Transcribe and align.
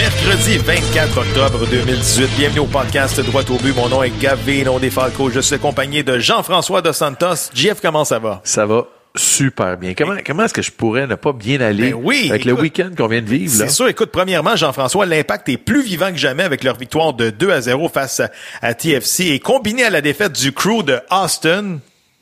Mercredi 0.00 0.56
24 0.56 1.18
octobre 1.18 1.66
2018. 1.70 2.30
Bienvenue 2.38 2.60
au 2.60 2.64
podcast 2.64 3.20
Droit 3.20 3.42
au 3.50 3.58
but. 3.58 3.76
Mon 3.76 3.90
nom 3.90 4.02
est 4.02 4.18
Gavino 4.18 4.80
Defalco. 4.80 5.28
Je 5.28 5.40
suis 5.40 5.56
accompagné 5.56 6.02
de 6.02 6.18
Jean-François 6.18 6.80
Dos 6.80 6.94
Santos. 6.94 7.50
JF, 7.52 7.82
comment 7.82 8.06
ça 8.06 8.18
va? 8.18 8.40
Ça 8.42 8.64
va 8.64 8.86
super 9.14 9.76
bien. 9.76 9.92
Comment, 9.92 10.14
comment 10.24 10.44
est-ce 10.44 10.54
que 10.54 10.62
je 10.62 10.70
pourrais 10.70 11.06
ne 11.06 11.16
pas 11.16 11.34
bien 11.34 11.60
aller 11.60 11.90
Ben 11.90 12.00
oui, 12.02 12.28
avec 12.30 12.46
le 12.46 12.54
week-end 12.54 12.88
qu'on 12.96 13.08
vient 13.08 13.20
de 13.20 13.28
vivre? 13.28 13.52
C'est 13.52 13.68
sûr. 13.68 13.88
Écoute, 13.88 14.08
premièrement, 14.10 14.56
Jean-François, 14.56 15.04
l'impact 15.04 15.50
est 15.50 15.58
plus 15.58 15.82
vivant 15.82 16.10
que 16.10 16.16
jamais 16.16 16.44
avec 16.44 16.64
leur 16.64 16.78
victoire 16.78 17.12
de 17.12 17.28
2 17.28 17.50
à 17.50 17.60
0 17.60 17.90
face 17.90 18.20
à, 18.20 18.30
à 18.62 18.72
TFC 18.72 19.26
et 19.26 19.38
combiné 19.38 19.84
à 19.84 19.90
la 19.90 20.00
défaite 20.00 20.32
du 20.32 20.52
crew 20.52 20.82
de 20.82 20.98
Austin, 21.10 21.76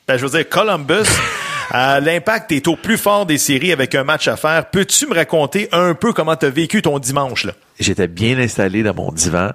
ben, 0.05 0.17
je 0.17 0.25
veux 0.25 0.31
dire 0.37 0.49
Columbus. 0.49 1.07
euh, 1.73 1.99
L'impact 1.99 2.51
est 2.51 2.67
au 2.67 2.75
plus 2.75 2.97
fort 2.97 3.25
des 3.25 3.37
séries 3.37 3.71
avec 3.71 3.95
un 3.95 4.03
match 4.03 4.27
à 4.27 4.37
faire. 4.37 4.69
Peux-tu 4.69 5.07
me 5.07 5.15
raconter 5.15 5.69
un 5.71 5.93
peu 5.93 6.13
comment 6.13 6.35
tu 6.35 6.45
as 6.45 6.49
vécu 6.49 6.81
ton 6.81 6.99
dimanche? 6.99 7.47
J'étais 7.79 8.07
bien 8.07 8.37
installé 8.39 8.83
dans 8.83 8.93
mon 8.93 9.11
divan. 9.11 9.51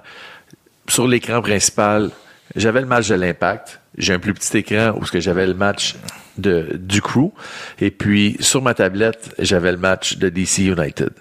Sur 0.87 1.07
l'écran 1.07 1.41
principal, 1.41 2.11
j'avais 2.55 2.81
le 2.81 2.87
match 2.87 3.07
de 3.07 3.15
l'Impact. 3.15 3.79
J'ai 3.97 4.13
un 4.13 4.19
plus 4.19 4.33
petit 4.33 4.57
écran 4.57 4.93
où 4.99 5.05
j'avais 5.13 5.47
le 5.47 5.53
match 5.53 5.95
de, 6.37 6.67
du 6.75 7.01
crew. 7.01 7.31
Et 7.79 7.91
puis, 7.91 8.37
sur 8.39 8.61
ma 8.61 8.73
tablette, 8.73 9.33
j'avais 9.39 9.71
le 9.71 9.77
match 9.77 10.17
de 10.17 10.29
DC 10.29 10.59
United. 10.59 11.11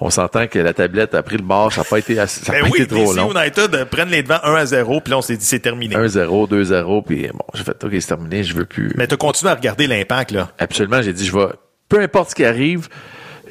On 0.00 0.10
s'entend 0.10 0.46
que 0.46 0.58
la 0.58 0.72
tablette 0.72 1.14
a 1.14 1.22
pris 1.22 1.36
le 1.36 1.42
bord. 1.44 1.72
Ça 1.72 1.82
n'a 1.82 1.84
pas 1.84 1.98
été, 1.98 2.18
assez- 2.18 2.44
ça 2.44 2.52
a 2.52 2.56
Ben 2.56 2.62
pas 2.62 2.68
oui, 2.72 2.82
été 2.82 2.94
trop 2.94 3.12
DC 3.12 3.16
long. 3.16 3.32
United 3.32 3.74
euh, 3.74 3.84
prennent 3.84 4.08
les 4.10 4.22
devants 4.22 4.40
1 4.42 4.54
à 4.54 4.66
0, 4.66 5.00
puis 5.00 5.10
là, 5.10 5.18
on 5.18 5.22
s'est 5.22 5.36
dit 5.36 5.44
c'est 5.44 5.60
terminé. 5.60 5.94
1-0, 5.96 6.48
2-0, 6.48 7.04
puis 7.04 7.28
bon, 7.32 7.38
j'ai 7.54 7.64
fait, 7.64 7.82
OK, 7.84 7.90
c'est 7.92 8.06
terminé, 8.06 8.42
je 8.44 8.54
veux 8.54 8.64
plus. 8.64 8.92
Mais 8.96 9.06
tu 9.06 9.16
continué 9.16 9.50
à 9.52 9.54
regarder 9.54 9.86
l'impact, 9.86 10.30
là. 10.32 10.50
Absolument, 10.58 11.00
j'ai 11.02 11.12
dit, 11.12 11.24
je 11.26 11.32
vais, 11.36 11.46
peu 11.88 12.00
importe 12.00 12.30
ce 12.30 12.34
qui 12.34 12.44
arrive, 12.44 12.88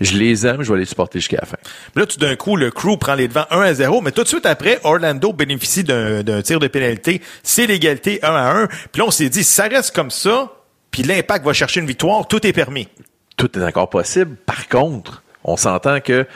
je 0.01 0.17
les 0.17 0.45
aime, 0.47 0.63
je 0.63 0.73
vais 0.73 0.79
les 0.79 0.85
supporter 0.85 1.19
jusqu'à 1.19 1.37
la 1.39 1.45
fin. 1.45 1.57
Là, 1.95 2.05
tout 2.05 2.17
d'un 2.17 2.35
coup, 2.35 2.55
le 2.57 2.71
crew 2.71 2.97
prend 2.99 3.13
les 3.13 3.27
devants 3.27 3.45
1 3.51 3.61
à 3.61 3.73
0, 3.73 4.01
mais 4.01 4.11
tout 4.11 4.23
de 4.23 4.27
suite 4.27 4.45
après, 4.45 4.79
Orlando 4.83 5.31
bénéficie 5.33 5.83
d'un 5.83 6.23
d'un 6.23 6.41
tir 6.41 6.59
de 6.59 6.67
pénalité. 6.67 7.21
C'est 7.43 7.67
l'égalité 7.67 8.19
1 8.23 8.27
à 8.33 8.51
1. 8.63 8.67
Puis 8.91 8.99
là, 8.99 9.05
on 9.05 9.11
s'est 9.11 9.29
dit, 9.29 9.43
ça 9.43 9.63
reste 9.65 9.95
comme 9.95 10.09
ça, 10.11 10.51
puis 10.93 11.01
l'impact 11.01 11.43
va 11.43 11.53
chercher 11.53 11.79
une 11.79 11.87
victoire, 11.87 12.27
tout 12.27 12.45
est 12.45 12.53
permis. 12.53 12.87
Tout 13.35 13.57
est 13.57 13.63
encore 13.63 13.89
possible. 13.89 14.35
Par 14.35 14.69
contre, 14.69 15.23
on 15.43 15.57
s'entend 15.57 15.99
que, 16.01 16.27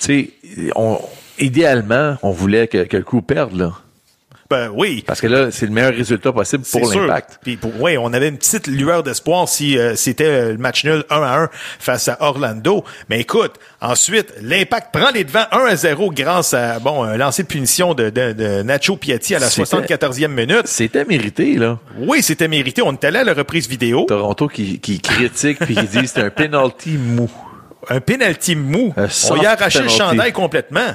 tu 0.00 0.34
sais, 0.40 0.70
on, 0.74 0.98
idéalement, 1.38 2.18
on 2.24 2.32
voulait 2.32 2.66
que, 2.66 2.82
que 2.82 2.96
le 2.96 3.04
coup 3.04 3.22
perde, 3.22 3.56
là. 3.56 3.72
Ben 4.50 4.70
oui. 4.74 5.02
Parce 5.06 5.20
que 5.20 5.26
là, 5.26 5.50
c'est 5.50 5.66
le 5.66 5.72
meilleur 5.72 5.94
résultat 5.94 6.32
possible 6.32 6.64
pour 6.70 6.92
l'impact. 6.92 7.38
Puis 7.42 7.58
ouais, 7.80 7.96
on 7.96 8.12
avait 8.12 8.28
une 8.28 8.36
petite 8.36 8.66
lueur 8.66 9.02
d'espoir 9.02 9.48
si 9.48 9.78
euh, 9.78 9.96
c'était 9.96 10.24
euh, 10.26 10.52
le 10.52 10.58
match 10.58 10.84
nul 10.84 11.02
1 11.08 11.22
à 11.22 11.38
1 11.44 11.50
face 11.78 12.08
à 12.08 12.18
Orlando. 12.20 12.84
Mais 13.08 13.20
écoute, 13.20 13.52
ensuite, 13.80 14.34
l'impact 14.42 14.92
prend 14.92 15.10
les 15.10 15.24
devants 15.24 15.46
1 15.50 15.58
à 15.64 15.76
0 15.76 16.10
grâce 16.12 16.52
à 16.52 16.78
bon 16.78 17.02
un 17.04 17.16
lancer 17.16 17.42
de 17.44 17.48
punition 17.48 17.94
de, 17.94 18.10
de, 18.10 18.32
de 18.32 18.62
Nacho 18.62 18.96
Piatti 18.96 19.34
à 19.34 19.38
la 19.38 19.48
C'était- 19.48 19.64
74e 19.96 20.28
minute. 20.28 20.66
C'était 20.66 21.04
mérité, 21.06 21.54
là. 21.54 21.78
Oui, 21.98 22.22
c'était 22.22 22.48
mérité. 22.48 22.82
On 22.82 22.92
est 22.92 23.04
allé 23.04 23.20
à 23.20 23.24
la 23.24 23.32
reprise 23.34 23.66
vidéo. 23.68 24.04
Toronto 24.06 24.46
qui, 24.48 24.78
qui 24.78 25.00
critique 25.00 25.58
puis 25.60 25.74
qui 25.74 25.86
dit 25.86 26.06
c'est 26.06 26.20
un 26.22 26.30
penalty 26.30 26.98
mou. 26.98 27.30
un 27.88 28.00
penalty 28.00 28.56
mou. 28.56 28.92
Un 28.96 29.06
On 29.30 29.36
y 29.36 29.46
a 29.46 29.52
arraché 29.52 29.78
penalty. 29.78 29.98
le 29.98 30.04
chandail 30.04 30.32
complètement. 30.32 30.94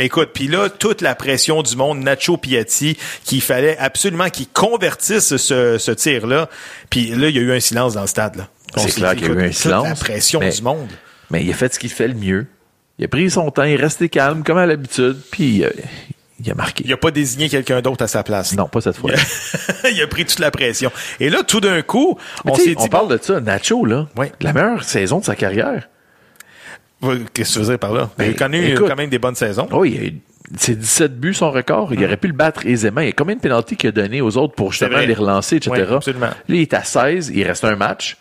Écoute, 0.00 0.30
puis 0.34 0.48
là, 0.48 0.68
toute 0.68 1.00
la 1.02 1.14
pression 1.14 1.62
du 1.62 1.76
monde, 1.76 2.00
Nacho 2.00 2.36
Piatti, 2.36 2.96
qu'il 3.24 3.40
fallait 3.42 3.76
absolument 3.78 4.30
qu'il 4.30 4.48
convertisse 4.48 5.36
ce, 5.36 5.78
ce 5.78 5.90
tir-là. 5.92 6.48
Puis 6.90 7.10
là, 7.10 7.28
il 7.28 7.36
y 7.36 7.38
a 7.38 7.42
eu 7.42 7.52
un 7.52 7.60
silence 7.60 7.94
dans 7.94 8.00
le 8.02 8.06
stade. 8.06 8.36
là. 8.36 8.48
C'est 8.76 8.94
clair 8.94 9.14
qu'il 9.14 9.26
y 9.26 9.30
a 9.30 9.34
eu 9.34 9.40
un 9.42 9.46
toute 9.46 9.52
silence, 9.54 9.88
La 9.88 9.94
pression 9.94 10.40
mais- 10.40 10.50
du 10.50 10.62
monde. 10.62 10.88
Mais 11.30 11.44
il 11.44 11.50
a 11.50 11.54
fait 11.54 11.72
ce 11.72 11.78
qu'il 11.78 11.90
fait 11.90 12.08
le 12.08 12.14
mieux. 12.14 12.46
Il 12.98 13.04
a 13.04 13.08
pris 13.08 13.30
son 13.30 13.50
temps, 13.50 13.62
il 13.64 13.72
est 13.72 13.76
resté 13.76 14.08
calme, 14.08 14.42
comme 14.42 14.58
à 14.58 14.66
l'habitude, 14.66 15.16
puis 15.30 15.64
euh, 15.64 15.70
il 16.44 16.50
a 16.50 16.54
marqué. 16.54 16.82
Il 16.86 16.92
a 16.92 16.96
pas 16.96 17.10
désigné 17.10 17.48
quelqu'un 17.48 17.80
d'autre 17.82 18.04
à 18.04 18.08
sa 18.08 18.22
place. 18.22 18.54
Non, 18.54 18.66
pas 18.68 18.80
cette 18.80 18.96
fois. 18.96 19.12
il 19.90 20.02
a 20.02 20.06
pris 20.08 20.24
toute 20.26 20.38
la 20.38 20.50
pression. 20.50 20.90
Et 21.18 21.30
là, 21.30 21.42
tout 21.42 21.60
d'un 21.60 21.82
coup, 21.82 22.18
Mais 22.44 22.52
on 22.52 22.54
s'est 22.56 22.66
dit... 22.68 22.74
on 22.78 22.88
parle 22.88 23.08
de 23.16 23.22
ça, 23.22 23.40
Nacho, 23.40 23.84
là. 23.86 24.08
Oui. 24.16 24.26
La 24.40 24.52
meilleure 24.52 24.82
saison 24.84 25.18
de 25.20 25.24
sa 25.24 25.34
carrière. 25.36 25.88
Qu'est-ce 27.32 27.48
que 27.50 27.52
tu 27.54 27.58
veux 27.60 27.70
dire 27.70 27.78
par 27.78 27.92
là? 27.92 28.10
il 28.18 28.24
a 28.24 28.26
Ben, 28.28 28.34
connu 28.34 28.64
écoute. 28.72 28.88
quand 28.88 28.96
même 28.96 29.10
des 29.10 29.18
bonnes 29.18 29.34
saisons. 29.34 29.68
Oh, 29.72 29.84
il 29.84 29.98
a 29.98 30.02
eu 30.04 30.14
c'est 30.56 30.76
17 30.76 31.20
buts 31.20 31.34
son 31.34 31.50
record. 31.50 31.94
Il 31.94 32.04
aurait 32.04 32.16
pu 32.16 32.26
le 32.26 32.32
battre 32.32 32.66
aisément. 32.66 33.00
Il 33.02 33.06
y 33.06 33.10
a 33.10 33.12
combien 33.12 33.36
de 33.36 33.40
pénalties 33.40 33.76
qu'il 33.76 33.88
a 33.88 33.92
donné 33.92 34.20
aux 34.20 34.36
autres 34.36 34.54
pour 34.54 34.72
justement 34.72 34.98
les 34.98 35.14
relancer, 35.14 35.56
etc. 35.56 35.70
Oui, 35.88 35.94
absolument. 35.94 36.26
Là, 36.26 36.34
il 36.48 36.60
est 36.60 36.74
à 36.74 36.82
16. 36.82 37.30
Il 37.32 37.44
reste 37.44 37.64
un 37.64 37.76
match. 37.76 38.16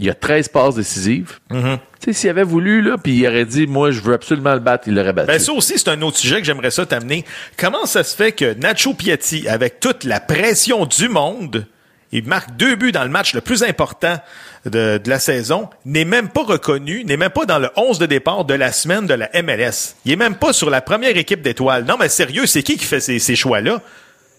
Il 0.00 0.08
a 0.08 0.14
13 0.14 0.48
passes 0.48 0.76
décisives. 0.76 1.40
Mm-hmm. 1.50 1.78
Tu 2.00 2.04
sais, 2.04 2.12
s'il 2.12 2.30
avait 2.30 2.44
voulu, 2.44 2.80
là, 2.82 2.96
puis 2.96 3.12
il 3.16 3.26
aurait 3.26 3.44
dit, 3.44 3.66
moi, 3.66 3.90
je 3.90 4.00
veux 4.00 4.14
absolument 4.14 4.54
le 4.54 4.60
battre, 4.60 4.84
il 4.86 4.94
l'aurait 4.94 5.12
battu. 5.12 5.26
Ben 5.26 5.40
ça 5.40 5.52
aussi, 5.52 5.76
c'est 5.76 5.88
un 5.88 6.00
autre 6.02 6.16
sujet 6.18 6.38
que 6.38 6.44
j'aimerais 6.46 6.70
ça 6.70 6.86
t'amener. 6.86 7.24
Comment 7.56 7.84
ça 7.86 8.04
se 8.04 8.14
fait 8.14 8.30
que 8.30 8.54
Nacho 8.54 8.94
Piatti, 8.94 9.48
avec 9.48 9.80
toute 9.80 10.04
la 10.04 10.20
pression 10.20 10.86
du 10.86 11.08
monde, 11.08 11.66
il 12.12 12.24
marque 12.26 12.56
deux 12.56 12.74
buts 12.76 12.92
dans 12.92 13.04
le 13.04 13.10
match 13.10 13.34
le 13.34 13.40
plus 13.40 13.62
important 13.62 14.18
de, 14.64 14.98
de 14.98 15.10
la 15.10 15.18
saison, 15.18 15.68
n'est 15.84 16.04
même 16.04 16.28
pas 16.28 16.42
reconnu, 16.42 17.04
n'est 17.04 17.16
même 17.16 17.30
pas 17.30 17.44
dans 17.44 17.58
le 17.58 17.68
11 17.76 17.98
de 17.98 18.06
départ 18.06 18.44
de 18.44 18.54
la 18.54 18.72
semaine 18.72 19.06
de 19.06 19.14
la 19.14 19.28
MLS. 19.42 19.94
Il 20.04 20.12
est 20.12 20.16
même 20.16 20.36
pas 20.36 20.52
sur 20.52 20.70
la 20.70 20.80
première 20.80 21.16
équipe 21.16 21.42
d'étoiles. 21.42 21.84
Non, 21.84 21.96
mais 21.98 22.08
sérieux, 22.08 22.46
c'est 22.46 22.62
qui 22.62 22.76
qui 22.76 22.84
fait 22.86 23.00
ces, 23.00 23.18
ces 23.18 23.36
choix-là? 23.36 23.80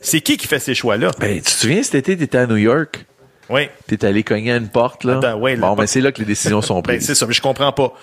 C'est 0.02 0.22
qui 0.22 0.38
qui 0.38 0.48
fait 0.48 0.60
ces 0.60 0.74
choix-là? 0.76 1.12
Ben, 1.20 1.38
tu 1.38 1.44
te 1.44 1.50
souviens, 1.50 1.84
cet 1.84 1.96
été, 1.96 2.18
t'étais 2.18 2.38
à 2.40 2.48
New 2.48 2.58
York? 2.58 3.06
Oui. 3.50 3.68
T'es 3.88 4.06
allé 4.06 4.24
cogner 4.24 4.52
à 4.54 4.58
une 4.58 4.70
porte, 4.70 5.04
là? 5.04 5.18
Attends, 5.18 5.38
ouais, 5.40 5.56
bon, 5.56 5.76
ben, 5.76 5.86
c'est 5.88 6.02
là 6.02 6.12
que 6.12 6.20
les 6.20 6.26
décisions 6.26 6.62
sont 6.62 6.76
Ben, 6.82 6.96
prises. 6.98 7.06
c'est 7.08 7.16
ça, 7.16 7.26
mais 7.28 7.34
je 7.34 7.42
comprends 7.42 7.72
pas. 7.72 7.94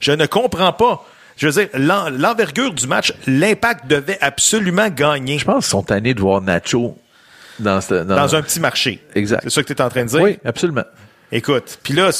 Je 0.00 0.12
ne 0.12 0.26
comprends 0.26 0.72
pas. 0.72 1.04
Je 1.36 1.48
veux 1.48 1.52
dire, 1.52 1.68
l'en- 1.74 2.10
l'envergure 2.10 2.72
du 2.74 2.86
match, 2.86 3.12
l'impact 3.26 3.86
devait 3.86 4.18
absolument 4.20 4.88
gagner 4.88 5.38
je 5.38 5.44
pense 5.44 5.64
qu'ils 5.66 5.70
sont 5.70 5.82
tannés 5.82 6.14
de 6.14 6.20
voir 6.20 6.40
Nacho 6.40 6.96
dans, 7.58 7.80
ce- 7.80 7.94
dans, 8.04 8.16
dans 8.16 8.34
un 8.36 8.42
petit 8.42 8.60
marché. 8.60 9.00
Exact. 9.14 9.40
C'est 9.44 9.50
ça 9.50 9.62
que 9.62 9.66
tu 9.68 9.72
es 9.74 9.80
en 9.82 9.88
train 9.88 10.04
de 10.04 10.08
dire? 10.08 10.20
Oui, 10.20 10.38
absolument. 10.44 10.84
Écoute, 11.32 11.80
puis 11.82 11.92
là, 11.92 12.10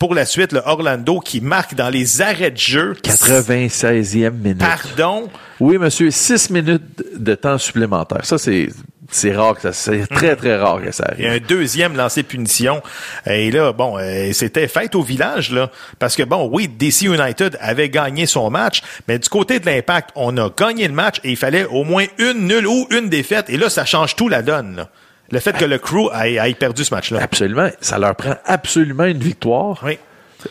pour 0.00 0.14
la 0.16 0.26
suite, 0.26 0.52
le 0.52 0.60
Orlando 0.64 1.20
qui 1.20 1.40
marque 1.40 1.74
dans 1.76 1.90
les 1.90 2.20
arrêts 2.22 2.50
de 2.50 2.56
jeu. 2.58 2.94
96e 3.04 4.30
minute. 4.32 4.58
Pardon? 4.58 5.28
Oui, 5.60 5.78
monsieur, 5.78 6.10
6 6.10 6.50
minutes 6.50 7.04
de 7.16 7.34
temps 7.36 7.56
supplémentaire. 7.58 8.24
Ça, 8.24 8.36
c'est, 8.36 8.68
c'est 9.10 9.34
rare 9.34 9.54
que 9.54 9.62
ça, 9.62 9.72
c'est 9.72 10.06
très, 10.06 10.36
très 10.36 10.56
rare 10.56 10.82
que 10.82 10.92
ça 10.92 11.12
Il 11.16 11.24
y 11.24 11.26
a 11.26 11.30
arrive. 11.30 11.42
un 11.42 11.46
deuxième 11.46 11.96
lancé 11.96 12.22
punition. 12.22 12.82
Et 13.26 13.50
là, 13.50 13.72
bon, 13.72 13.96
euh, 13.98 14.32
c'était 14.32 14.68
fête 14.68 14.94
au 14.94 15.02
village, 15.02 15.50
là. 15.50 15.70
Parce 15.98 16.14
que, 16.14 16.22
bon, 16.22 16.48
oui, 16.52 16.68
DC 16.68 17.02
United 17.02 17.56
avait 17.60 17.88
gagné 17.88 18.26
son 18.26 18.50
match, 18.50 18.82
mais 19.08 19.18
du 19.18 19.28
côté 19.28 19.60
de 19.60 19.66
l'impact, 19.66 20.10
on 20.14 20.36
a 20.36 20.50
gagné 20.50 20.86
le 20.86 20.94
match 20.94 21.20
et 21.24 21.30
il 21.30 21.36
fallait 21.36 21.64
au 21.64 21.84
moins 21.84 22.04
une 22.18 22.46
nulle 22.46 22.66
ou 22.66 22.86
une 22.90 23.08
défaite. 23.08 23.48
Et 23.48 23.56
là, 23.56 23.70
ça 23.70 23.84
change 23.84 24.14
tout 24.14 24.28
la 24.28 24.42
donne, 24.42 24.76
là. 24.76 24.88
Le 25.30 25.40
fait 25.40 25.52
que 25.52 25.64
le 25.66 25.76
crew 25.78 26.10
ait, 26.14 26.54
perdu 26.54 26.84
ce 26.84 26.94
match-là. 26.94 27.20
Absolument. 27.22 27.68
Ça 27.82 27.98
leur 27.98 28.14
prend 28.16 28.36
absolument 28.46 29.04
une 29.04 29.18
victoire. 29.18 29.78
Oui. 29.84 29.98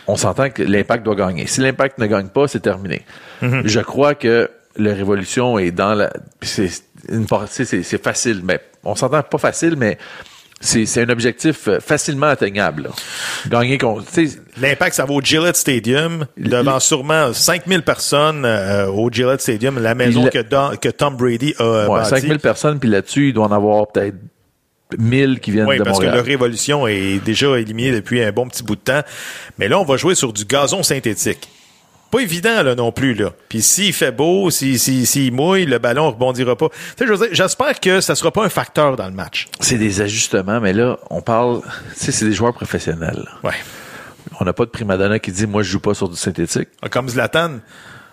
On 0.05 0.17
s'entend 0.17 0.51
que 0.51 0.61
l'impact 0.61 1.03
doit 1.03 1.15
gagner. 1.15 1.47
Si 1.47 1.61
l'impact 1.61 1.97
ne 1.97 2.05
gagne 2.05 2.27
pas, 2.27 2.47
c'est 2.47 2.59
terminé. 2.59 3.03
Mm-hmm. 3.41 3.65
Je 3.65 3.79
crois 3.79 4.13
que 4.13 4.51
la 4.75 4.93
révolution 4.93 5.57
est 5.57 5.71
dans 5.71 5.95
la, 5.95 6.11
c'est 6.41 6.69
une 7.09 7.25
partie, 7.25 7.65
c'est, 7.65 8.03
facile, 8.03 8.41
mais 8.43 8.59
on 8.83 8.95
s'entend 8.95 9.21
pas 9.23 9.37
facile, 9.37 9.75
mais 9.77 9.97
c'est, 10.59 11.01
un 11.01 11.09
objectif 11.09 11.67
euh, 11.67 11.79
facilement 11.79 12.27
atteignable. 12.27 12.83
là. 12.83 12.89
Gagner 13.47 13.77
contre, 13.77 14.05
L'impact, 14.59 14.95
ça 14.95 15.05
va 15.05 15.13
au 15.13 15.21
Gillette 15.21 15.55
Stadium, 15.55 16.25
devant 16.37 16.79
sûrement 16.79 17.31
5000 17.31 17.83
personnes 17.83 18.43
euh, 18.45 18.87
au 18.87 19.11
Gillette 19.11 19.41
Stadium, 19.41 19.79
la 19.79 19.93
maison 19.93 20.27
que, 20.27 20.41
Don- 20.41 20.75
que 20.81 20.89
Tom 20.89 21.15
Brady 21.15 21.53
a 21.59 21.87
ouais, 21.87 21.99
bâtie. 21.99 22.09
5000 22.21 22.39
personnes, 22.39 22.79
puis 22.79 22.89
là-dessus, 22.89 23.27
il 23.29 23.33
doit 23.33 23.45
en 23.45 23.51
avoir 23.51 23.87
peut-être 23.87 24.15
1000 24.97 25.39
qui 25.39 25.51
viennent 25.51 25.67
Oui, 25.67 25.77
de 25.77 25.83
parce 25.83 25.97
Montréal. 25.97 26.13
que 26.13 26.17
la 26.17 26.23
Révolution 26.23 26.87
est 26.87 27.23
déjà 27.23 27.57
éliminée 27.59 27.91
depuis 27.91 28.23
un 28.23 28.31
bon 28.31 28.47
petit 28.47 28.63
bout 28.63 28.75
de 28.75 28.81
temps. 28.81 29.01
Mais 29.59 29.67
là, 29.67 29.79
on 29.79 29.83
va 29.85 29.97
jouer 29.97 30.15
sur 30.15 30.33
du 30.33 30.45
gazon 30.45 30.81
synthétique. 30.81 31.49
Pas 32.09 32.19
évident, 32.19 32.63
là, 32.63 32.73
non 32.75 32.91
plus, 32.91 33.13
là. 33.13 33.31
Puis 33.49 33.61
s'il 33.61 33.93
fait 33.93 34.11
beau, 34.11 34.49
s'il 34.49 34.79
si, 34.79 35.05
s'il 35.05 35.33
mouille, 35.33 35.65
le 35.65 35.77
ballon 35.77 36.11
rebondira 36.11 36.55
pas. 36.55 36.69
Tu 36.97 37.05
sais, 37.07 37.29
j'espère 37.31 37.79
que 37.79 37.99
ça 37.99 38.15
sera 38.15 38.31
pas 38.31 38.45
un 38.45 38.49
facteur 38.49 38.95
dans 38.95 39.07
le 39.07 39.13
match. 39.13 39.47
C'est 39.59 39.77
des 39.77 40.01
ajustements, 40.01 40.61
mais 40.61 40.73
là, 40.73 40.97
on 41.09 41.21
parle, 41.21 41.61
tu 41.97 42.05
sais, 42.05 42.11
c'est 42.11 42.25
des 42.25 42.33
joueurs 42.33 42.53
professionnels. 42.53 43.25
là. 43.25 43.49
Ouais. 43.49 43.55
On 44.39 44.45
n'a 44.45 44.53
pas 44.53 44.65
de 44.65 44.69
primadonna 44.69 45.19
qui 45.19 45.31
dit, 45.31 45.47
moi, 45.47 45.63
je 45.63 45.71
joue 45.71 45.79
pas 45.79 45.93
sur 45.93 46.07
du 46.09 46.15
synthétique. 46.15 46.69
Comme 46.91 47.09
Zlatan. 47.09 47.59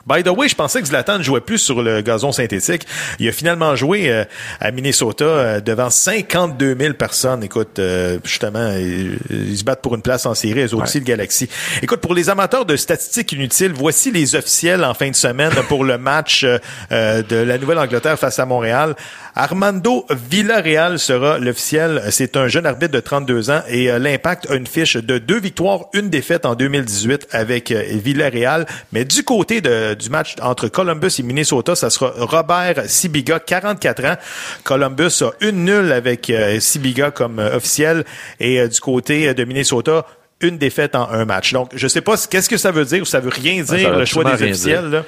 By 0.06 0.22
the 0.22 0.28
way, 0.28 0.48
je 0.48 0.54
pensais 0.54 0.82
que 0.82 0.86
Zlatan 0.86 1.16
ne 1.16 1.22
jouait 1.22 1.40
plus 1.40 1.56
sur 1.56 1.82
le 1.82 2.02
gazon 2.02 2.30
synthétique. 2.30 2.86
Il 3.18 3.26
a 3.26 3.32
finalement 3.32 3.74
joué 3.74 4.10
euh, 4.10 4.24
à 4.60 4.70
Minnesota 4.70 5.24
euh, 5.24 5.60
devant 5.60 5.88
52 5.88 6.76
000 6.78 6.92
personnes. 6.92 7.42
Écoute, 7.42 7.78
euh, 7.78 8.18
justement, 8.22 8.70
ils, 8.72 9.18
ils, 9.30 9.56
se 9.56 9.64
battent 9.64 9.80
pour 9.80 9.94
une 9.94 10.02
place 10.02 10.26
en 10.26 10.34
série, 10.34 10.60
eux 10.60 10.74
aussi, 10.74 10.98
le 10.98 11.06
Galaxy. 11.06 11.48
Écoute, 11.80 12.00
pour 12.00 12.12
les 12.12 12.28
amateurs 12.28 12.66
de 12.66 12.76
statistiques 12.76 13.32
inutiles, 13.32 13.72
voici 13.74 14.10
les 14.10 14.34
officiels 14.34 14.84
en 14.84 14.92
fin 14.92 15.08
de 15.08 15.16
semaine 15.16 15.52
pour 15.68 15.84
le 15.84 15.96
match 15.96 16.44
de 16.44 17.36
la 17.36 17.56
Nouvelle-Angleterre 17.56 18.18
face 18.18 18.38
à 18.38 18.44
Montréal. 18.44 18.94
Armando 19.34 20.06
Villarreal 20.10 20.98
sera 20.98 21.38
l'officiel. 21.38 22.02
C'est 22.10 22.36
un 22.36 22.48
jeune 22.48 22.66
arbitre 22.66 22.92
de 22.92 23.00
32 23.00 23.50
ans 23.50 23.62
et 23.68 23.86
l'Impact 23.98 24.50
a 24.50 24.54
une 24.54 24.66
fiche 24.66 24.96
de 24.96 25.18
deux 25.18 25.40
victoires, 25.40 25.86
une 25.92 26.10
défaite 26.10 26.46
en 26.46 26.54
2018 26.54 27.28
avec 27.32 27.70
Villarreal. 27.72 28.66
Mais 28.92 29.04
du 29.04 29.24
côté 29.24 29.60
de 29.60 29.93
du 29.94 30.10
match 30.10 30.34
entre 30.40 30.68
Columbus 30.68 31.16
et 31.18 31.22
Minnesota, 31.22 31.74
ça 31.74 31.90
sera 31.90 32.12
Robert 32.16 32.84
Sibiga, 32.86 33.38
44 33.40 34.04
ans. 34.04 34.16
Columbus 34.64 35.22
a 35.22 35.30
une 35.40 35.64
nulle 35.64 35.92
avec 35.92 36.30
euh, 36.30 36.60
Sibiga 36.60 37.10
comme 37.10 37.38
euh, 37.38 37.56
officiel 37.56 38.04
et 38.40 38.60
euh, 38.60 38.68
du 38.68 38.80
côté 38.80 39.34
de 39.34 39.44
Minnesota, 39.44 40.06
une 40.40 40.58
défaite 40.58 40.94
en 40.94 41.10
un 41.10 41.24
match. 41.24 41.52
Donc, 41.52 41.70
je 41.74 41.88
sais 41.88 42.00
pas 42.00 42.16
qu'est-ce 42.30 42.48
que 42.48 42.56
ça 42.56 42.70
veut 42.70 42.84
dire 42.84 43.02
ou 43.02 43.06
ça 43.06 43.20
veut 43.20 43.30
rien 43.30 43.62
dire 43.62 43.96
le 43.96 44.04
choix 44.04 44.24
des 44.24 44.42
officiels. 44.42 44.90
Là? 44.90 45.04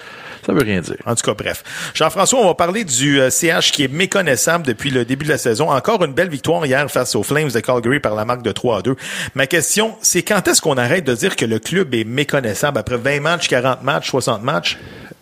Ça 0.47 0.53
veut 0.53 0.63
rien 0.63 0.81
dire. 0.81 0.97
En 1.05 1.15
tout 1.17 1.25
cas, 1.25 1.35
bref. 1.35 1.65
Jean-François, 1.95 2.39
on 2.39 2.47
va 2.47 2.55
parler 2.55 2.85
du 2.85 3.21
CH 3.31 3.73
qui 3.73 3.83
est 3.83 3.93
méconnaissable 3.93 4.65
depuis 4.65 4.91
le 4.91 5.05
début 5.05 5.25
de 5.25 5.31
la 5.31 5.39
saison. 5.39 5.71
Encore 5.71 6.05
une 6.05 6.13
belle 6.13 6.29
victoire 6.29 6.65
hier 6.65 6.89
face 6.89 7.17
aux 7.17 7.25
Flames 7.25 7.51
de 7.51 7.61
Calgary 7.61 7.99
par 7.99 8.15
la 8.15 8.25
marque 8.25 8.43
de 8.43 8.53
3 8.53 8.79
à 8.79 8.83
2. 8.83 8.95
Ma 9.35 9.47
question, 9.47 9.97
c'est 10.03 10.23
quand 10.23 10.47
est-ce 10.47 10.63
qu'on 10.63 10.77
arrête 10.77 11.05
de 11.05 11.15
dire 11.15 11.35
que 11.35 11.45
le 11.45 11.59
club 11.59 11.95
est 11.95 12.05
méconnaissable? 12.05 12.79
Après 12.79 12.97
20 12.97 13.21
matchs, 13.21 13.49
40 13.49 13.83
matchs, 13.83 14.09
60 14.11 14.43
matchs? 14.43 14.79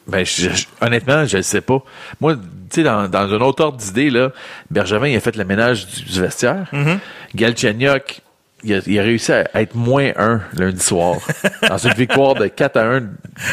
Ben, 0.07 0.25
honnêtement, 0.83 1.25
je 1.25 1.39
ne 1.39 1.43
sais 1.43 1.63
pas. 1.63 1.83
Moi, 2.21 2.35
tu 2.35 2.41
sais, 2.71 2.83
dans, 2.83 3.09
dans 3.09 3.33
un 3.33 3.41
autre 3.41 3.65
ordre 3.65 3.79
d'idée, 3.79 4.11
là, 4.11 4.31
Bergevin, 4.71 5.09
il 5.09 5.17
a 5.17 5.21
fait 5.21 5.37
le 5.37 5.45
ménage 5.45 5.87
du, 5.87 6.21
vestiaire. 6.21 6.67
Mm 6.73 6.97
Galchenyuk, 7.35 8.21
il 8.63 8.75
a, 8.75 8.81
il 8.87 8.99
a, 8.99 9.03
réussi 9.03 9.33
à 9.33 9.49
être 9.55 9.75
moins 9.75 10.13
un 10.17 10.43
lundi 10.53 10.83
soir. 10.83 11.17
dans 11.69 11.79
une 11.79 11.95
victoire 11.95 12.35
de 12.35 12.47
4 12.47 12.77
à 12.77 12.85
1 12.85 13.01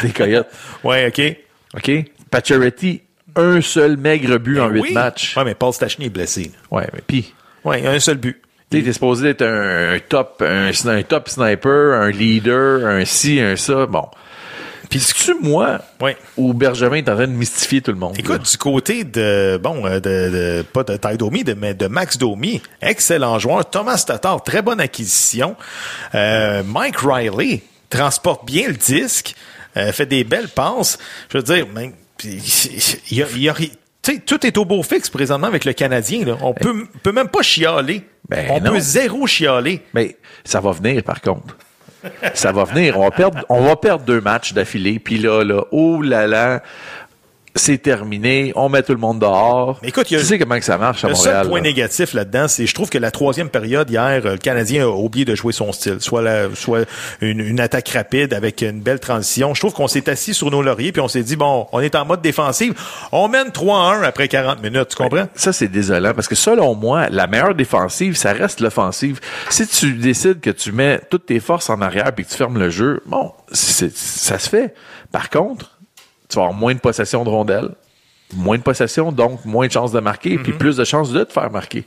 des 0.02 0.10
Coyotes. 0.10 0.48
Ouais, 0.84 1.08
OK. 1.08 1.36
OK? 1.74 1.90
Pacioretty, 2.30 3.02
un 3.36 3.60
seul 3.60 3.96
maigre 3.96 4.38
but 4.38 4.60
en 4.60 4.68
ben 4.68 4.82
huit 4.82 4.92
matchs. 4.92 5.36
Ouais, 5.36 5.44
mais 5.44 5.54
Paul 5.54 5.72
Stachny 5.72 6.06
est 6.06 6.10
blessé. 6.10 6.50
Ouais, 6.70 6.88
mais 6.92 7.02
puis. 7.06 7.34
A 7.64 7.70
un 7.70 8.00
seul 8.00 8.16
but. 8.18 8.40
Tu 8.70 8.88
es 8.88 8.92
supposé 8.92 9.28
être 9.28 9.42
un, 9.42 9.98
top, 10.08 10.42
un, 10.44 10.70
un, 10.70 11.02
top 11.02 11.28
sniper, 11.28 12.00
un 12.00 12.10
leader, 12.10 12.86
un 12.86 13.04
ci, 13.04 13.38
un 13.38 13.54
ça. 13.54 13.86
Bon. 13.86 14.08
Puis 14.88 15.00
c'est-tu 15.00 15.34
moi 15.40 15.78
oui. 16.00 16.12
ou 16.36 16.52
Bergevin 16.52 16.96
est 16.96 17.08
en 17.08 17.14
train 17.14 17.26
de 17.26 17.32
mystifier 17.32 17.80
tout 17.80 17.92
le 17.92 17.98
monde? 17.98 18.14
Écoute, 18.18 18.50
du 18.50 18.58
côté 18.58 19.04
de, 19.04 19.58
bon, 19.62 19.86
euh, 19.86 20.00
de, 20.00 20.58
de 20.58 20.62
pas 20.62 20.84
de 20.84 20.96
Ty 20.96 21.16
Domi, 21.16 21.44
de, 21.44 21.54
mais 21.54 21.72
de 21.72 21.86
Max 21.86 22.18
Domi, 22.18 22.60
excellent 22.80 23.38
joueur. 23.38 23.68
Thomas 23.68 24.04
Tatar, 24.06 24.42
très 24.42 24.60
bonne 24.60 24.80
acquisition. 24.80 25.56
Euh, 26.14 26.62
Mike 26.62 26.96
Riley 26.98 27.62
transporte 27.88 28.44
bien 28.44 28.68
le 28.68 28.74
disque, 28.74 29.34
fait 29.74 30.06
des 30.06 30.24
belles 30.24 30.48
passes. 30.48 30.98
Je 31.30 31.38
veux 31.38 31.44
dire, 31.44 31.66
il 32.24 33.18
y 33.18 33.22
a, 33.22 33.26
y 33.36 33.48
a 33.48 33.54
tout 34.26 34.46
est 34.46 34.58
au 34.58 34.64
beau 34.64 34.82
fixe 34.82 35.10
présentement 35.10 35.46
avec 35.46 35.64
le 35.64 35.72
Canadien. 35.72 36.24
Là. 36.24 36.36
On 36.40 36.54
peut, 36.54 36.86
peut 37.02 37.12
même 37.12 37.28
pas 37.28 37.42
chialer. 37.42 38.02
Ben 38.28 38.46
on 38.50 38.60
peut 38.60 38.80
zéro 38.80 39.26
chialer. 39.26 39.82
Mais 39.94 40.16
ça 40.44 40.60
va 40.60 40.72
venir, 40.72 41.02
par 41.04 41.20
contre 41.20 41.56
ça 42.34 42.52
va 42.52 42.64
venir. 42.64 42.98
On 42.98 43.04
va 43.04 43.10
perdre, 43.10 43.44
on 43.48 43.62
va 43.62 43.76
perdre 43.76 44.04
deux 44.04 44.20
matchs 44.20 44.52
d'affilée. 44.52 44.98
Puis 44.98 45.18
là, 45.18 45.44
là, 45.44 45.64
oh 45.70 46.02
là 46.02 46.26
là, 46.26 46.62
c'est 47.54 47.78
terminé, 47.78 48.52
on 48.56 48.68
met 48.68 48.82
tout 48.82 48.92
le 48.92 48.98
monde 48.98 49.18
dehors. 49.18 49.78
Mais 49.82 49.88
écoute, 49.88 50.10
il 50.10 50.14
y 50.14 50.16
a, 50.16 50.20
tu 50.20 50.26
sais 50.26 50.38
comment 50.38 50.58
que 50.58 50.64
ça 50.64 50.78
marche 50.78 51.04
à 51.04 51.08
le 51.08 51.14
Montréal. 51.14 51.34
Le 51.36 51.42
seul 51.42 51.50
point 51.50 51.60
négatif 51.60 52.14
là-dedans, 52.14 52.48
c'est 52.48 52.66
je 52.66 52.74
trouve 52.74 52.88
que 52.88 52.98
la 52.98 53.10
troisième 53.10 53.50
période 53.50 53.90
hier, 53.90 54.22
le 54.24 54.36
Canadien 54.38 54.84
a 54.84 54.88
oublié 54.88 55.24
de 55.24 55.34
jouer 55.34 55.52
son 55.52 55.72
style, 55.72 56.00
soit 56.00 56.22
la, 56.22 56.54
soit 56.54 56.88
une, 57.20 57.40
une, 57.40 57.60
attaque 57.60 57.88
rapide 57.90 58.32
avec 58.32 58.62
une 58.62 58.80
belle 58.80 59.00
transition. 59.00 59.54
Je 59.54 59.60
trouve 59.60 59.74
qu'on 59.74 59.88
s'est 59.88 60.08
assis 60.08 60.34
sur 60.34 60.50
nos 60.50 60.62
lauriers 60.62 60.92
puis 60.92 61.02
on 61.02 61.08
s'est 61.08 61.22
dit 61.22 61.36
bon, 61.36 61.66
on 61.72 61.80
est 61.80 61.94
en 61.94 62.06
mode 62.06 62.22
défensif, 62.22 63.06
on 63.12 63.28
mène 63.28 63.48
3-1 63.48 64.02
après 64.02 64.28
40 64.28 64.62
minutes, 64.62 64.88
tu 64.88 64.96
comprends? 64.96 65.28
Ça 65.34 65.52
c'est 65.52 65.68
désolant 65.68 66.14
parce 66.14 66.28
que 66.28 66.34
selon 66.34 66.74
moi, 66.74 67.08
la 67.10 67.26
meilleure 67.26 67.54
défensive, 67.54 68.16
ça 68.16 68.32
reste 68.32 68.60
l'offensive. 68.60 69.20
Si 69.50 69.66
tu 69.66 69.92
décides 69.94 70.40
que 70.40 70.50
tu 70.50 70.72
mets 70.72 71.00
toutes 71.10 71.26
tes 71.26 71.40
forces 71.40 71.68
en 71.68 71.82
arrière 71.82 72.12
puis 72.14 72.24
que 72.24 72.30
tu 72.30 72.36
fermes 72.36 72.58
le 72.58 72.70
jeu, 72.70 73.02
bon, 73.06 73.32
ça 73.52 74.38
se 74.38 74.48
fait. 74.48 74.74
Par 75.10 75.28
contre, 75.28 75.78
tu 76.32 76.36
vas 76.38 76.44
avoir 76.44 76.58
moins 76.58 76.74
de 76.74 76.80
possession 76.80 77.24
de 77.24 77.28
rondelles, 77.28 77.70
moins 78.34 78.56
de 78.56 78.62
possession, 78.62 79.12
donc 79.12 79.44
moins 79.44 79.66
de 79.66 79.72
chances 79.72 79.92
de 79.92 80.00
marquer, 80.00 80.38
puis 80.38 80.52
mhm. 80.52 80.58
plus 80.58 80.76
de 80.76 80.84
chances 80.84 81.12
de 81.12 81.24
te 81.24 81.32
faire 81.32 81.50
marquer. 81.50 81.84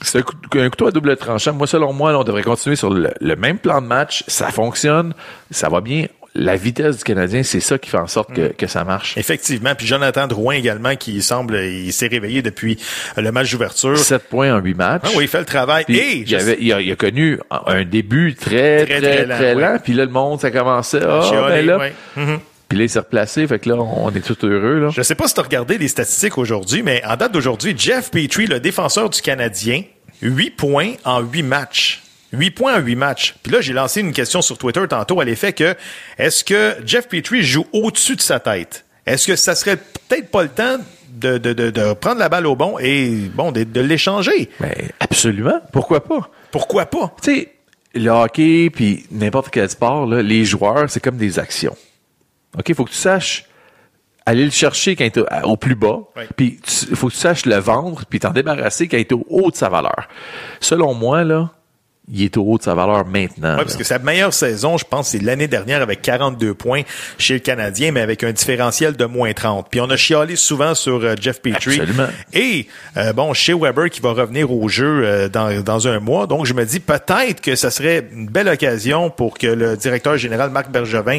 C'est 0.00 0.18
un, 0.18 0.70
couteau 0.70 0.86
à 0.86 0.90
double 0.92 1.16
tranchant. 1.16 1.52
Moi, 1.52 1.66
selon 1.66 1.92
moi, 1.92 2.16
on 2.16 2.22
devrait 2.22 2.44
continuer 2.44 2.76
sur 2.76 2.90
le, 2.90 3.36
même 3.36 3.58
plan 3.58 3.82
de 3.82 3.86
match. 3.86 4.22
Ça 4.28 4.48
fonctionne, 4.50 5.12
ça 5.50 5.68
va 5.68 5.80
bien 5.80 6.06
la 6.34 6.54
vitesse 6.54 6.98
du 6.98 7.04
Canadien, 7.04 7.42
c'est 7.42 7.58
ça 7.58 7.78
qui 7.78 7.90
fait 7.90 7.98
en 7.98 8.06
sorte 8.06 8.32
que, 8.32 8.42
mhm. 8.42 8.52
que 8.52 8.66
ça 8.68 8.84
marche. 8.84 9.16
Effectivement. 9.18 9.74
Puis 9.74 9.86
Jonathan 9.86 10.28
Drouin 10.28 10.54
également, 10.54 10.94
qui 10.94 11.20
semble, 11.20 11.56
il 11.56 11.92
s'est 11.92 12.06
réveillé 12.06 12.42
depuis 12.42 12.78
le 13.16 13.32
match 13.32 13.50
d'ouverture. 13.50 13.98
7 13.98 14.28
points 14.28 14.54
en 14.54 14.60
8 14.60 14.74
matchs. 14.74 15.02
Ah 15.04 15.08
oui, 15.16 15.24
il 15.24 15.28
fait 15.28 15.40
le 15.40 15.46
travail. 15.46 15.84
Et 15.88 16.18
il, 16.18 16.34
avait, 16.36 16.58
il, 16.60 16.72
a, 16.72 16.80
il, 16.80 16.92
a, 16.92 16.96
connu 16.96 17.40
un 17.50 17.84
début 17.84 18.36
très, 18.36 18.84
très, 18.84 19.26
très, 19.26 19.54
lent. 19.54 19.78
Puis 19.82 19.94
là, 19.94 20.04
le 20.04 20.12
monde, 20.12 20.40
ça 20.40 20.52
commençait. 20.52 21.02
Ah, 21.02 21.28
ben 21.48 21.66
là, 21.66 21.78
mhm. 22.14 22.38
Puis 22.68 22.76
là, 22.76 22.84
il 22.84 22.90
s'est 22.90 22.98
replacé, 22.98 23.46
fait 23.46 23.58
que 23.58 23.70
là, 23.70 23.76
on 23.76 24.10
est 24.10 24.20
tout 24.20 24.36
heureux. 24.44 24.78
Là. 24.78 24.88
Je 24.90 25.00
sais 25.02 25.14
pas 25.14 25.26
si 25.26 25.34
tu 25.34 25.40
as 25.40 25.42
regardé 25.42 25.78
les 25.78 25.88
statistiques 25.88 26.36
aujourd'hui, 26.36 26.82
mais 26.82 27.02
en 27.06 27.16
date 27.16 27.32
d'aujourd'hui, 27.32 27.74
Jeff 27.76 28.10
Petrie, 28.10 28.46
le 28.46 28.60
défenseur 28.60 29.08
du 29.08 29.22
Canadien, 29.22 29.82
8 30.20 30.50
points 30.50 30.92
en 31.04 31.20
8 31.20 31.42
matchs. 31.42 32.02
8 32.34 32.50
points 32.50 32.76
en 32.76 32.80
8 32.80 32.94
matchs. 32.96 33.34
Puis 33.42 33.52
là, 33.52 33.62
j'ai 33.62 33.72
lancé 33.72 34.00
une 34.00 34.12
question 34.12 34.42
sur 34.42 34.58
Twitter 34.58 34.82
tantôt 34.88 35.18
à 35.20 35.24
l'effet 35.24 35.54
que 35.54 35.74
est-ce 36.18 36.44
que 36.44 36.76
Jeff 36.84 37.08
Petrie 37.08 37.42
joue 37.42 37.66
au-dessus 37.72 38.16
de 38.16 38.20
sa 38.20 38.38
tête? 38.38 38.84
Est-ce 39.06 39.26
que 39.26 39.36
ça 39.36 39.54
serait 39.54 39.76
peut-être 39.76 40.30
pas 40.30 40.42
le 40.42 40.50
temps 40.50 40.76
de, 41.10 41.38
de, 41.38 41.54
de, 41.54 41.70
de, 41.70 41.94
prendre 41.94 42.18
la 42.18 42.28
balle 42.28 42.46
au 42.46 42.54
bon 42.54 42.78
et 42.78 43.08
bon 43.34 43.50
de, 43.50 43.64
de 43.64 43.80
l'échanger? 43.80 44.50
Mais 44.60 44.74
ben, 44.76 44.88
absolument. 45.00 45.60
Pourquoi 45.72 46.04
pas? 46.04 46.28
Pourquoi 46.50 46.84
pas? 46.84 47.14
Tu 47.22 47.34
sais, 47.34 47.52
le 47.94 48.10
hockey 48.10 48.68
puis 48.68 49.06
n'importe 49.10 49.48
quel 49.48 49.70
sport, 49.70 50.06
là, 50.06 50.20
les 50.20 50.44
joueurs, 50.44 50.90
c'est 50.90 51.00
comme 51.00 51.16
des 51.16 51.38
actions. 51.38 51.76
OK, 52.56 52.68
il 52.68 52.74
faut 52.74 52.84
que 52.84 52.90
tu 52.90 52.96
saches 52.96 53.44
aller 54.26 54.44
le 54.44 54.50
chercher 54.50 54.94
quand 54.94 55.04
il 55.04 55.18
est 55.18 55.44
au, 55.44 55.56
plus 55.56 55.74
bas, 55.74 56.00
puis 56.36 56.60
il 56.90 56.96
faut 56.96 57.08
que 57.08 57.14
tu 57.14 57.18
saches 57.18 57.46
le 57.46 57.56
vendre, 57.56 58.04
puis 58.08 58.20
t'en 58.20 58.30
débarrasser 58.30 58.86
quand 58.86 58.98
il 58.98 59.00
est 59.00 59.12
au 59.12 59.24
haut 59.30 59.50
de 59.50 59.56
sa 59.56 59.70
valeur. 59.70 60.06
Selon 60.60 60.92
moi, 60.92 61.24
là, 61.24 61.50
il 62.10 62.24
est 62.24 62.36
au 62.36 62.42
haut 62.42 62.58
de 62.58 62.62
sa 62.62 62.74
valeur 62.74 63.06
maintenant. 63.06 63.56
Oui, 63.56 63.64
parce 63.64 63.76
que 63.76 63.84
sa 63.84 63.98
meilleure 63.98 64.32
saison, 64.32 64.78
je 64.78 64.84
pense, 64.84 65.10
c'est 65.10 65.22
l'année 65.22 65.48
dernière 65.48 65.82
avec 65.82 66.02
42 66.02 66.54
points 66.54 66.82
chez 67.18 67.34
le 67.34 67.40
Canadien, 67.40 67.92
mais 67.92 68.00
avec 68.00 68.24
un 68.24 68.32
différentiel 68.32 68.96
de 68.96 69.04
moins 69.04 69.32
30. 69.32 69.66
Puis 69.70 69.80
on 69.80 69.90
a 69.90 69.96
chialé 69.96 70.36
souvent 70.36 70.74
sur 70.74 71.02
euh, 71.02 71.14
Jeff 71.20 71.40
Petrie. 71.40 71.80
Absolument. 71.80 72.08
Et 72.32 72.66
euh, 72.96 73.12
bon, 73.12 73.32
chez 73.34 73.54
Weber 73.54 73.90
qui 73.90 74.00
va 74.00 74.12
revenir 74.12 74.50
au 74.50 74.68
jeu 74.68 75.02
euh, 75.04 75.28
dans, 75.28 75.62
dans 75.62 75.88
un 75.88 76.00
mois. 76.00 76.26
Donc 76.26 76.46
je 76.46 76.54
me 76.54 76.64
dis 76.64 76.80
peut-être 76.80 77.40
que 77.40 77.54
ça 77.54 77.70
serait 77.70 78.08
une 78.12 78.26
belle 78.26 78.48
occasion 78.48 79.10
pour 79.10 79.36
que 79.36 79.46
le 79.46 79.76
directeur 79.76 80.16
général 80.16 80.50
Marc 80.50 80.70
Bergevin 80.70 81.18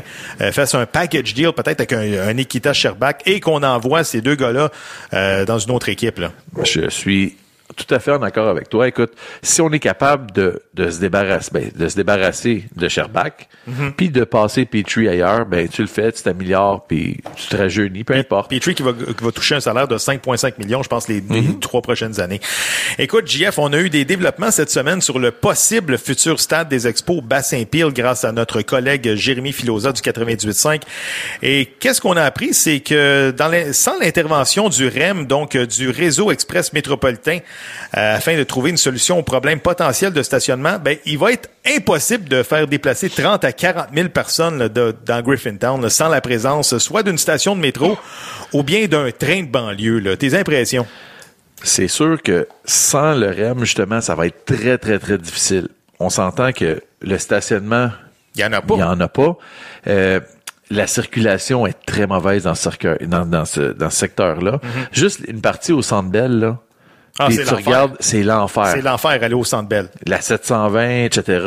fasse 0.51 0.75
un 0.75 0.86
package 0.86 1.34
deal, 1.34 1.51
peut-être 1.53 1.81
avec 1.81 1.93
un, 1.93 2.27
un 2.27 2.34
Nikita 2.34 2.74
Sherbach, 2.74 3.17
et 3.25 3.39
qu'on 3.39 3.63
envoie 3.63 4.03
ces 4.03 4.22
deux 4.22 4.36
gars-là 4.36 4.72
dans 5.46 5.60
une 5.60 5.72
autre 5.72 5.89
équipe. 5.89 6.19
Là. 6.19 6.31
Je 6.63 6.89
suis 6.89 7.36
tout 7.75 7.93
à 7.93 7.99
fait 7.99 8.11
en 8.11 8.21
accord 8.21 8.47
avec 8.47 8.69
toi. 8.69 8.88
Écoute, 8.88 9.11
si 9.41 9.61
on 9.61 9.71
est 9.71 9.79
capable 9.79 10.31
de, 10.31 10.61
de 10.73 10.89
se 10.89 10.99
débarrasser, 10.99 11.51
ben, 11.53 11.71
de 11.73 11.88
se 11.88 11.95
débarrasser 11.95 12.65
de 12.75 12.88
Sherbach, 12.88 13.47
mhm. 13.67 13.93
puis 13.95 14.09
de 14.09 14.23
passer 14.23 14.65
Petrie 14.65 15.07
ailleurs, 15.07 15.45
ben 15.45 15.67
tu 15.67 15.81
le 15.81 15.88
fais, 15.88 16.11
tu 16.11 16.23
t'améliores, 16.23 16.85
puis 16.88 17.21
tu 17.35 17.47
te 17.47 17.55
rajeunis, 17.55 18.03
peu 18.03 18.15
importe. 18.15 18.49
Petrie 18.49 18.73
qui 18.73 18.83
va, 18.83 18.93
qui 18.93 19.23
va 19.23 19.31
toucher 19.31 19.55
un 19.55 19.59
salaire 19.59 19.88
de 19.88 19.97
5,5 19.97 20.53
millions, 20.57 20.81
je 20.83 20.89
pense, 20.89 21.07
les, 21.07 21.21
les, 21.29 21.41
mhm. 21.41 21.59
trois 21.59 21.81
prochaines 21.81 22.19
années. 22.19 22.41
Écoute, 22.97 23.27
JF, 23.27 23.59
on 23.59 23.71
a 23.71 23.79
eu 23.79 23.89
des 23.89 24.03
développements 24.03 24.51
cette 24.51 24.71
semaine 24.71 25.01
sur 25.01 25.19
le 25.19 25.31
possible 25.31 25.97
futur 25.97 26.39
stade 26.39 26.69
des 26.69 26.88
Expos 26.88 27.21
Bassin-Pile 27.21 27.93
grâce 27.93 28.25
à 28.25 28.31
notre 28.31 28.61
collègue 28.61 29.15
Jérémy 29.15 29.53
Filosa 29.53 29.91
du 29.91 30.01
98.5. 30.01 30.81
Et 31.43 31.67
qu'est-ce 31.79 32.01
qu'on 32.01 32.17
a 32.17 32.23
appris? 32.23 32.53
C'est 32.53 32.79
que 32.79 33.31
dans 33.31 33.47
les, 33.47 33.73
sans 33.73 33.97
l'intervention 33.99 34.69
du 34.69 34.88
REM, 34.88 35.25
donc 35.25 35.55
du 35.55 35.89
réseau 35.89 36.31
express 36.31 36.73
métropolitain, 36.73 37.39
euh, 37.98 38.18
afin 38.18 38.38
de 38.38 38.44
trouver 38.44 38.70
une 38.70 38.78
solution 38.78 39.20
au 39.20 39.24
problème 39.24 39.60
potentiel 39.60 40.13
de 40.13 40.22
stationnement, 40.22 40.78
ben, 40.84 40.98
il 41.06 41.18
va 41.18 41.32
être 41.32 41.50
impossible 41.66 42.30
de 42.30 42.44
faire 42.44 42.68
déplacer 42.68 43.10
30 43.10 43.44
à 43.44 43.51
40 43.51 43.88
000 43.96 44.10
personnes 44.10 44.60
là, 44.60 44.70
de, 44.70 44.96
dans 45.06 45.22
Griffintown 45.22 45.89
sans 45.89 46.10
la 46.10 46.22
présence 46.22 46.78
soit 46.78 47.04
d'une 47.04 47.18
station 47.18 47.56
de 47.56 47.62
métro 47.62 47.98
ou 48.54 48.63
bien 48.63 48.88
d'un 48.88 49.12
train 49.12 49.42
de 49.42 49.48
banlieue. 49.48 50.00
Là. 50.00 50.18
Tes 50.18 50.36
impressions? 50.36 50.86
C'est 51.63 51.88
sûr 51.88 52.22
que 52.22 52.48
sans 52.66 53.13
le 53.13 53.30
REM, 53.30 53.60
justement, 53.60 54.01
ça 54.01 54.16
va 54.16 54.28
être 54.28 54.46
très, 54.46 54.78
très, 54.78 55.00
très 55.00 55.18
difficile. 55.18 55.68
On 56.00 56.10
s'entend 56.10 56.54
que 56.54 56.82
le 57.01 57.18
stationnement, 57.18 57.92
il 58.36 58.42
y 58.42 58.46
en 58.46 58.54
a 58.54 58.62
pas. 58.62 58.75
Il 58.75 58.84
en 58.84 59.00
a 59.00 59.08
pas. 59.08 59.38
Euh, 59.88 60.20
la 60.70 60.88
circulation 60.88 61.68
est 61.68 61.78
très 61.86 62.08
mauvaise 62.08 62.44
dans 62.44 62.56
ce, 62.56 62.70
dans, 63.06 63.25
dans 63.25 63.46
ce, 63.46 63.74
dans 63.74 63.89
ce 63.89 63.98
secteur-là. 63.98 64.54
Mm-hmm. 64.54 64.88
Juste 64.92 65.22
une 65.28 65.42
partie 65.42 65.72
au 65.72 65.82
Centre 65.82 66.10
Bell, 66.10 66.39
là. 66.39 66.60
Ah, 67.19 67.27
tu 67.29 67.41
regardes, 67.53 67.95
c'est 67.99 68.23
l'enfer. 68.23 68.67
C'est 68.73 68.81
l'enfer 68.81 69.11
aller 69.21 69.33
au 69.33 69.43
Centre 69.43 69.67
Bell. 69.67 69.89
La 70.07 70.21
720, 70.21 71.03
etc. 71.05 71.45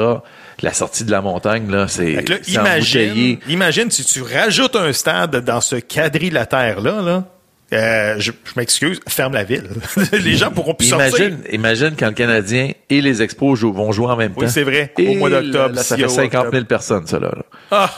La 0.61 0.73
sortie 0.73 1.05
de 1.05 1.11
la 1.11 1.21
montagne, 1.23 1.71
là, 1.71 1.89
c'est 1.89 2.13
là, 2.29 2.37
imagine, 2.47 3.39
imagine 3.49 3.91
si 3.91 4.05
tu 4.05 4.23
rajoutes 4.23 4.77
un 4.77 4.93
stade 4.93 5.35
dans 5.45 5.61
ce 5.63 5.77
quadrilatère-là, 5.77 7.03
là, 7.03 7.25
euh, 7.73 8.17
je, 8.19 8.33
je 8.45 8.53
m'excuse, 8.57 9.01
ferme 9.09 9.33
la 9.33 9.45
ville. 9.45 9.67
les 10.13 10.37
gens 10.37 10.51
pourront 10.51 10.75
plus 10.75 10.89
sortir. 10.89 11.31
Imagine, 11.51 11.93
quand 11.99 12.09
le 12.09 12.13
Canadien 12.13 12.71
et 12.91 13.01
les 13.01 13.23
Expos 13.23 13.59
jouent- 13.59 13.73
vont 13.73 13.93
jouer 13.93 14.09
en 14.09 14.17
même 14.17 14.35
Oui, 14.37 14.45
temps. 14.45 14.53
c'est 14.53 14.63
vrai. 14.63 14.93
Au 14.99 15.15
mois 15.15 15.31
d'octobre, 15.31 15.69
là, 15.71 15.77
là, 15.77 15.83
ça 15.83 15.95
si, 15.97 16.03
fait 16.03 16.07
au 16.07 16.11
50 16.11 16.31
000 16.33 16.45
octobre. 16.49 16.67
personnes, 16.67 17.07
ça, 17.07 17.19
là. 17.19 17.29
là. 17.35 17.43
Ah! 17.71 17.91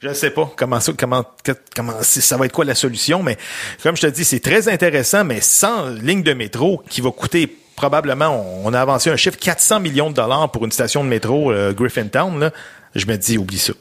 Je 0.00 0.14
sais 0.14 0.30
pas 0.30 0.50
comment 0.56 0.80
ça, 0.80 0.92
comment, 0.98 1.24
comment, 1.76 1.92
ça 2.00 2.36
va 2.38 2.46
être 2.46 2.52
quoi 2.52 2.64
la 2.64 2.74
solution, 2.74 3.22
mais 3.22 3.36
comme 3.82 3.96
je 3.96 4.02
te 4.02 4.06
dis, 4.06 4.24
c'est 4.24 4.40
très 4.40 4.68
intéressant, 4.68 5.24
mais 5.24 5.42
sans 5.42 5.90
ligne 5.90 6.22
de 6.22 6.32
métro 6.32 6.82
qui 6.88 7.02
va 7.02 7.10
coûter 7.10 7.54
probablement, 7.76 8.28
on, 8.28 8.68
on 8.68 8.72
a 8.72 8.80
avancé 8.80 9.10
un 9.10 9.16
chiffre 9.16 9.38
400 9.38 9.80
millions 9.80 10.08
de 10.08 10.14
dollars 10.14 10.50
pour 10.50 10.64
une 10.64 10.72
station 10.72 11.04
de 11.04 11.08
métro 11.10 11.52
euh, 11.52 11.72
Griffintown, 11.74 12.40
là, 12.40 12.50
je 12.94 13.04
me 13.06 13.16
dis, 13.16 13.36
oublie 13.36 13.58
ça. 13.58 13.74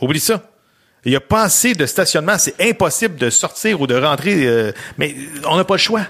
Oublie 0.00 0.20
ça. 0.20 0.42
Il 1.04 1.10
n'y 1.10 1.16
a 1.16 1.20
pas 1.20 1.42
assez 1.42 1.74
de 1.74 1.86
stationnement. 1.86 2.38
C'est 2.38 2.60
impossible 2.60 3.16
de 3.16 3.30
sortir 3.30 3.80
ou 3.80 3.86
de 3.86 3.94
rentrer. 3.94 4.46
euh, 4.46 4.72
mais 4.98 5.14
on 5.46 5.56
n'a 5.56 5.64
pas 5.64 5.74
le 5.74 5.78
choix. 5.78 6.06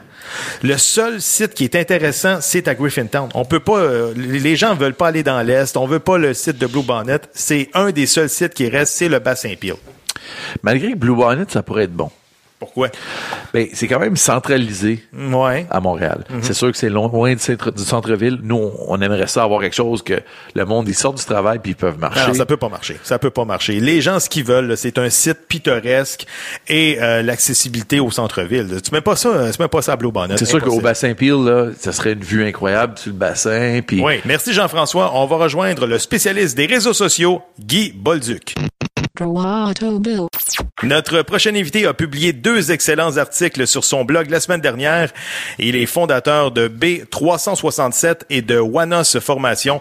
Le 0.62 0.76
seul 0.76 1.21
site 1.21 1.54
qui 1.54 1.64
est 1.64 1.76
intéressant, 1.76 2.38
c'est 2.40 2.69
à 2.69 2.75
Griffintown. 2.75 3.28
On 3.35 3.45
peut 3.45 3.61
pas. 3.61 3.78
euh, 3.78 4.12
les 4.16 4.57
gens 4.57 4.75
veulent 4.75 4.95
pas 4.95 5.09
aller 5.09 5.23
dans 5.23 5.40
l'est. 5.43 5.76
On 5.76 5.87
veut 5.87 5.99
pas 6.00 6.19
le 6.19 6.35
site 6.35 6.59
de 6.59 6.66
Blue 6.66 6.83
Bonnet. 6.83 7.21
C'est 7.33 7.69
un 7.75 7.90
des 7.90 8.07
seuls 8.07 8.28
sites 8.28 8.54
qui 8.54 8.69
reste, 8.69 8.95
c'est 8.95 9.09
le 9.09 9.19
bassin 9.19 9.54
Peel. 9.61 9.75
Malgré 10.62 10.93
que 10.93 10.97
Blue 10.97 11.14
Bonnet, 11.14 11.45
ça 11.49 11.62
pourrait 11.62 11.85
être 11.85 11.93
bon. 11.95 12.11
Pourquoi? 12.58 12.88
Ben, 13.52 13.66
c'est 13.75 13.88
quand 13.88 13.99
même 13.99 14.16
centralisé 14.16 15.04
Ouais. 15.12 15.66
à 15.70 15.80
Montréal. 15.80 16.25
Mhm. 16.30 16.42
C'est 16.42 16.54
sûr 16.54 16.70
que 16.73 16.78
c'est 16.78 16.88
loin 16.88 17.34
du 17.34 17.38
centre- 17.38 17.70
du 17.73 17.82
centre-ville. 17.82 18.38
Nous, 18.42 18.70
on, 18.88 19.00
aimerait 19.00 19.26
ça 19.26 19.42
avoir 19.42 19.61
quelque 19.61 19.75
chose 19.75 20.02
que 20.02 20.23
le 20.54 20.64
monde, 20.64 20.88
ils 20.88 20.94
sortent 20.94 21.18
du 21.18 21.25
travail 21.25 21.58
puis 21.58 21.73
ils 21.73 21.76
peuvent 21.76 21.99
marcher. 21.99 22.28
Non, 22.28 22.34
ça 22.34 22.46
peut 22.46 22.56
pas 22.56 22.68
marcher. 22.68 22.96
Ça 23.02 23.18
peut 23.18 23.30
pas 23.30 23.44
marcher. 23.44 23.80
Les 23.80 24.00
gens, 24.00 24.18
ce 24.20 24.28
qu'ils 24.30 24.44
veulent, 24.44 24.76
c'est 24.76 24.99
un 24.99 25.11
site 25.11 25.46
pittoresque 25.49 26.26
et 26.68 26.99
euh, 27.02 27.23
l'accessibilité 27.23 28.00
au 28.00 28.11
centre-ville. 28.11 28.80
Tu 28.82 28.90
mets 28.92 29.00
pas 29.00 29.16
ça, 29.16 29.28
euh, 29.28 29.50
tu 29.52 29.61
mets 29.61 29.68
pas 29.68 29.82
ça 29.82 29.92
à 29.92 29.96
Blue 29.96 30.12
Bonnet. 30.12 30.37
c'est 30.38 30.44
sûr 30.46 30.62
qu'au 30.62 30.80
bassin 30.80 31.12
Peel, 31.14 31.44
là, 31.44 31.66
ça 31.78 31.92
serait 31.92 32.12
une 32.12 32.25
vue 32.25 32.46
incroyable 32.46 32.96
sur 32.99 33.11
le 33.12 33.18
bassin. 33.18 33.80
Puis 33.87 34.00
Oui, 34.00 34.20
merci 34.25 34.52
Jean-François. 34.54 35.11
On 35.14 35.26
va 35.26 35.37
rejoindre 35.37 35.87
le 35.87 35.99
spécialiste 35.99 36.56
des 36.56 36.66
réseaux 36.66 36.94
sociaux, 36.94 37.42
Guy 37.61 37.92
Bolduc. 37.94 38.54
Notre 40.83 41.23
prochain 41.23 41.54
invité 41.54 41.87
a 41.87 41.94
publié 41.94 42.33
deux 42.33 42.73
excellents 42.73 43.16
articles 43.16 43.64
sur 43.68 43.85
son 43.85 44.04
blog 44.04 44.28
la 44.28 44.40
semaine 44.40 44.61
dernière. 44.61 45.12
Il 45.61 45.76
est 45.76 45.87
fondateur 45.87 46.50
de 46.50 46.66
B367 46.66 48.23
et 48.30 48.42
de 48.42 48.59
Wanos 48.59 49.21
Formation. 49.21 49.80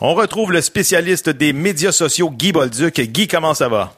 On 0.00 0.14
retrouve 0.14 0.50
le 0.50 0.60
spécialiste 0.60 1.28
des 1.30 1.52
médias 1.52 1.92
sociaux, 1.92 2.28
Guy 2.28 2.50
Bolduc. 2.50 3.00
Guy, 3.00 3.28
comment 3.28 3.54
ça 3.54 3.68
va? 3.68 3.94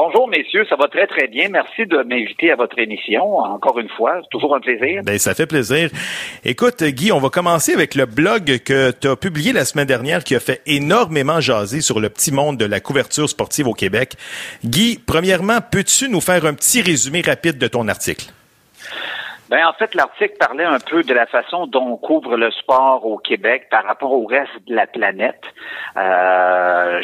Bonjour, 0.00 0.28
messieurs, 0.28 0.64
ça 0.70 0.76
va 0.76 0.86
très, 0.86 1.08
très 1.08 1.26
bien. 1.26 1.48
Merci 1.48 1.84
de 1.84 1.96
m'inviter 2.04 2.52
à 2.52 2.54
votre 2.54 2.78
émission. 2.78 3.38
Encore 3.38 3.80
une 3.80 3.88
fois, 3.88 4.20
toujours 4.30 4.54
un 4.54 4.60
plaisir. 4.60 5.02
Ben, 5.02 5.18
ça 5.18 5.34
fait 5.34 5.48
plaisir. 5.48 5.90
Écoute, 6.44 6.84
Guy, 6.84 7.10
on 7.10 7.18
va 7.18 7.30
commencer 7.30 7.74
avec 7.74 7.96
le 7.96 8.06
blog 8.06 8.58
que 8.64 8.92
tu 8.92 9.08
as 9.08 9.16
publié 9.16 9.52
la 9.52 9.64
semaine 9.64 9.88
dernière 9.88 10.22
qui 10.22 10.36
a 10.36 10.40
fait 10.40 10.62
énormément 10.66 11.40
jaser 11.40 11.80
sur 11.80 11.98
le 11.98 12.10
petit 12.10 12.30
monde 12.30 12.56
de 12.56 12.64
la 12.64 12.78
couverture 12.78 13.28
sportive 13.28 13.66
au 13.66 13.74
Québec. 13.74 14.12
Guy, 14.64 15.02
premièrement, 15.04 15.58
peux-tu 15.68 16.08
nous 16.08 16.20
faire 16.20 16.46
un 16.46 16.54
petit 16.54 16.80
résumé 16.80 17.20
rapide 17.20 17.58
de 17.58 17.66
ton 17.66 17.88
article? 17.88 18.26
Ben, 19.50 19.66
en 19.66 19.72
fait, 19.72 19.96
l'article 19.96 20.36
parlait 20.38 20.64
un 20.64 20.78
peu 20.78 21.02
de 21.02 21.12
la 21.12 21.26
façon 21.26 21.66
dont 21.66 21.94
on 21.94 21.96
couvre 21.96 22.36
le 22.36 22.52
sport 22.52 23.04
au 23.04 23.18
Québec 23.18 23.66
par 23.68 23.82
rapport 23.82 24.12
au 24.12 24.26
reste 24.26 24.64
de 24.68 24.76
la 24.76 24.86
planète. 24.86 25.42
Euh, 25.96 27.00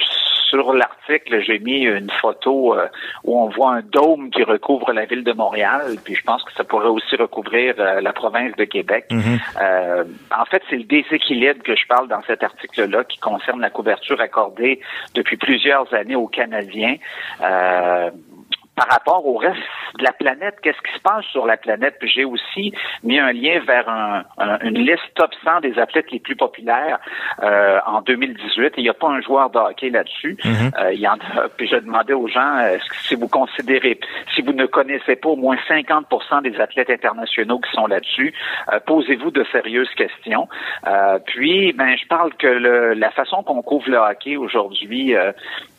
sur 0.55 0.73
l'article, 0.73 1.43
j'ai 1.45 1.59
mis 1.59 1.83
une 1.83 2.11
photo 2.11 2.75
euh, 2.75 2.87
où 3.25 3.41
on 3.41 3.49
voit 3.49 3.73
un 3.75 3.83
dôme 3.83 4.31
qui 4.31 4.45
recouvre 4.45 4.93
la 4.93 5.05
ville 5.05 5.25
de 5.25 5.33
Montréal, 5.33 5.97
puis 6.05 6.15
je 6.15 6.23
pense 6.23 6.45
que 6.45 6.53
ça 6.53 6.63
pourrait 6.63 6.89
aussi 6.89 7.17
recouvrir 7.17 7.75
euh, 7.79 8.01
la 8.01 8.13
province 8.13 8.55
de 8.57 8.65
Québec. 8.65 9.07
Euh, 9.11 10.05
en 10.31 10.45
fait, 10.45 10.63
c'est 10.71 10.77
le 10.77 10.85
déséquilibre 10.85 11.63
que 11.65 11.75
je 11.75 11.87
parle 11.89 12.09
dans 12.09 12.23
cet 12.27 12.45
article-là 12.45 13.03
qui 13.05 13.19
concerne 13.19 13.61
la 13.61 13.71
couverture 13.71 14.21
accordée 14.21 14.81
depuis 15.15 15.37
plusieurs 15.37 15.93
années 15.93 16.17
aux 16.17 16.29
Canadiens. 16.29 16.97
Euh, 18.77 18.85
par 18.85 18.89
rapport 18.89 19.27
au 19.27 19.37
reste 19.39 19.57
de 19.99 20.05
la 20.05 20.13
planète, 20.13 20.57
qu'est-ce 20.63 20.79
qui 20.87 20.95
se 20.97 21.01
passe 21.01 21.25
sur 21.27 21.47
la 21.47 21.57
planète? 21.57 21.97
Puis 22.01 22.09
j'ai 22.09 22.25
aussi 22.25 22.73
mis 23.03 23.19
un 23.19 23.33
lien 23.33 23.61
vers 23.67 23.89
un- 23.89 24.25
un- 24.39 24.59
une 24.61 24.79
liste 24.79 25.03
top 25.15 25.31
100 25.45 25.61
des 25.61 25.79
athlètes 25.79 26.11
les 26.11 26.19
plus 26.21 26.37
populaires 26.37 26.99
euh, 27.43 27.79
en 27.87 28.01
2018. 28.03 28.75
Il 28.77 28.83
n'y 28.83 28.89
a 28.89 28.95
pas 28.95 29.09
un 29.09 29.21
joueur 29.21 29.51
de 29.51 29.59
hockey 29.59 29.91
là-dessus. 29.91 30.37
Euh, 30.45 30.93
il 30.93 31.01
y 31.01 31.09
en 31.09 31.15
a, 31.15 31.49
puis 31.57 31.67
je 31.69 31.77
demandais 31.77 32.13
aux 32.13 32.27
gens 32.29 32.59
euh, 32.59 32.77
si 33.03 33.15
vous 33.15 33.29
considérez, 33.29 33.99
si 34.35 34.43
vous 34.43 34.53
ne 34.53 34.67
connaissez 34.67 35.17
pas 35.17 35.29
au 35.31 35.37
moins 35.37 35.57
50 35.69 36.43
des 36.43 36.61
athlètes 36.61 36.91
internationaux 36.91 37.61
qui 37.61 37.71
sont 37.73 37.87
là-dessus, 37.87 38.35
euh, 38.73 38.81
posez-vous 38.87 39.31
de 39.31 39.45
sérieuses 39.53 39.91
questions. 39.97 40.49
Euh, 40.87 41.19
puis, 41.25 41.73
ben, 41.73 41.97
je 41.97 42.07
parle 42.09 42.35
que 42.35 42.47
le- 42.49 42.95
la 42.95 43.11
façon 43.13 43.43
qu'on 43.43 43.63
couvre 43.63 43.89
le 43.89 43.99
hockey 43.99 44.37
aujourd'hui, 44.37 45.15
euh, 45.15 45.33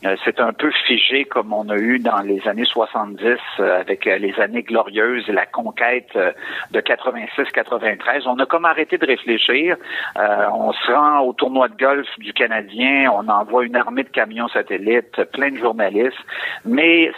euh, 0.04 0.16
c'est 0.24 0.40
un 0.40 0.52
peu 0.52 0.70
figé 0.86 1.24
comme 1.24 1.52
on 1.52 1.68
a 1.68 1.76
eu 1.76 1.98
dans 1.98 2.20
les 2.22 2.46
années 2.48 2.64
70 2.86 3.38
euh, 3.60 3.80
avec 3.80 4.06
euh, 4.06 4.18
les 4.18 4.34
années 4.40 4.62
glorieuses 4.62 5.24
et 5.28 5.32
la 5.32 5.46
conquête 5.46 6.08
euh, 6.16 6.32
de 6.70 6.80
86-93. 6.80 8.22
On 8.26 8.38
a 8.38 8.46
comme 8.46 8.64
arrêté 8.64 8.98
de 8.98 9.06
réfléchir. 9.06 9.76
On 10.16 10.72
se 10.72 10.92
rend 10.92 11.20
au 11.20 11.32
tournoi 11.32 11.68
de 11.68 11.76
golf 11.76 12.06
du 12.18 12.32
Canadien, 12.32 13.10
on 13.12 13.28
envoie 13.28 13.64
une 13.64 13.76
armée 13.76 14.02
de 14.02 14.08
camions 14.08 14.48
satellites, 14.48 15.22
plein 15.32 15.50
de 15.50 15.56
journalistes, 15.56 16.16
mais 16.64 17.10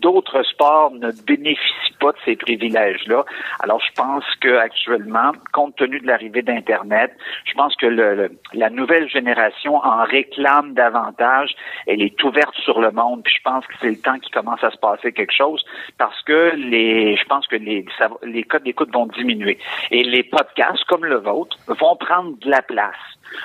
d'autres 0.00 0.42
sports 0.44 0.92
ne 0.92 1.10
bénéficient 1.26 1.96
pas 2.00 2.12
de 2.12 2.18
ces 2.24 2.36
privilèges-là. 2.36 3.24
Alors, 3.60 3.80
je 3.80 3.92
pense 3.94 4.24
que 4.40 4.56
actuellement, 4.56 5.32
compte 5.52 5.76
tenu 5.76 6.00
de 6.00 6.06
l'arrivée 6.06 6.42
d'Internet, 6.42 7.12
je 7.44 7.54
pense 7.54 7.74
que 7.76 7.86
la 8.52 8.70
nouvelle 8.70 9.08
génération 9.08 9.76
en 9.76 10.04
réclame 10.04 10.74
davantage. 10.74 11.54
Elle 11.86 12.02
est 12.02 12.22
ouverte 12.22 12.54
sur 12.56 12.80
le 12.80 12.90
monde. 12.90 13.22
Puis 13.24 13.34
je 13.36 13.42
pense 13.42 13.66
que 13.66 13.74
c'est 13.80 13.90
le 13.90 14.00
temps 14.00 14.18
qu'il 14.18 14.32
commence 14.32 14.62
à 14.62 14.70
se 14.74 14.78
passer 14.78 15.12
quelque 15.12 15.34
chose 15.34 15.64
parce 15.98 16.20
que 16.22 16.52
les, 16.56 17.16
je 17.16 17.24
pense 17.24 17.46
que 17.46 17.56
les, 17.56 17.84
les 18.22 18.42
codes 18.42 18.64
d'écoute 18.64 18.92
vont 18.92 19.06
diminuer. 19.06 19.58
Et 19.90 20.04
les 20.04 20.22
podcasts 20.22 20.84
comme 20.84 21.04
le 21.04 21.16
vôtre 21.16 21.56
vont 21.68 21.96
prendre 21.96 22.36
de 22.38 22.50
la 22.50 22.62
place. 22.62 22.94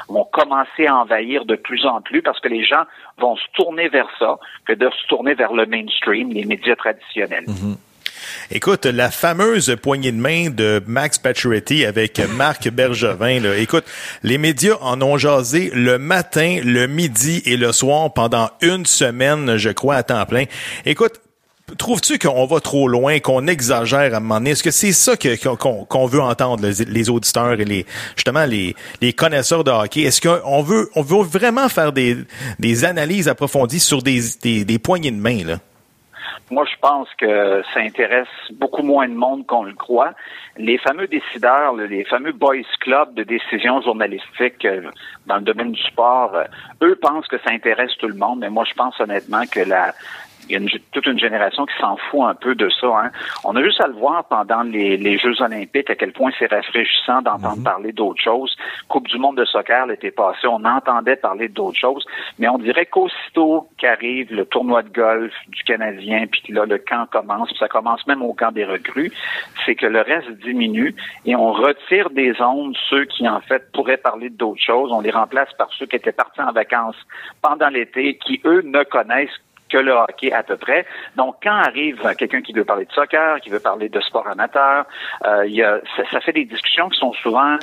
Vont 0.08 0.26
commencer 0.26 0.86
à 0.86 0.98
envahir 0.98 1.46
de 1.46 1.56
plus 1.56 1.86
en 1.86 2.02
plus 2.02 2.22
parce 2.22 2.40
que 2.40 2.48
les 2.48 2.64
gens 2.64 2.84
vont 3.18 3.36
se 3.36 3.46
tourner 3.54 3.90
vers 3.90 4.10
ça 4.20 4.38
que 4.66 4.74
de 4.74 4.90
se 4.90 5.08
tourner 5.08 5.34
vers 5.34 5.54
le 5.54 5.66
mainstream, 5.66 6.32
les 6.32 6.46
médias 6.46 6.76
traditionnels. 6.76 7.46
Écoute, 8.52 8.86
la 8.86 9.12
fameuse 9.12 9.76
poignée 9.82 10.12
de 10.12 10.18
main 10.18 10.50
de 10.50 10.82
Max 10.88 11.18
Pacioretty 11.18 11.86
avec 11.86 12.20
Marc 12.36 12.70
Bergevin, 12.72 13.40
là, 13.40 13.58
écoute, 13.58 13.86
les 14.24 14.38
médias 14.38 14.76
en 14.82 15.02
ont 15.02 15.18
jasé 15.18 15.72
le 15.74 15.98
matin, 16.00 16.60
le 16.64 16.88
midi 16.88 17.42
et 17.46 17.58
le 17.58 17.72
soir 17.72 18.14
pendant 18.14 18.50
une 18.62 18.86
semaine, 18.86 19.58
je 19.58 19.70
crois, 19.70 19.96
à 19.96 20.04
temps 20.04 20.26
plein. 20.26 20.46
Écoute, 20.86 21.20
trouves-tu 21.78 22.18
qu'on 22.18 22.48
va 22.48 22.60
trop 22.60 22.88
loin, 22.88 23.20
qu'on 23.20 23.46
exagère 23.48 24.14
à 24.14 24.18
un 24.18 24.20
moment 24.20 24.36
donné? 24.40 24.52
Est-ce 24.52 24.64
que 24.64 24.72
c'est 24.72 24.92
ça 24.92 25.16
que- 25.18 25.36
qu'on 25.86 26.06
veut 26.08 26.22
entendre, 26.22 26.66
les, 26.68 26.84
les 26.86 27.10
auditeurs 27.12 27.60
et 27.62 27.66
les 27.66 27.86
justement 28.16 28.46
les, 28.46 28.76
les 29.02 29.14
connaisseurs 29.14 29.64
de 29.64 29.70
hockey? 29.70 30.02
Est-ce 30.02 30.20
qu'on 30.22 30.64
veut 30.64 30.90
on 30.96 31.04
veut 31.04 31.24
vraiment 31.24 31.70
faire 31.70 31.92
des, 31.94 32.18
des 32.58 32.86
analyses 32.86 33.28
approfondies 33.28 33.80
sur 33.80 34.02
des, 34.02 34.20
des, 34.42 34.66
des 34.66 34.80
poignées 34.80 35.12
de 35.12 35.18
main, 35.18 35.44
là? 35.46 35.60
Moi, 36.52 36.66
je 36.66 36.78
pense 36.82 37.08
que 37.18 37.62
ça 37.74 37.80
intéresse 37.80 38.28
beaucoup 38.54 38.82
moins 38.82 39.08
de 39.08 39.14
monde 39.14 39.46
qu'on 39.46 39.64
le 39.64 39.74
croit. 39.74 40.14
Les 40.58 40.78
fameux 40.78 41.08
décideurs, 41.08 41.76
les 41.76 42.04
fameux 42.06 42.32
boys 42.32 42.64
clubs 42.80 43.14
de 43.14 43.24
décision 43.24 43.82
journalistique 43.82 44.66
euh, 44.66 44.90
dans 45.28 45.36
le 45.36 45.44
domaine 45.44 45.72
du 45.72 45.82
sport, 45.84 46.36
euh, 46.36 46.44
eux 46.84 46.96
pensent 46.96 47.28
que 47.28 47.38
ça 47.40 47.52
intéresse 47.52 47.92
tout 48.00 48.08
le 48.08 48.16
monde, 48.16 48.40
mais 48.40 48.50
moi, 48.50 48.66
je 48.66 48.74
pense 48.74 49.00
honnêtement 49.00 49.44
que 49.46 49.60
la 49.60 49.94
il 50.50 50.54
y 50.54 50.56
a 50.56 50.60
une, 50.60 50.70
toute 50.92 51.06
une 51.06 51.20
génération 51.20 51.66
qui 51.66 51.78
s'en 51.80 51.96
fout 52.10 52.22
un 52.24 52.34
peu 52.34 52.56
de 52.56 52.70
ça. 52.70 52.88
Hein. 52.88 53.12
On 53.44 53.56
a 53.56 53.64
juste 53.64 53.82
à 53.82 53.88
le 53.88 53.94
voir 53.94 54.26
pendant 54.26 54.64
les, 54.64 54.98
les 54.98 55.18
Jeux 55.18 55.40
olympiques, 55.42 55.90
à 55.90 55.96
quel 55.96 56.12
point 56.12 56.32
c'est 56.38 56.52
rafraîchissant 56.52 57.22
d'entendre 57.22 57.64
parler 57.64 57.92
d'autres 57.92 58.22
choses. 58.22 58.56
Coupe 58.88 59.08
du 59.08 59.18
monde 59.20 59.38
de 59.38 59.46
soccer 59.46 59.86
l'été 59.86 60.12
passé, 60.12 60.48
on 60.48 60.66
entendait 60.66 61.16
parler 61.16 61.48
d'autres 61.48 61.78
choses, 61.78 62.06
mais 62.40 62.48
on 62.50 62.58
dirait 62.58 62.86
qu'aussitôt 62.86 63.68
qu'arrive 63.78 64.34
le 64.34 64.46
tournoi 64.46 64.82
de 64.84 64.90
golf 64.90 65.34
du 65.48 65.64
Canadien, 65.64 66.26
puis 66.32 66.42
que 66.42 66.54
là, 66.54 66.66
le 66.66 66.78
camp 66.78 67.06
commence, 67.12 67.50
puis 67.50 67.58
ça 67.60 67.68
commence 67.68 68.06
même 68.08 68.22
au 68.22 68.34
camp 68.34 68.52
des 68.52 68.66
recrues, 68.66 69.12
c'est 69.66 69.76
que 69.76 69.86
le 69.86 70.02
reste 70.02 70.32
diminue 70.44 70.96
et 71.26 71.36
on 71.36 71.52
retire 71.52 72.10
des 72.10 72.34
ondes 72.42 72.76
ceux 72.90 73.06
qui, 73.06 73.28
en 73.28 73.42
fait, 73.42 73.72
pourraient 73.72 73.98
parler 73.98 74.30
d'autres 74.30 74.62
choses. 74.62 74.92
On 74.92 75.02
les 75.02 75.12
remplace 75.12 75.50
par 75.58 75.70
ceux 75.74 75.86
qui 75.86 75.96
étaient 75.96 76.12
partis 76.12 76.42
en 76.42 76.52
vacances 76.52 76.96
pendant 77.42 77.70
l'été, 77.70 78.18
qui, 78.18 78.42
eux, 78.46 78.62
ne 78.64 78.84
connaissent 78.84 79.30
que 79.70 79.78
le 79.78 79.92
hockey 79.92 80.32
à 80.32 80.44
peu 80.44 80.58
près. 80.58 80.86
Donc, 81.16 81.36
quand 81.44 81.56
arrive 81.56 82.02
quelqu'un 82.18 82.42
qui 82.42 82.54
veut 82.54 82.66
parler 82.66 82.86
de 82.86 82.92
soccer, 82.92 83.40
qui 83.42 83.50
veut 83.50 83.60
parler 83.60 83.90
de 83.90 84.00
sport 84.02 84.28
amateur, 84.28 84.86
euh, 85.26 85.80
ça, 86.12 86.20
fait 86.22 86.34
des 86.34 86.46
discussions 86.46 86.90
qui 86.90 87.00
sont 87.00 87.14
souvent 87.14 87.58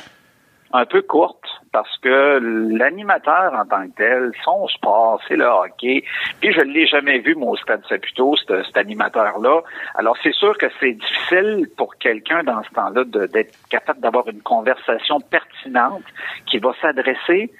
un 0.73 0.85
peu 0.85 1.01
courtes 1.01 1.47
parce 1.71 1.97
que 1.99 2.39
l'animateur 2.41 3.53
en 3.53 3.65
tant 3.65 3.87
que 3.87 3.95
tel, 3.95 4.31
son 4.43 4.67
sport, 4.67 5.21
c'est 5.27 5.35
le 5.35 5.45
hockey. 5.45 6.03
Puis 6.41 6.51
je 6.51 6.59
ne 6.59 6.73
l'ai 6.73 6.87
jamais 6.87 7.19
vu, 7.19 7.35
moi, 7.35 7.51
au 7.51 7.57
Stade 7.57 7.83
Saputo, 7.87 8.35
cet 8.35 8.75
animateur-là. 8.75 9.61
Alors, 9.95 10.17
c'est 10.23 10.33
sûr 10.33 10.57
que 10.57 10.65
c'est 10.79 10.93
difficile 10.93 11.67
pour 11.77 11.95
quelqu'un 11.97 12.43
dans 12.43 12.63
ce 12.63 12.69
temps-là 12.71 13.03
d'être 13.27 13.53
capable 13.69 14.01
d'avoir 14.01 14.27
une 14.27 14.41
conversation 14.41 15.19
pertinente 15.19 16.03
qui 16.47 16.57
va 16.57 16.73
s'adresser 16.81 17.51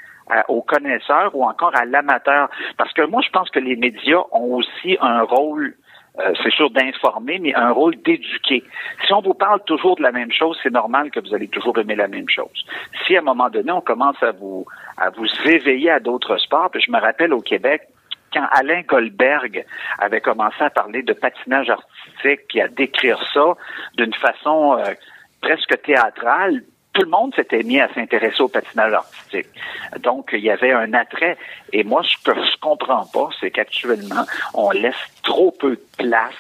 aux 0.48 0.62
connaisseurs 0.62 1.36
ou 1.36 1.44
encore 1.44 1.76
à 1.76 1.86
l'amateur. 1.86 2.50
Parce 2.78 2.94
que 2.94 3.04
moi, 3.04 3.22
je 3.26 3.30
pense 3.30 3.50
que 3.50 3.60
les 3.60 3.76
médias 3.76 4.24
ont 4.32 4.56
aussi 4.56 4.98
un 5.02 5.22
rôle 5.22 5.76
euh, 6.20 6.34
c'est 6.42 6.52
sûr 6.52 6.72
d'informer, 6.72 7.38
mais 7.38 7.54
un 7.54 7.72
rôle 7.72 7.96
d'éduquer. 7.98 8.64
Si 9.06 9.14
on 9.14 9.22
vous 9.22 9.36
parle 9.36 9.64
toujours 9.66 9.96
de 9.98 10.02
la 10.02 10.12
même 10.12 10.32
chose, 10.32 10.58
c'est 10.64 10.74
normal 10.74 11.12
que 11.12 11.20
vous 11.20 11.36
allez 11.36 11.48
toujours 11.48 11.78
aimer 11.78 11.96
la 11.96 12.08
même 12.08 12.28
chose. 12.28 12.66
Si 13.06 13.16
à 13.16 13.20
un 13.20 13.24
moment 13.24 13.50
donné, 13.52 13.72
on 13.72 13.82
commence 13.82 14.22
à 14.24 14.32
vous 14.32 14.66
à 14.98 15.12
vous 15.12 15.28
éveiller 15.46 15.92
à 15.92 16.00
d'autres 16.00 16.38
sports, 16.38 16.72
puis 16.72 16.82
je 16.82 16.92
me 16.92 17.00
rappelle 17.00 17.34
au 17.34 17.42
Québec, 17.42 17.84
quand 18.34 18.48
Alain 18.52 18.82
Goldberg 18.82 19.64
avait 20.00 20.22
commencé 20.22 20.58
à 20.60 20.72
parler 20.72 21.04
de 21.04 21.14
patinage 21.14 21.70
artistique 21.70 22.56
et 22.56 22.64
à 22.64 22.68
décrire 22.68 23.20
ça 23.32 23.54
d'une 23.96 24.14
façon 24.16 24.76
euh, 24.80 24.94
presque 25.42 25.82
théâtrale, 25.84 26.64
tout 26.94 27.04
le 27.04 27.10
monde 27.10 27.34
s'était 27.36 27.64
mis 27.64 27.80
à 27.80 27.94
s'intéresser 27.94 28.42
au 28.42 28.48
patinage 28.48 28.94
artistique. 28.94 29.48
Donc, 30.00 30.30
il 30.34 30.40
y 30.40 30.50
avait 30.50 30.72
un 30.72 30.94
attrait. 30.94 31.38
Et 31.72 31.84
moi, 31.84 32.02
ce 32.04 32.16
que 32.24 32.34
je 32.34 32.58
comprends 32.60 33.06
pas, 33.06 33.30
c'est 33.40 33.52
qu'actuellement, 33.52 34.26
on 34.54 34.72
laisse 34.72 34.96
trop 35.24 35.52
peu 35.52 35.72
de 35.72 35.86
place 35.98 36.34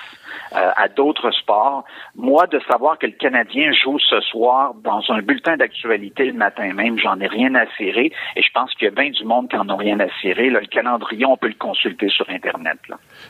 euh, 0.55 0.71
à 0.75 0.87
d'autres 0.87 1.31
sports. 1.31 1.83
Moi, 2.15 2.47
de 2.47 2.59
savoir 2.69 2.97
que 2.97 3.05
le 3.05 3.13
Canadien 3.13 3.71
joue 3.73 3.99
ce 3.99 4.19
soir 4.21 4.73
dans 4.83 5.01
un 5.09 5.21
bulletin 5.21 5.57
d'actualité 5.57 6.25
le 6.25 6.33
matin 6.33 6.73
même, 6.73 6.97
j'en 6.99 7.19
ai 7.19 7.27
rien 7.27 7.53
à 7.55 7.65
cirer. 7.77 8.11
Et 8.35 8.41
je 8.41 8.51
pense 8.53 8.73
qu'il 8.73 8.85
y 8.85 8.87
a 8.87 8.91
bien 8.91 9.09
du 9.09 9.25
monde 9.25 9.49
qui 9.49 9.57
en 9.57 9.69
ont 9.69 9.77
rien 9.77 9.99
à 9.99 10.07
cirer. 10.21 10.49
le 10.49 10.61
calendrier, 10.61 11.25
on 11.25 11.37
peut 11.37 11.47
le 11.47 11.55
consulter 11.55 12.09
sur 12.09 12.29
Internet. 12.29 12.77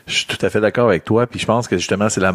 Je 0.06 0.14
suis 0.14 0.26
tout 0.26 0.44
à 0.44 0.50
fait 0.50 0.60
d'accord 0.60 0.88
avec 0.88 1.04
toi. 1.04 1.26
Puis 1.26 1.40
je 1.40 1.46
pense 1.46 1.68
que 1.68 1.76
justement, 1.76 2.08
c'est 2.08 2.20
le 2.20 2.32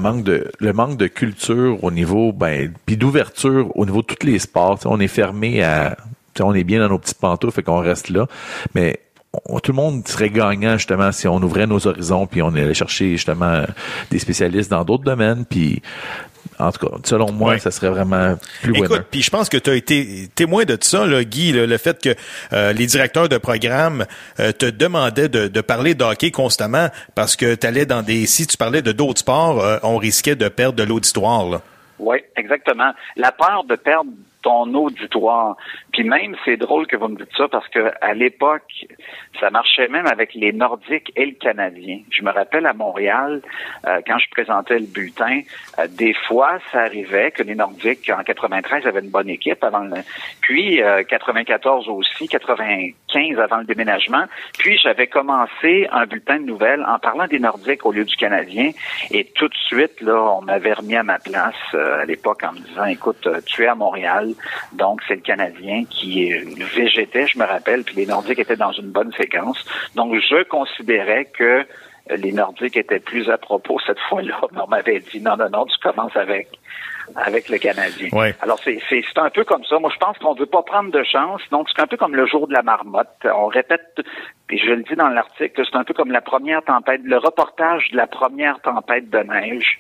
manque 0.74 0.98
de 0.98 1.08
culture 1.08 1.84
au 1.84 1.92
niveau, 1.92 2.32
ben, 2.32 2.74
puis 2.86 2.98
d'ouverture 2.98 3.76
au 3.76 3.86
niveau 3.86 4.02
de 4.02 4.08
tous 4.08 4.26
les 4.26 4.40
sports. 4.40 4.80
on 4.86 5.00
est 5.00 5.08
fermé 5.08 5.64
à 5.64 5.96
on 6.42 6.54
est 6.54 6.64
bien 6.64 6.80
dans 6.80 6.90
nos 6.90 6.98
petites 6.98 7.20
pantoufles, 7.20 7.54
fait 7.54 7.64
qu'on 7.64 7.78
reste 7.78 8.10
là. 8.10 8.26
Mais 8.74 9.00
tout 9.64 9.72
le 9.72 9.76
monde 9.76 10.08
serait 10.08 10.30
gagnant 10.30 10.78
justement 10.78 11.12
si 11.12 11.28
on 11.28 11.38
ouvrait 11.38 11.68
nos 11.68 11.88
horizons 11.88 12.28
puis 12.28 12.42
on 12.42 12.50
allait 12.50 12.74
chercher 12.74 13.12
justement 13.12 13.64
des 14.12 14.20
spécialistes 14.20 14.70
dans 14.70 14.84
d'autres 14.84 15.04
domaines 15.04 15.46
puis 15.46 15.82
en 16.60 16.72
tout 16.72 16.88
cas, 16.88 16.98
selon 17.04 17.32
moi, 17.32 17.58
ça 17.58 17.72
serait 17.72 17.90
vraiment 17.90 18.36
plus 18.62 18.78
Écoute, 18.78 19.06
puis 19.10 19.22
je 19.22 19.30
pense 19.30 19.50
que 19.50 19.58
tu 19.58 19.70
as 19.70 19.76
été 19.76 20.28
témoin 20.36 20.66
de 20.66 20.78
ça, 20.80 21.06
là, 21.06 21.24
Guy, 21.24 21.52
le 21.52 21.78
fait 21.78 22.02
que 22.02 22.16
euh, 22.54 22.74
les 22.74 22.86
directeurs 22.86 23.30
de 23.30 23.38
programme 23.38 24.06
euh, 24.40 24.52
te 24.52 24.66
demandaient 24.66 25.30
de, 25.30 25.62
parler 25.62 25.96
de 25.96 26.04
hockey 26.04 26.32
constamment 26.32 26.88
parce 27.16 27.36
que 27.36 27.56
tu 27.56 27.66
allais 27.66 27.86
dans 27.86 28.02
des... 28.02 28.26
Si 28.26 28.46
tu 28.48 28.58
parlais 28.58 28.82
de 28.82 28.92
d'autres 28.92 29.20
sports, 29.20 29.64
euh, 29.64 29.78
on 29.84 29.98
risquait 29.98 30.36
de 30.36 30.48
perdre 30.50 30.76
de 30.76 30.84
l'auditoire. 30.84 31.62
Oui, 32.00 32.18
exactement. 32.36 32.92
La 33.16 33.32
peur 33.32 33.64
de 33.68 33.76
perdre 33.76 34.12
ton 34.42 34.74
auditoire. 34.74 35.56
Puis 35.94 36.04
même, 36.04 36.36
c'est 36.44 36.58
drôle 36.58 36.88
que 36.88 36.96
vous 36.96 37.08
me 37.08 37.18
dites 37.18 37.38
ça 37.38 37.48
parce 37.48 37.68
que 37.68 37.92
à 38.02 38.16
l'époque, 38.16 38.88
ça 39.40 39.52
marchait 39.52 39.88
même 39.88 40.08
avec 40.08 40.34
les 40.34 40.52
Nordiques 40.52 41.12
et 41.16 41.28
le 41.28 41.34
Canadien. 41.34 42.00
Je 42.10 42.24
me 42.24 42.32
rappelle 42.32 42.66
à 42.66 42.74
Montréal, 42.74 43.44
euh, 43.86 44.02
quand 44.06 44.18
je 44.18 44.28
présentais 44.32 44.80
le 44.80 44.88
bulletin, 44.88 45.42
euh, 45.78 45.88
des 45.88 46.16
fois, 46.28 46.58
ça 46.72 46.82
arrivait 46.82 47.30
que 47.30 47.44
les 47.44 47.54
Nordiques, 47.54 48.10
en 48.10 48.24
93, 48.24 48.88
avaient 48.88 49.02
une 49.02 49.12
bonne 49.12 49.30
équipe 49.30 49.64
avant 49.64 49.82
le... 49.82 49.98
Puis, 50.42 50.82
94 51.08 51.88
euh, 51.88 51.92
aussi, 51.92 52.28
95 52.28 53.40
avant 53.40 53.58
le 53.58 53.66
déménagement. 53.66 54.26
Puis, 54.58 54.80
j'avais 54.82 55.06
commencé 55.06 55.88
un 55.92 56.08
bulletin 56.08 56.40
de 56.40 56.46
nouvelles 56.46 56.84
en 56.88 56.98
parlant 56.98 57.28
des 57.28 57.40
Nordiques 57.40 57.86
au 57.86 57.92
lieu 57.92 58.04
du 58.04 58.16
Canadien. 58.16 58.72
Et 59.12 59.26
tout 59.36 59.48
de 59.48 59.56
suite, 59.56 60.02
là, 60.02 60.20
on 60.38 60.42
m'avait 60.42 60.74
remis 60.74 60.96
à 60.96 61.04
ma 61.04 61.20
place 61.20 61.54
à 61.74 62.06
l'époque 62.06 62.44
en 62.44 62.54
me 62.54 62.60
disant, 62.60 62.86
écoute, 62.86 63.28
tu 63.46 63.64
es 63.64 63.68
à 63.68 63.76
Montréal, 63.76 64.34
donc, 64.74 65.02
c'est 65.08 65.16
le 65.16 65.22
Canadien 65.22 65.83
qui 65.88 66.32
végétait, 66.76 67.28
je 67.28 67.38
me 67.38 67.46
rappelle, 67.46 67.84
puis 67.84 67.96
les 67.96 68.06
Nordiques 68.06 68.40
étaient 68.40 68.56
dans 68.56 68.72
une 68.72 68.92
bonne 68.92 69.12
séquence. 69.14 69.64
Donc, 69.96 70.16
je 70.16 70.44
considérais 70.44 71.26
que 71.26 71.66
les 72.10 72.32
Nordiques 72.32 72.78
étaient 72.78 73.00
plus 73.00 73.30
à 73.30 73.38
propos 73.38 73.80
cette 73.86 74.00
fois-là. 74.10 74.42
On 74.56 74.68
m'avait 74.68 75.00
dit, 75.00 75.22
non, 75.22 75.38
non, 75.38 75.50
non, 75.50 75.66
tu 75.66 75.78
commences 75.82 76.16
avec 76.16 76.50
avec 77.16 77.50
le 77.50 77.58
Canadien. 77.58 78.10
Alors, 78.42 78.60
c'est 78.64 78.80
un 79.16 79.30
peu 79.30 79.44
comme 79.44 79.64
ça. 79.66 79.80
Moi, 79.80 79.92
je 79.94 80.00
pense 80.00 80.18
qu'on 80.18 80.34
ne 80.34 80.40
veut 80.40 80.46
pas 80.46 80.64
prendre 80.64 80.92
de 80.92 81.04
chance. 81.04 81.42
Donc, 81.52 81.68
c'est 81.74 81.82
un 81.82 81.88
peu 81.88 81.98
comme 81.98 82.16
le 82.16 82.26
jour 82.26 82.48
de 82.48 82.54
la 82.54 82.62
marmotte. 82.62 83.08
On 83.26 83.48
répète 83.48 84.02
et 84.54 84.58
je 84.60 84.70
le 84.70 84.84
dis 84.84 84.96
dans 84.96 85.10
l'article, 85.10 85.64
c'est 85.66 85.76
un 85.76 85.84
peu 85.84 85.96
comme 85.96 86.12
la 86.12 86.22
première 86.22 86.62
tempête, 86.64 87.02
le 87.04 87.18
reportage 87.18 87.90
de 87.92 87.98
la 87.98 88.06
première 88.06 88.60
tempête 88.62 89.10
de 89.10 89.18
neige 89.18 89.80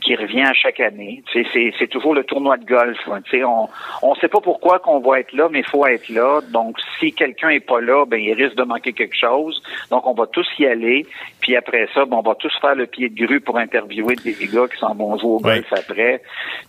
qui 0.00 0.16
revient 0.16 0.44
à 0.44 0.54
chaque 0.54 0.80
année. 0.80 1.22
C'est 1.32 1.88
toujours 1.88 2.14
le 2.14 2.24
tournoi 2.24 2.56
de 2.56 2.64
golf. 2.64 2.98
On 3.06 4.10
ne 4.14 4.20
sait 4.20 4.28
pas 4.28 4.40
pourquoi 4.40 4.78
qu'on 4.78 5.00
va 5.00 5.20
être 5.20 5.34
là, 5.34 5.48
mais 5.50 5.58
il 5.58 5.66
faut 5.66 5.84
être 5.84 6.08
là. 6.08 6.40
Donc, 6.52 6.78
si 6.98 7.12
quelqu'un 7.12 7.50
est 7.50 7.60
pas 7.60 7.82
là, 7.82 8.06
ben 8.06 8.18
il 8.18 8.32
risque 8.32 8.56
de 8.56 8.62
manquer 8.62 8.94
quelque 8.94 9.16
chose. 9.16 9.62
Donc, 9.90 10.06
on 10.06 10.14
va 10.14 10.26
tous 10.26 10.46
y 10.58 10.66
aller. 10.66 11.06
Puis 11.40 11.54
après 11.54 11.86
ça, 11.92 12.06
ben, 12.06 12.16
on 12.16 12.22
va 12.22 12.34
tous 12.36 12.56
faire 12.62 12.76
le 12.76 12.86
pied 12.86 13.10
de 13.10 13.26
grue 13.26 13.40
pour 13.40 13.58
interviewer 13.58 14.16
des 14.16 14.32
gars 14.46 14.68
qui 14.68 14.78
s'en 14.78 14.94
vont 14.94 15.18
jouer 15.18 15.32
au 15.32 15.40
golf 15.40 15.70
après. 15.70 16.22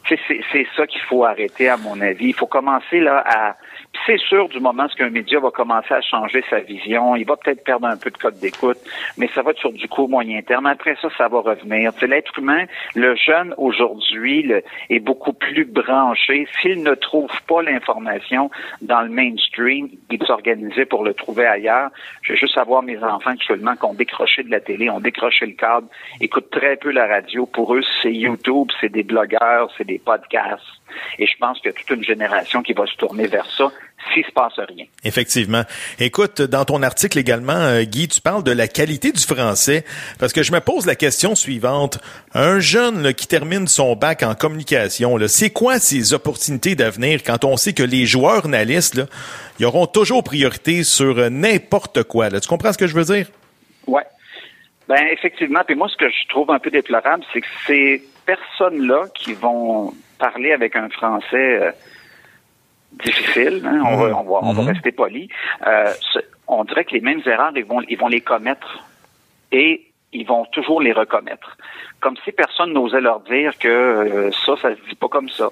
C'est 0.08 0.68
ça 0.76 0.86
qu'il 0.88 1.02
faut 1.02 1.26
arrêter, 1.26 1.70
à 1.70 1.78
mon 1.78 2.00
avis. 2.02 2.28
Il 2.28 2.36
faut 2.36 2.48
commencer 2.48 3.00
là 3.00 3.24
à 3.26 3.56
c'est 4.06 4.20
sûr, 4.20 4.50
du 4.50 4.60
moment 4.60 4.88
qu'un 4.96 5.10
média 5.10 5.40
va 5.40 5.52
commencer 5.52 5.94
à 5.94 6.02
changer 6.02 6.44
sa 6.50 6.60
vision, 6.60 7.16
il 7.16 7.26
va 7.26 7.36
peut-être 7.36 7.64
perdre 7.64 7.88
un 7.88 7.98
peu 7.98 8.10
de 8.10 8.18
code 8.18 8.40
d'écoute, 8.40 8.78
mais 9.18 9.30
ça 9.34 9.42
va 9.42 9.52
être 9.52 9.60
sur 9.60 9.72
du 9.72 9.88
court 9.88 10.10
moyen 10.10 10.42
terme. 10.42 10.66
Après 10.66 10.96
ça, 11.02 11.10
ça 11.18 11.28
va 11.28 11.40
revenir. 11.40 11.92
C'est 12.00 12.08
l'être 12.08 12.38
humain, 12.40 12.66
le 12.96 13.16
jeune 13.16 13.54
aujourd'hui 13.58 14.52
est 14.90 15.00
beaucoup 15.00 15.34
plus 15.34 15.66
branché. 15.66 16.48
S'il 16.62 16.84
ne 16.84 16.96
trouve 16.96 17.32
pas 17.48 17.62
l'information 17.62 18.50
dans 18.82 19.02
le 19.02 19.10
mainstream, 19.10 19.90
il 20.10 20.26
s'organiser 20.26 20.86
pour 20.86 21.04
le 21.04 21.14
trouver 21.14 21.46
ailleurs. 21.46 21.90
Je 22.22 22.34
vais 22.34 22.40
juste 22.40 22.56
savoir 22.56 22.82
mes 22.84 22.98
enfants 23.04 23.32
actuellement 23.32 23.76
qui 23.76 23.86
ont 23.86 23.94
décroché 23.94 24.44
de 24.44 24.52
la 24.52 24.60
télé, 24.60 24.90
ont 24.90 25.00
décroché 25.00 25.46
le 25.46 25.54
cadre, 25.54 25.88
écoutent 26.22 26.50
très 26.50 26.78
peu 26.78 26.92
la 26.92 27.08
radio. 27.08 27.46
Pour 27.46 27.76
eux, 27.76 27.82
c'est 28.02 28.14
YouTube, 28.14 28.70
c'est 28.80 28.92
des 28.92 29.04
blogueurs, 29.04 29.70
c'est 29.78 29.86
des 29.86 30.00
podcasts. 30.00 30.64
Et 31.20 31.28
je 31.28 31.38
pense 31.38 31.60
qu'il 31.60 31.72
y 31.72 31.74
a 31.74 31.78
toute 31.78 31.90
une 31.90 32.04
génération 32.04 32.62
qui 32.62 32.74
va 32.74 32.86
se 32.86 32.96
tourner 32.96 33.28
vers 33.28 33.50
ça 33.52 33.72
s'il 34.14 34.26
se 34.26 34.32
passe 34.32 34.54
rien. 34.58 34.86
Effectivement. 35.04 35.64
Écoute, 36.00 36.42
dans 36.42 36.66
ton 36.66 36.84
article 36.84 37.18
également, 37.18 37.54
euh, 37.54 37.84
Guy, 37.84 38.08
tu 38.08 38.22
parles 38.22 38.44
de 38.44 38.52
la 38.52 38.68
qualité 38.68 39.12
du 39.12 39.22
français, 39.22 39.84
parce 40.20 40.34
que 40.34 40.44
je 40.44 40.52
me 40.52 40.60
pose 40.60 40.86
la 40.86 40.96
question 40.96 41.36
suivante. 41.36 42.00
Un 42.34 42.60
jeune 42.60 43.14
qui 43.14 43.28
termine 43.28 43.68
son 43.68 43.96
bac 43.96 44.24
en 44.24 44.36
communication, 44.36 45.18
c'est 45.28 45.50
quoi 45.50 45.80
ses 45.80 46.14
opportunités 46.14 46.76
d'avenir 46.76 47.24
quand 47.24 47.46
on 47.46 47.58
sait 47.58 47.74
que 47.74 47.84
les 47.84 48.06
joueurs 48.06 48.46
analystes, 48.46 48.96
là, 48.96 49.06
ils 49.60 49.66
auront 49.66 49.88
toujours 49.88 50.24
priorité 50.24 50.84
sur 50.84 51.18
euh, 51.18 51.30
n'importe 51.30 52.04
quoi. 52.04 52.30
Là? 52.30 52.40
Tu 52.40 52.48
comprends 52.48 52.74
ce 52.74 52.78
que 52.78 52.88
je 52.88 52.96
veux 52.96 53.04
dire? 53.04 53.28
Oui. 53.88 54.02
Ben 54.88 55.04
effectivement. 55.12 55.62
Puis 55.66 55.76
moi, 55.76 55.88
ce 55.90 55.98
que 55.98 56.10
je 56.10 56.28
trouve 56.30 56.52
un 56.52 56.60
peu 56.60 56.70
déplorable, 56.70 57.24
c'est 57.34 57.42
que 57.42 57.48
ces 57.66 58.04
personnes-là 58.26 59.06
qui 59.16 59.34
vont 59.34 59.94
parler 60.20 60.52
avec 60.52 60.76
un 60.76 60.90
français 60.90 61.60
euh, 61.62 61.72
difficile, 63.04 63.62
hein, 63.66 63.82
on, 63.86 63.96
va, 63.96 64.18
on, 64.18 64.54
va, 64.54 64.62
mhm. 64.62 64.70
rester 64.70 64.92
poli, 64.92 65.30
euh, 65.66 65.92
on 66.48 66.64
dirait 66.64 66.86
que 66.86 66.94
les 66.94 67.02
mêmes 67.02 67.22
erreurs, 67.26 67.52
ils 67.56 67.66
vont, 67.66 67.82
ils 67.88 67.98
vont 67.98 68.08
les 68.08 68.22
commettre 68.22 68.86
et 69.52 69.86
ils 70.14 70.26
vont 70.26 70.46
toujours 70.46 70.82
les 70.82 70.94
recommettre. 70.94 71.58
Comme 72.00 72.16
si 72.24 72.32
personne 72.32 72.74
n'osait 72.74 73.02
leur 73.02 73.20
dire 73.22 73.58
que 73.58 73.68
euh, 73.68 74.32
ça, 74.32 74.56
ça 74.62 74.76
se 74.76 74.82
dit 74.90 74.96
pas 74.96 75.08
comme 75.08 75.30
ça. 75.30 75.50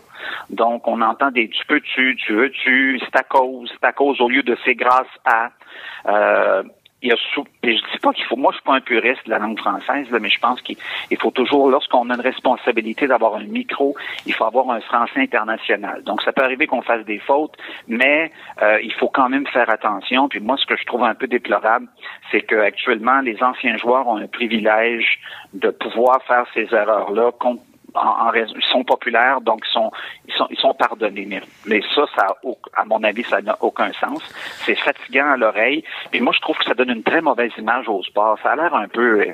Donc, 0.49 0.87
on 0.87 1.01
entend 1.01 1.31
des 1.31 1.49
tu 1.49 1.65
peux-tu, 1.65 2.15
tu 2.15 2.33
veux-tu, 2.33 2.99
c'est 2.99 3.15
à 3.15 3.23
cause, 3.23 3.69
c'est 3.71 3.85
à 3.85 3.91
cause 3.91 4.21
au 4.21 4.29
lieu 4.29 4.43
de 4.43 4.57
c'est 4.63 4.75
grâce 4.75 5.07
à. 5.25 5.51
Euh, 6.07 6.63
il 7.03 7.09
y 7.09 7.11
a 7.11 7.15
je 7.15 7.69
dis 7.69 7.99
pas 8.01 8.13
qu'il 8.13 8.25
faut, 8.25 8.37
moi 8.37 8.51
je 8.51 8.57
suis 8.57 8.63
pas 8.63 8.75
un 8.75 8.81
puriste 8.81 9.25
de 9.25 9.31
la 9.31 9.39
langue 9.39 9.59
française, 9.59 10.07
mais 10.19 10.29
je 10.29 10.39
pense 10.39 10.61
qu'il 10.61 10.77
faut 11.19 11.31
toujours, 11.31 11.69
lorsqu'on 11.69 12.09
a 12.09 12.15
une 12.15 12.21
responsabilité 12.21 13.07
d'avoir 13.07 13.35
un 13.35 13.43
micro, 13.43 13.95
il 14.25 14.33
faut 14.33 14.45
avoir 14.45 14.69
un 14.71 14.79
français 14.81 15.19
international. 15.19 16.03
Donc 16.03 16.21
ça 16.21 16.31
peut 16.31 16.43
arriver 16.43 16.65
qu'on 16.65 16.81
fasse 16.81 17.05
des 17.05 17.19
fautes, 17.19 17.55
mais 17.87 18.31
euh, 18.61 18.79
il 18.81 18.93
faut 18.93 19.09
quand 19.09 19.29
même 19.29 19.45
faire 19.47 19.69
attention. 19.69 20.29
Puis 20.29 20.39
moi, 20.39 20.55
ce 20.57 20.65
que 20.65 20.77
je 20.77 20.85
trouve 20.85 21.03
un 21.03 21.15
peu 21.15 21.27
déplorable, 21.27 21.87
c'est 22.31 22.41
qu'actuellement, 22.41 23.19
les 23.19 23.41
anciens 23.43 23.77
joueurs 23.77 24.07
ont 24.07 24.17
un 24.17 24.27
privilège 24.27 25.19
de 25.53 25.69
pouvoir 25.69 26.23
faire 26.23 26.45
ces 26.53 26.73
erreurs-là 26.73 27.31
en, 27.95 28.31
ils 28.33 28.63
sont 28.71 28.83
populaires, 28.83 29.41
donc 29.41 29.63
ils 29.67 29.71
sont, 29.71 29.91
ils 30.27 30.33
sont, 30.33 30.47
ils 30.49 30.57
sont 30.57 30.73
pardonnés. 30.73 31.41
Mais, 31.65 31.81
ça, 31.95 32.05
ça, 32.15 32.35
à 32.75 32.85
mon 32.85 33.03
avis, 33.03 33.23
ça 33.23 33.41
n'a 33.41 33.57
aucun 33.61 33.91
sens. 33.93 34.21
C'est 34.65 34.75
fatigant 34.75 35.31
à 35.31 35.37
l'oreille. 35.37 35.83
Et 36.11 36.19
moi, 36.19 36.33
je 36.35 36.41
trouve 36.41 36.57
que 36.57 36.65
ça 36.65 36.73
donne 36.73 36.89
une 36.89 37.03
très 37.03 37.21
mauvaise 37.21 37.51
image 37.57 37.87
au 37.87 38.01
sport. 38.03 38.37
Ça 38.41 38.51
a 38.51 38.55
l'air 38.55 38.73
un 38.73 38.87
peu, 38.87 39.21
euh, 39.21 39.33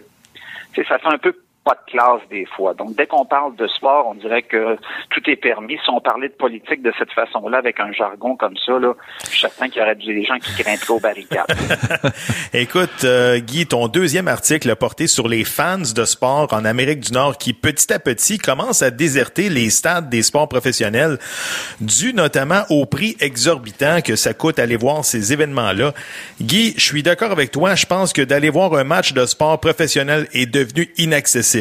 ça 0.75 0.97
fait 0.97 1.07
un 1.07 1.17
peu 1.17 1.35
de 1.75 1.91
classe 1.91 2.21
des 2.29 2.45
fois. 2.45 2.73
Donc, 2.73 2.95
dès 2.95 3.07
qu'on 3.07 3.25
parle 3.25 3.55
de 3.55 3.67
sport, 3.67 4.07
on 4.07 4.15
dirait 4.15 4.43
que 4.43 4.77
tout 5.09 5.21
est 5.27 5.35
permis. 5.35 5.77
Si 5.83 5.89
on 5.89 6.01
parlait 6.01 6.29
de 6.29 6.33
politique 6.33 6.81
de 6.81 6.91
cette 6.97 7.11
façon-là, 7.11 7.57
avec 7.57 7.79
un 7.79 7.91
jargon 7.91 8.35
comme 8.35 8.55
ça, 8.65 8.79
là, 8.79 8.93
je 9.23 9.29
suis 9.29 9.39
certain 9.39 9.69
qu'il 9.69 9.81
y 9.81 9.81
aurait 9.81 9.95
des 9.95 10.23
gens 10.23 10.37
qui 10.39 10.61
grimperaient 10.61 10.93
aux 10.93 10.99
barricades. 10.99 11.45
Écoute, 12.53 13.03
euh, 13.03 13.39
Guy, 13.39 13.67
ton 13.67 13.87
deuxième 13.87 14.27
article 14.27 14.69
a 14.69 14.75
porté 14.75 15.07
sur 15.07 15.27
les 15.27 15.43
fans 15.43 15.77
de 15.77 16.05
sport 16.05 16.47
en 16.51 16.65
Amérique 16.65 17.01
du 17.01 17.13
Nord 17.13 17.37
qui, 17.37 17.53
petit 17.53 17.91
à 17.93 17.99
petit, 17.99 18.37
commencent 18.37 18.81
à 18.81 18.91
déserter 18.91 19.49
les 19.49 19.69
stades 19.69 20.09
des 20.09 20.23
sports 20.23 20.47
professionnels, 20.47 21.17
dû 21.81 22.13
notamment 22.13 22.63
au 22.69 22.85
prix 22.85 23.15
exorbitant 23.19 24.01
que 24.01 24.15
ça 24.15 24.33
coûte 24.33 24.59
aller 24.59 24.77
voir 24.77 25.05
ces 25.05 25.33
événements-là. 25.33 25.93
Guy, 26.41 26.73
je 26.77 26.83
suis 26.83 27.03
d'accord 27.03 27.31
avec 27.31 27.51
toi. 27.51 27.75
Je 27.75 27.85
pense 27.85 28.13
que 28.13 28.21
d'aller 28.21 28.49
voir 28.49 28.73
un 28.73 28.83
match 28.83 29.13
de 29.13 29.25
sport 29.25 29.59
professionnel 29.59 30.27
est 30.33 30.45
devenu 30.45 30.89
inaccessible. 30.97 31.58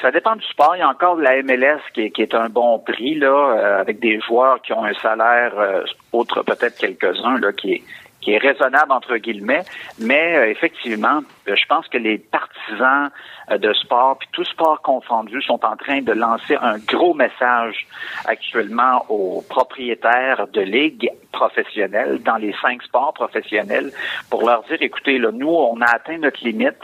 Ça 0.00 0.10
dépend 0.10 0.34
du 0.34 0.46
sport. 0.46 0.76
Il 0.76 0.78
y 0.78 0.82
a 0.82 0.88
encore 0.88 1.16
de 1.16 1.22
la 1.22 1.42
MLS 1.42 1.80
qui 1.92 2.22
est, 2.22 2.34
un 2.34 2.48
bon 2.48 2.78
prix, 2.78 3.16
là, 3.16 3.28
euh, 3.28 3.80
avec 3.80 4.00
des 4.00 4.18
joueurs 4.20 4.62
qui 4.62 4.72
ont 4.72 4.84
un 4.84 4.94
salaire, 4.94 5.52
euh, 5.58 5.84
autre 6.12 6.42
peut-être 6.42 6.78
quelques-uns, 6.78 7.38
qui 7.52 7.72
est, 7.74 7.82
qui 8.20 8.32
est 8.32 8.38
raisonnable 8.38 8.92
entre 8.92 9.16
guillemets, 9.16 9.62
mais 9.98 10.36
euh, 10.36 10.50
effectivement, 10.50 11.20
je 11.46 11.66
pense 11.68 11.88
que 11.88 11.98
les 11.98 12.18
partisans 12.18 13.10
euh, 13.50 13.58
de 13.58 13.72
sport, 13.72 14.18
puis 14.18 14.28
tout 14.32 14.44
sport 14.44 14.82
confondu, 14.82 15.40
sont 15.42 15.64
en 15.64 15.76
train 15.76 16.02
de 16.02 16.12
lancer 16.12 16.56
un 16.60 16.78
gros 16.78 17.14
message 17.14 17.86
actuellement 18.26 19.04
aux 19.08 19.42
propriétaires 19.48 20.46
de 20.48 20.60
ligues 20.60 21.10
professionnelles 21.32 22.20
dans 22.22 22.36
les 22.36 22.54
cinq 22.60 22.82
sports 22.82 23.14
professionnels 23.14 23.92
pour 24.30 24.44
leur 24.44 24.62
dire, 24.64 24.78
écoutez, 24.80 25.18
là, 25.18 25.30
nous, 25.32 25.48
on 25.48 25.80
a 25.80 25.86
atteint 25.86 26.18
notre 26.18 26.44
limite, 26.44 26.80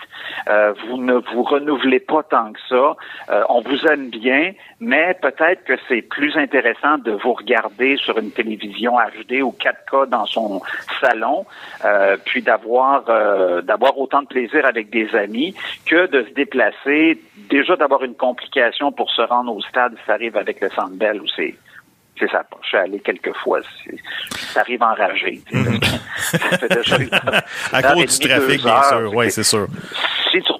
vous 0.46 0.98
ne 0.98 1.14
vous 1.14 1.42
renouvelez 1.42 1.98
pas 1.98 2.22
tant 2.22 2.52
que 2.52 2.60
ça, 2.68 2.96
on 3.48 3.60
vous 3.60 3.86
aime 3.86 4.08
bien, 4.08 4.52
mais 4.78 5.14
peut-être 5.20 5.64
que 5.64 5.74
c'est 5.88 6.02
plus 6.02 6.36
intéressant 6.36 6.98
de 6.98 7.12
vous 7.12 7.32
regarder 7.32 7.96
sur 7.96 8.18
une 8.18 8.30
télévision 8.30 8.92
HD 8.92 9.42
ou 9.42 9.54
4K 9.58 10.08
dans 10.08 10.26
son 10.26 10.62
salon, 11.00 11.44
puis 12.24 12.42
d'avoir 12.42 13.02
d'avoir 13.62 13.98
autant 13.98 14.22
de 14.22 14.28
plaisir 14.28 14.45
avec 14.54 14.90
des 14.90 15.14
amis 15.14 15.54
que 15.86 16.06
de 16.06 16.24
se 16.24 16.34
déplacer, 16.34 17.18
déjà 17.50 17.76
d'avoir 17.76 18.04
une 18.04 18.14
complication 18.14 18.92
pour 18.92 19.10
se 19.10 19.22
rendre 19.22 19.54
au 19.54 19.62
stade, 19.62 19.94
ça 20.06 20.14
arrive 20.14 20.36
avec 20.36 20.60
le 20.60 20.68
Sandbell 20.70 21.20
où 21.20 21.26
c'est 21.34 21.54
c'est 22.18 22.30
ça. 22.30 22.42
Je 22.62 22.68
suis 22.68 22.78
allé 22.78 22.98
quelques 23.00 23.36
fois. 23.36 23.60
Ça 24.30 24.60
arrive 24.60 24.82
enragé. 24.82 25.42
à 27.72 27.82
cause 27.82 28.18
du 28.18 28.28
trafic, 28.28 28.62
bien 28.62 28.82
sûr. 28.84 29.12
Oui, 29.14 29.30
c'est 29.30 29.42
sûr 29.42 29.68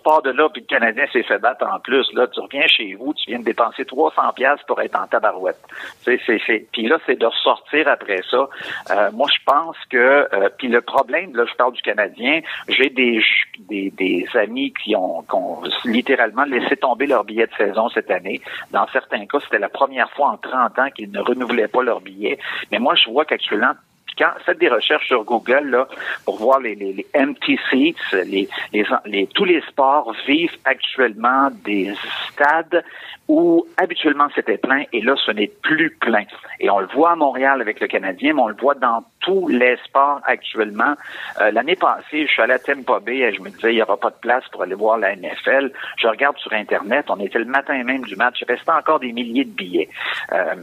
repars 0.06 0.22
de 0.22 0.30
là, 0.30 0.48
puis 0.48 0.62
le 0.62 0.66
Canadien 0.66 1.04
s'est 1.12 1.22
fait 1.22 1.38
battre 1.38 1.66
en 1.66 1.80
plus, 1.80 2.06
là, 2.14 2.26
tu 2.28 2.40
reviens 2.40 2.66
chez 2.66 2.94
vous, 2.94 3.12
tu 3.14 3.30
viens 3.30 3.40
de 3.40 3.44
dépenser 3.44 3.84
300 3.84 4.32
pièces 4.34 4.60
pour 4.66 4.80
être 4.80 4.98
en 4.98 5.06
tabarouette. 5.06 5.58
Puis 6.04 6.86
là, 6.86 6.98
c'est 7.06 7.18
de 7.18 7.26
ressortir 7.26 7.88
après 7.88 8.20
ça. 8.30 8.48
Euh, 8.90 9.10
moi, 9.12 9.28
je 9.32 9.42
pense 9.44 9.76
que, 9.90 9.96
euh, 10.32 10.48
puis 10.58 10.68
le 10.68 10.80
problème, 10.80 11.34
là, 11.34 11.44
je 11.50 11.54
parle 11.54 11.72
du 11.72 11.82
Canadien, 11.82 12.40
j'ai 12.68 12.90
des 12.90 14.26
amis 14.34 14.72
qui 14.82 14.94
ont, 14.94 15.22
qui 15.22 15.34
ont 15.34 15.62
littéralement 15.84 16.44
laissé 16.44 16.76
tomber 16.76 17.06
leur 17.06 17.24
billet 17.24 17.46
de 17.46 17.54
saison 17.54 17.88
cette 17.90 18.10
année. 18.10 18.40
Dans 18.70 18.86
certains 18.88 19.26
cas, 19.26 19.38
c'était 19.40 19.58
la 19.58 19.68
première 19.68 20.10
fois 20.12 20.28
en 20.28 20.36
30 20.36 20.78
ans 20.78 20.90
qu'ils 20.94 21.10
ne 21.10 21.20
renouvelaient 21.20 21.68
pas 21.68 21.82
leur 21.82 22.00
billet. 22.00 22.38
Mais 22.70 22.78
moi, 22.78 22.94
je 22.94 23.10
vois 23.10 23.24
qu'actuellement, 23.24 23.72
quand 24.16 24.30
faites 24.44 24.58
des 24.58 24.68
recherches 24.68 25.06
sur 25.06 25.24
Google 25.24 25.70
là, 25.70 25.88
pour 26.24 26.36
voir 26.36 26.60
les, 26.60 26.74
les, 26.74 27.06
empty 27.16 27.58
seats, 27.70 28.24
les, 28.24 28.48
les, 28.72 29.26
tous 29.28 29.44
les 29.44 29.60
sports 29.62 30.14
vivent 30.26 30.56
actuellement 30.64 31.50
des 31.64 31.92
stades 32.30 32.84
où 33.28 33.66
habituellement 33.76 34.28
c'était 34.34 34.58
plein 34.58 34.84
et 34.92 35.00
là 35.00 35.14
ce 35.24 35.32
n'est 35.32 35.50
plus 35.62 35.90
plein. 36.00 36.24
Et 36.60 36.70
on 36.70 36.78
le 36.78 36.86
voit 36.86 37.12
à 37.12 37.16
Montréal 37.16 37.60
avec 37.60 37.80
le 37.80 37.88
Canadien, 37.88 38.34
mais 38.34 38.42
on 38.42 38.48
le 38.48 38.56
voit 38.56 38.74
dans 38.74 39.04
tous 39.26 39.48
les 39.48 39.76
sports 39.84 40.20
actuellement. 40.24 40.94
Euh, 41.40 41.50
l'année 41.50 41.74
passée, 41.74 42.26
je 42.26 42.32
suis 42.32 42.40
allé 42.40 42.52
à 42.52 42.58
Tampa 42.60 43.00
Bay 43.00 43.16
et 43.16 43.34
je 43.34 43.42
me 43.42 43.50
disais 43.50 43.72
il 43.72 43.76
n'y 43.76 43.82
aura 43.82 43.96
pas 43.96 44.10
de 44.10 44.16
place 44.20 44.44
pour 44.52 44.62
aller 44.62 44.76
voir 44.76 44.98
la 44.98 45.16
NFL. 45.16 45.72
Je 45.98 46.06
regarde 46.06 46.38
sur 46.38 46.52
Internet, 46.52 47.06
on 47.08 47.18
était 47.18 47.40
le 47.40 47.44
matin 47.44 47.82
même 47.82 48.02
du 48.02 48.14
match, 48.14 48.36
il 48.40 48.46
restait 48.46 48.70
encore 48.70 49.00
des 49.00 49.10
milliers 49.10 49.44
de 49.44 49.50
billets. 49.50 49.88
Euh, 50.32 50.54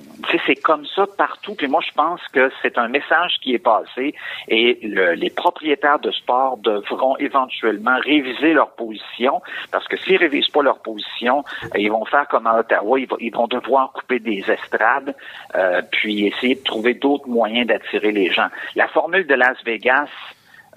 c'est 0.47 0.55
comme 0.55 0.85
ça 0.85 1.05
partout. 1.17 1.55
Puis 1.55 1.67
moi, 1.67 1.81
je 1.85 1.93
pense 1.93 2.21
que 2.31 2.49
c'est 2.61 2.77
un 2.77 2.87
message 2.87 3.35
qui 3.41 3.53
est 3.53 3.59
passé 3.59 4.15
et 4.47 4.79
le, 4.81 5.13
les 5.13 5.29
propriétaires 5.29 5.99
de 5.99 6.11
sport 6.11 6.57
devront 6.57 7.17
éventuellement 7.17 7.97
réviser 7.99 8.53
leur 8.53 8.71
position 8.71 9.41
parce 9.71 9.87
que 9.89 9.97
s'ils 9.97 10.17
révisent 10.17 10.47
pas 10.47 10.63
leur 10.63 10.79
position, 10.79 11.43
ils 11.75 11.91
vont 11.91 12.05
faire 12.05 12.29
comme 12.29 12.47
à 12.47 12.59
Ottawa, 12.59 12.97
ils, 13.19 13.33
vont 13.33 13.47
devoir 13.47 13.91
couper 13.91 14.19
des 14.19 14.43
estrades 14.49 15.13
euh, 15.55 15.81
puis 15.91 16.27
essayer 16.27 16.55
de 16.55 16.63
trouver 16.63 16.93
d'autres 16.93 17.27
moyens 17.27 17.67
d'attirer 17.67 18.13
les 18.13 18.31
gens. 18.31 18.47
La 18.75 18.87
formule 18.87 19.27
de 19.27 19.35
Las 19.35 19.57
Vegas, 19.65 20.09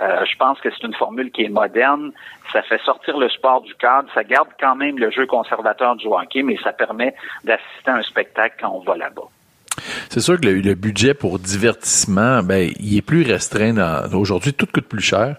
euh, 0.00 0.24
je 0.30 0.36
pense 0.36 0.60
que 0.60 0.68
c'est 0.70 0.86
une 0.86 0.94
formule 0.94 1.30
qui 1.30 1.44
est 1.44 1.48
moderne. 1.48 2.12
Ça 2.52 2.62
fait 2.62 2.80
sortir 2.84 3.16
le 3.16 3.28
sport 3.28 3.62
du 3.62 3.74
cadre. 3.74 4.08
Ça 4.14 4.24
garde 4.24 4.48
quand 4.60 4.76
même 4.76 4.98
le 4.98 5.10
jeu 5.10 5.26
conservateur 5.26 5.96
du 5.96 6.06
hockey, 6.06 6.42
mais 6.42 6.56
ça 6.62 6.72
permet 6.72 7.14
d'assister 7.44 7.90
à 7.90 7.96
un 7.96 8.02
spectacle 8.02 8.56
quand 8.60 8.70
on 8.70 8.80
va 8.80 8.96
là-bas. 8.96 9.28
C'est 10.08 10.20
sûr 10.20 10.40
que 10.40 10.46
le, 10.46 10.74
budget 10.74 11.14
pour 11.14 11.38
divertissement, 11.38 12.42
ben, 12.42 12.70
il 12.78 12.96
est 12.96 13.02
plus 13.02 13.22
restreint. 13.22 13.76
Aujourd'hui, 14.12 14.52
tout 14.54 14.66
coûte 14.66 14.86
plus 14.86 15.02
cher. 15.02 15.36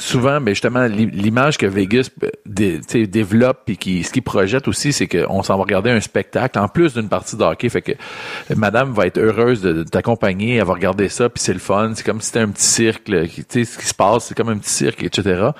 Souvent, 0.00 0.40
mais 0.40 0.46
ben, 0.46 0.54
justement, 0.54 0.86
l'image 0.86 1.58
que 1.58 1.66
Vegas 1.66 2.10
euh, 2.22 3.06
développe 3.06 3.68
et 3.68 3.76
qui, 3.76 4.02
ce 4.02 4.12
qu'il 4.12 4.22
projette 4.22 4.68
aussi, 4.68 4.92
c'est 4.92 5.06
qu'on 5.06 5.42
s'en 5.42 5.56
va 5.56 5.62
regarder 5.62 5.90
un 5.90 6.00
spectacle 6.00 6.58
en 6.58 6.68
plus 6.68 6.94
d'une 6.94 7.08
partie 7.08 7.36
de 7.36 7.42
hockey. 7.42 7.68
Fait 7.68 7.82
que 7.82 7.92
Madame 8.54 8.92
va 8.92 9.06
être 9.06 9.18
heureuse 9.18 9.62
de, 9.62 9.82
t'accompagner, 9.84 10.56
elle 10.56 10.64
va 10.64 10.74
regarder 10.74 11.08
ça, 11.08 11.28
puis 11.28 11.42
c'est 11.42 11.52
le 11.52 11.58
fun. 11.58 11.92
C'est 11.94 12.04
comme 12.04 12.20
si 12.20 12.28
c'était 12.28 12.40
un 12.40 12.50
petit 12.50 12.64
cirque, 12.64 13.04
tu 13.04 13.44
sais, 13.48 13.64
ce 13.64 13.78
qui 13.78 13.86
se 13.86 13.94
passe, 13.94 14.26
c'est 14.26 14.34
comme 14.34 14.48
un 14.48 14.58
petit 14.58 14.70
cirque, 14.70 15.02
etc. 15.02 15.50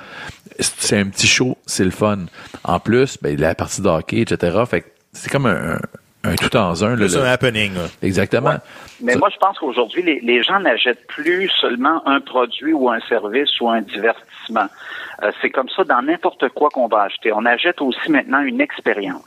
C'est 0.58 0.98
un 0.98 1.06
petit 1.06 1.26
show, 1.26 1.56
c'est 1.66 1.84
le 1.84 1.90
fun. 1.90 2.26
En 2.64 2.80
plus, 2.80 3.18
ben, 3.22 3.38
la 3.38 3.54
partie 3.54 3.82
de 3.82 3.88
hockey, 3.88 4.20
etc. 4.20 4.58
Fait 4.68 4.82
que 4.82 4.86
c'est 5.12 5.30
comme 5.30 5.46
un, 5.46 5.78
un 6.22 6.34
tout 6.34 6.54
en 6.56 6.70
un. 6.70 7.08
C'est 7.08 7.18
un 7.18 7.24
happening. 7.24 7.72
Exactement. 8.02 8.56
Mais 9.02 9.16
moi, 9.16 9.30
je 9.32 9.38
pense 9.38 9.58
qu'aujourd'hui, 9.58 10.02
les, 10.02 10.20
les, 10.20 10.42
gens 10.42 10.60
n'achètent 10.60 11.06
plus 11.06 11.48
seulement 11.60 12.06
un 12.06 12.20
produit 12.20 12.74
ou 12.74 12.90
un 12.90 13.00
service 13.08 13.58
ou 13.60 13.70
un 13.70 13.80
divertissement. 13.80 14.26
Euh, 14.48 15.30
c'est 15.40 15.50
comme 15.50 15.68
ça 15.68 15.84
dans 15.84 16.02
n'importe 16.02 16.48
quoi 16.50 16.70
qu'on 16.70 16.88
va 16.88 17.02
acheter. 17.02 17.32
On 17.32 17.44
achète 17.44 17.80
aussi 17.80 18.10
maintenant 18.10 18.40
une 18.40 18.60
expérience. 18.60 19.24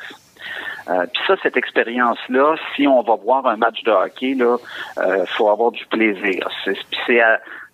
Euh, 0.90 1.06
Puis 1.14 1.24
ça, 1.28 1.36
cette 1.42 1.58
expérience-là, 1.58 2.56
si 2.76 2.88
on 2.88 3.02
va 3.02 3.16
voir 3.16 3.46
un 3.48 3.56
match 3.56 3.84
de 3.84 3.92
hockey, 3.92 4.34
là, 4.34 4.58
euh, 4.98 5.26
faut 5.38 5.50
avoir 5.50 5.72
du 5.72 5.86
plaisir. 5.86 6.50
C'est, 6.66 6.78
c'est 7.06 7.22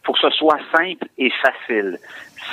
faut 0.04 0.14
que 0.14 0.20
ce 0.20 0.30
soit 0.32 0.60
simple 0.76 1.08
et 1.18 1.30
facile. 1.30 2.00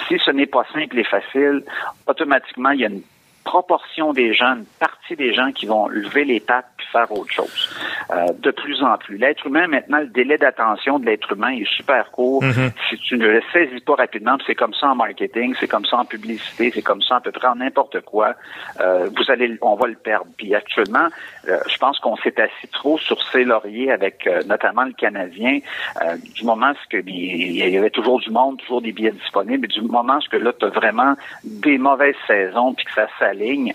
Si 0.09 0.18
ce 0.25 0.31
n'est 0.31 0.46
pas 0.46 0.64
simple 0.72 0.99
et 0.99 1.05
facile, 1.05 1.62
automatiquement, 2.07 2.70
il 2.70 2.81
y 2.81 2.85
a 2.85 2.88
une 2.88 3.03
proportion 3.44 4.12
des 4.12 4.35
gens, 4.35 4.57
une 4.57 4.66
partie 4.81 5.14
des 5.16 5.33
gens 5.33 5.53
qui 5.53 5.66
vont 5.66 5.87
lever 5.87 6.25
les 6.25 6.40
pattes 6.40 6.68
puis 6.76 6.76
faire 6.92 7.11
autre 7.12 7.33
chose. 7.33 7.75
Euh, 8.11 8.27
de 8.38 8.51
plus 8.51 8.83
en 8.83 8.96
plus. 8.99 9.18
L'être 9.18 9.46
humain, 9.46 9.66
maintenant, 9.66 9.99
le 9.99 10.07
délai 10.07 10.38
d'attention 10.38 10.99
de 10.99 11.07
l'être 11.07 11.33
humain 11.33 11.51
est 11.51 11.68
super 11.68 12.11
court. 12.11 12.42
Mhm. 12.42 12.70
Si 12.88 12.96
tu 12.99 13.16
ne 13.16 13.27
le 13.27 13.42
saisis 13.53 13.81
pas 13.81 13.94
rapidement, 13.94 14.37
c'est 14.46 14.55
comme 14.55 14.75
ça 14.75 14.88
en 14.88 14.94
marketing, 14.94 15.55
c'est 15.59 15.68
comme 15.68 15.85
ça 15.85 15.99
en 15.99 16.05
publicité, 16.05 16.70
c'est 16.75 16.83
comme 16.83 17.03
ça 17.03 17.16
à 17.16 17.20
peu 17.20 17.33
près 17.33 17.49
en 17.49 17.57
n'importe 17.57 18.01
quoi, 18.03 18.35
euh, 18.81 19.09
vous 19.16 19.31
allez, 19.31 19.57
on 19.61 19.75
va 19.75 19.87
le 19.87 19.94
perdre. 19.94 20.27
Puis 20.37 20.55
actuellement, 20.55 21.09
euh, 21.49 21.59
je 21.68 21.77
pense 21.79 21.99
qu'on 22.01 22.16
s'est 22.16 22.40
assis 22.40 22.68
trop 22.72 22.99
sur 22.99 23.22
ses 23.31 23.44
lauriers 23.44 23.90
avec 23.90 24.27
euh, 24.27 24.42
notamment 24.46 24.85
le 24.85 24.92
Canadien. 24.92 25.61
Euh, 26.03 26.16
du 26.35 26.44
moment 26.44 26.72
que 26.90 26.99
il 27.07 27.57
y 27.57 27.77
avait 27.77 27.90
toujours 27.90 28.20
du 28.20 28.31
monde, 28.31 28.59
toujours 28.59 28.83
des 28.83 28.92
billets 28.92 29.12
disponibles, 29.12 29.68
du 29.68 29.81
moment 29.83 30.18
que 30.31 30.37
là, 30.37 30.53
tu 30.53 30.64
as 30.64 30.68
vraiment 30.68 31.14
des 31.44 31.79
mauvaises 31.79 32.16
saisons 32.27 32.75
puis 32.75 32.85
que 32.87 32.92
ça 32.92 33.07
s'aligne, 33.18 33.72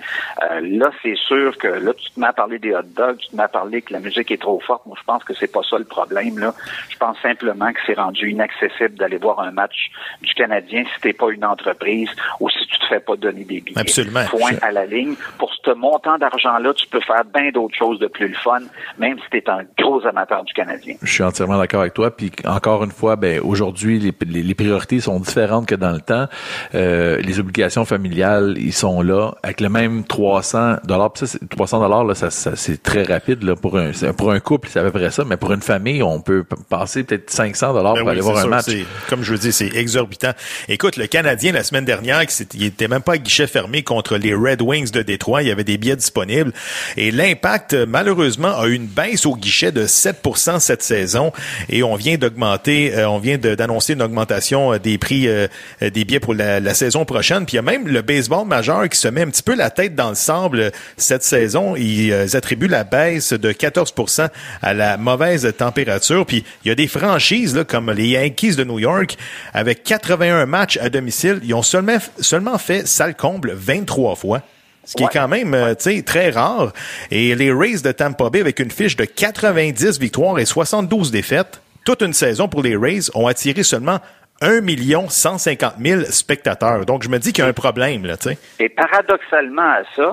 là, 0.62 0.92
c'est 1.02 1.16
sûr 1.16 1.58
que 1.58 1.68
là, 1.68 1.94
tu 1.94 2.12
te 2.12 2.20
mets 2.20 2.28
à 2.28 2.34
parler 2.34 2.60
des 2.60 2.74
hot 2.74 2.82
dogs, 2.84 3.01
tu 3.18 3.40
à 3.40 3.48
parler 3.48 3.82
que 3.82 3.94
la 3.94 4.00
musique 4.00 4.32
est 4.32 4.42
trop 4.42 4.60
forte. 4.60 4.86
Moi, 4.86 4.96
je 5.00 5.04
pense 5.06 5.24
que 5.24 5.34
c'est 5.34 5.52
pas 5.52 5.62
ça 5.68 5.78
le 5.78 5.86
problème. 5.86 6.38
Là. 6.38 6.54
Je 6.90 6.98
pense 6.98 7.18
simplement 7.22 7.72
que 7.72 7.80
c'est 7.86 7.96
rendu 7.96 8.30
inaccessible 8.30 8.96
d'aller 8.96 9.18
voir 9.18 9.40
un 9.40 9.52
match 9.52 9.92
du 10.22 10.34
Canadien 10.34 10.84
si 10.94 11.02
t'es 11.02 11.14
pas 11.14 11.30
une 11.32 11.46
entreprise 11.46 12.10
ou 12.40 12.50
si 12.50 12.66
tu 12.68 12.80
te 12.80 12.86
fais 12.88 13.00
pas 13.00 13.16
donner 13.16 13.44
des 13.44 13.62
billets. 13.62 13.80
Absolument. 13.80 14.26
Point 14.30 14.58
à 14.62 14.72
la 14.72 14.86
ligne. 14.86 15.16
Pour 15.38 15.52
ce 15.64 15.72
montant 15.72 16.18
d'argent-là, 16.18 16.74
tu 16.74 16.88
peux 16.88 17.02
faire 17.02 17.24
bien 17.26 17.50
d'autres 17.52 17.76
choses 17.76 18.00
de 18.00 18.08
plus 18.08 18.28
le 18.28 18.36
fun, 18.36 18.60
même 18.98 19.18
si 19.20 19.30
tu 19.32 19.38
es 19.38 19.50
un 19.50 19.64
gros 19.78 20.06
amateur 20.06 20.44
du 20.44 20.54
Canadien. 20.54 20.96
Je 21.02 21.12
suis 21.12 21.24
entièrement 21.24 21.58
d'accord 21.58 21.82
avec 21.82 21.94
toi. 21.94 22.12
Puis 22.12 22.32
encore 22.46 22.84
une 22.84 22.92
fois, 22.92 23.16
ben 23.16 23.40
aujourd'hui, 23.42 24.00
les, 24.00 24.14
les, 24.26 24.56
priorités 24.56 25.00
sont 25.00 25.20
différentes 25.20 25.66
que 25.66 25.76
dans 25.76 25.92
le 25.92 26.02
temps. 26.02 26.28
Euh, 26.76 27.18
les 27.22 27.40
obligations 27.40 27.86
familiales, 27.86 28.56
ils 28.58 28.74
sont 28.74 29.02
là 29.02 29.32
avec 29.44 29.62
le 29.62 29.70
même 29.70 30.04
300 30.04 30.78
dollars. 30.84 31.14
300 31.50 31.80
dollars, 31.80 32.04
là, 32.04 32.16
ça, 32.16 32.30
ça 32.30 32.56
c'est 32.56 32.82
très 32.92 33.04
rapide 33.04 33.44
là 33.44 33.56
pour 33.56 33.78
un, 33.78 33.92
pour 34.18 34.32
un 34.32 34.40
couple, 34.40 34.70
c'est 34.72 34.80
à 34.80 34.84
peu 34.84 34.92
près 34.92 35.12
ça, 35.12 35.24
mais 35.26 35.38
pour 35.38 35.52
une 35.54 35.62
famille, 35.62 36.04
on 36.04 36.22
peut 36.22 36.44
passer 36.70 37.04
peut-être 37.04 37.30
500 37.30 37.74
dollars 37.74 37.94
Ben 37.94 38.00
pour 38.00 38.08
oui, 38.08 38.12
aller 38.14 38.22
voir 38.22 38.38
un 38.38 38.42
sûr, 38.42 38.50
match. 38.50 38.66
Comme 39.10 39.24
je 39.24 39.32
veux 39.32 39.38
dire, 39.38 39.54
c'est 39.54 39.76
exorbitant. 39.76 40.32
Écoute, 40.68 40.98
le 40.98 41.08
Canadien, 41.08 41.52
la 41.52 41.64
semaine 41.64 41.86
dernière, 41.86 42.26
qui 42.26 42.44
il 42.54 42.64
était 42.66 42.88
même 42.88 43.02
pas 43.02 43.14
à 43.14 43.18
guichet 43.18 43.48
fermé 43.48 43.84
contre 43.84 44.18
les 44.18 44.34
Red 44.34 44.62
Wings 44.62 44.92
de 44.92 45.02
Détroit. 45.02 45.44
Il 45.44 45.48
y 45.48 45.52
avait 45.52 45.64
des 45.64 45.78
billets 45.78 45.96
disponibles. 45.96 46.52
Et 46.98 47.12
l'impact, 47.12 47.74
malheureusement, 47.74 48.58
a 48.58 48.68
eu 48.68 48.74
une 48.74 48.88
baisse 48.88 49.26
au 49.26 49.36
guichet 49.36 49.72
de 49.72 49.86
7% 49.86 50.60
cette 50.60 50.84
saison. 50.84 51.32
Et 51.70 51.84
on 51.84 51.96
vient 51.96 52.18
d'augmenter, 52.18 52.96
euh, 52.96 53.10
on 53.10 53.20
vient 53.20 53.38
d'annoncer 53.38 53.94
une 53.94 54.02
augmentation 54.02 54.74
euh, 54.74 54.80
des 54.80 54.98
prix 54.98 55.28
euh, 55.28 55.48
euh, 55.82 55.90
des 55.90 56.06
billets 56.06 56.20
pour 56.20 56.34
la, 56.34 56.60
la 56.60 56.74
saison 56.74 57.06
prochaine. 57.06 57.46
Puis 57.46 57.54
il 57.54 57.56
y 57.58 57.60
a 57.60 57.64
même 57.64 57.88
le 57.88 58.02
baseball 58.02 58.48
majeur 58.48 58.88
qui 58.90 58.98
se 58.98 59.08
met 59.08 59.22
un 59.22 59.30
petit 59.30 59.44
peu 59.44 59.56
la 59.56 59.70
tête 59.70 59.96
dans 59.96 60.10
le 60.10 60.16
sable 60.16 60.72
cette 60.98 61.24
saison. 61.24 61.76
Ils 61.76 62.14
attribuent 62.36 62.68
la 62.72 62.84
baisse 62.84 63.34
de 63.34 63.52
14% 63.52 64.30
à 64.62 64.74
la 64.74 64.98
mauvaise 64.98 65.52
température. 65.58 66.26
Puis 66.26 66.44
il 66.66 66.70
y 66.70 66.72
a 66.72 66.76
des 66.76 66.88
franchises 66.88 67.56
là, 67.56 67.64
comme 67.64 67.92
les 67.92 68.08
Yankees 68.08 68.56
de 68.56 68.64
New 68.64 68.80
York 68.80 69.16
avec 69.54 69.84
81 69.84 70.46
matchs 70.48 70.78
à 70.82 70.90
domicile. 70.90 71.40
Ils 71.44 71.54
ont 71.54 71.62
seulement, 71.62 71.98
seulement 72.20 72.58
fait 72.58 72.88
salle 72.88 73.16
comble 73.16 73.52
23 73.54 74.16
fois. 74.16 74.42
Ce 74.84 74.96
qui 74.96 75.04
Ouais. 75.04 75.10
est 75.14 75.14
quand 75.20 75.28
même 75.28 75.54
euh, 75.54 75.76
tu 75.76 75.96
sais, 75.98 76.02
très 76.02 76.32
rare. 76.32 76.74
Et 77.12 77.36
les 77.36 77.54
Rays 77.54 77.82
de 77.84 77.92
Tampa 77.92 78.32
Bay, 78.32 78.42
avec 78.42 78.60
une 78.60 78.72
fiche 78.72 78.96
de 78.96 79.06
90 79.06 80.00
victoires 80.00 80.40
et 80.40 80.46
72 80.46 81.12
défaites, 81.12 81.62
toute 81.86 82.02
une 82.02 82.14
saison 82.14 82.48
pour 82.48 82.64
les 82.64 82.76
Rays, 82.76 83.10
ont 83.14 83.28
attiré 83.28 83.62
seulement 83.62 84.00
1 84.42 84.62
150 85.08 85.74
000 85.80 86.02
spectateurs. 86.10 86.84
Donc, 86.88 87.04
je 87.04 87.10
me 87.10 87.20
dis 87.20 87.32
qu'il 87.32 87.44
y 87.44 87.46
a 87.46 87.50
un 87.50 87.54
problème, 87.54 88.08
là, 88.08 88.18
tu 88.18 88.30
sais. 88.30 88.38
Et 88.60 88.70
paradoxalement 88.70 89.62
à 89.62 89.82
ça, 89.96 90.12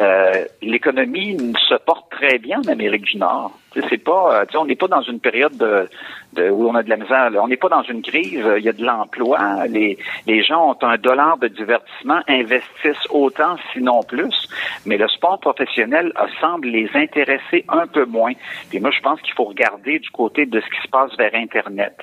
euh, 0.00 0.44
l'économie 0.62 1.36
se 1.68 1.74
porte 1.74 2.10
très 2.10 2.38
bien 2.38 2.60
en 2.60 2.68
Amérique 2.68 3.04
du 3.04 3.16
Nord. 3.16 3.58
C'est 3.90 4.02
pas, 4.02 4.40
euh, 4.40 4.44
on 4.58 4.64
n'est 4.64 4.76
pas 4.76 4.88
dans 4.88 5.02
une 5.02 5.20
période 5.20 5.56
de, 5.56 5.88
de- 6.32 6.48
où 6.50 6.68
on 6.68 6.74
a 6.74 6.82
de 6.82 6.88
la 6.88 6.96
misère. 6.96 7.30
là. 7.30 7.42
On 7.42 7.48
n'est 7.48 7.56
pas 7.56 7.68
dans 7.68 7.82
une 7.82 8.02
crise. 8.02 8.40
euh, 8.44 8.58
Il 8.58 8.64
y 8.64 8.68
a 8.68 8.72
de 8.72 8.84
l'emploi. 8.84 9.38
Les, 9.68 9.98
les 10.26 10.42
gens 10.42 10.70
ont 10.70 10.86
un 10.86 10.96
dollar 10.96 11.36
de 11.38 11.48
divertissement, 11.48 12.20
investissent 12.28 13.06
autant, 13.10 13.56
sinon 13.72 14.02
plus. 14.02 14.48
Mais 14.86 14.96
le 14.96 15.06
sport 15.08 15.38
professionnel 15.38 16.12
semble 16.40 16.68
les 16.68 16.88
intéresser 16.94 17.64
un 17.68 17.86
peu 17.86 18.04
moins. 18.06 18.32
Et 18.72 18.80
moi, 18.80 18.90
je 18.90 19.00
pense 19.00 19.20
qu'il 19.20 19.34
faut 19.34 19.44
regarder 19.44 19.98
du 19.98 20.10
côté 20.10 20.46
de 20.46 20.60
ce 20.60 20.66
qui 20.66 20.82
se 20.82 20.88
passe 20.88 21.14
vers 21.16 21.34
Internet. 21.34 21.94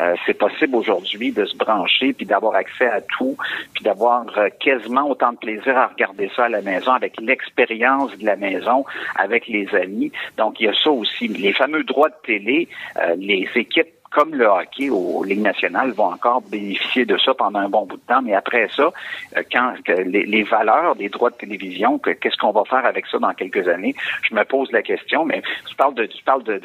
Euh, 0.00 0.14
c'est 0.24 0.34
possible 0.38 0.74
aujourd'hui 0.76 1.32
de 1.32 1.44
se 1.44 1.56
brancher 1.56 2.12
puis 2.14 2.24
d'avoir 2.26 2.54
accès 2.54 2.86
à 2.86 3.02
tout, 3.02 3.36
puis 3.74 3.84
d'avoir 3.84 4.24
euh, 4.38 4.48
quasiment 4.58 5.08
autant 5.08 5.32
de 5.32 5.36
plaisir 5.38 5.76
à 5.76 5.88
regarder 5.88 6.30
ça 6.34 6.44
à 6.44 6.48
la 6.48 6.62
maison 6.62 6.92
avec 6.92 7.20
l'expérience 7.20 8.16
de 8.16 8.24
la 8.24 8.36
maison, 8.36 8.84
avec 9.16 9.46
les 9.48 9.68
amis. 9.74 10.10
Donc, 10.38 10.58
il 10.60 10.64
y 10.64 10.68
a 10.68 10.72
ça 10.82 10.90
aussi. 10.90 11.09
Les 11.20 11.52
fameux 11.52 11.84
droits 11.84 12.08
de 12.08 12.14
télé, 12.24 12.68
euh, 12.96 13.14
les 13.16 13.48
équipes 13.54 13.88
comme 14.10 14.34
le 14.34 14.46
hockey 14.46 14.90
aux 14.90 15.22
Ligues 15.24 15.42
nationales 15.42 15.92
vont 15.92 16.12
encore 16.12 16.42
bénéficier 16.42 17.04
de 17.04 17.16
ça 17.18 17.32
pendant 17.34 17.60
un 17.60 17.68
bon 17.68 17.86
bout 17.86 17.96
de 17.96 18.02
temps, 18.02 18.22
mais 18.22 18.34
après 18.34 18.68
ça, 18.74 18.90
euh, 19.36 19.42
quand 19.52 19.74
les, 19.86 20.42
valeurs 20.42 20.96
des 20.96 21.08
droits 21.08 21.30
de 21.30 21.36
télévision, 21.36 21.98
que- 21.98 22.10
qu'est-ce 22.10 22.36
qu'on 22.36 22.50
va 22.50 22.64
faire 22.64 22.84
avec 22.84 23.06
ça 23.06 23.18
dans 23.18 23.32
quelques 23.34 23.68
années? 23.68 23.94
Je 24.28 24.34
me 24.34 24.44
pose 24.44 24.70
la 24.72 24.82
question. 24.82 25.24
Mais 25.24 25.42
tu 25.68 25.74
parles 25.76 25.94
de, 25.94 26.06
tu 26.06 26.22
parles 26.24 26.42
de, 26.42 26.60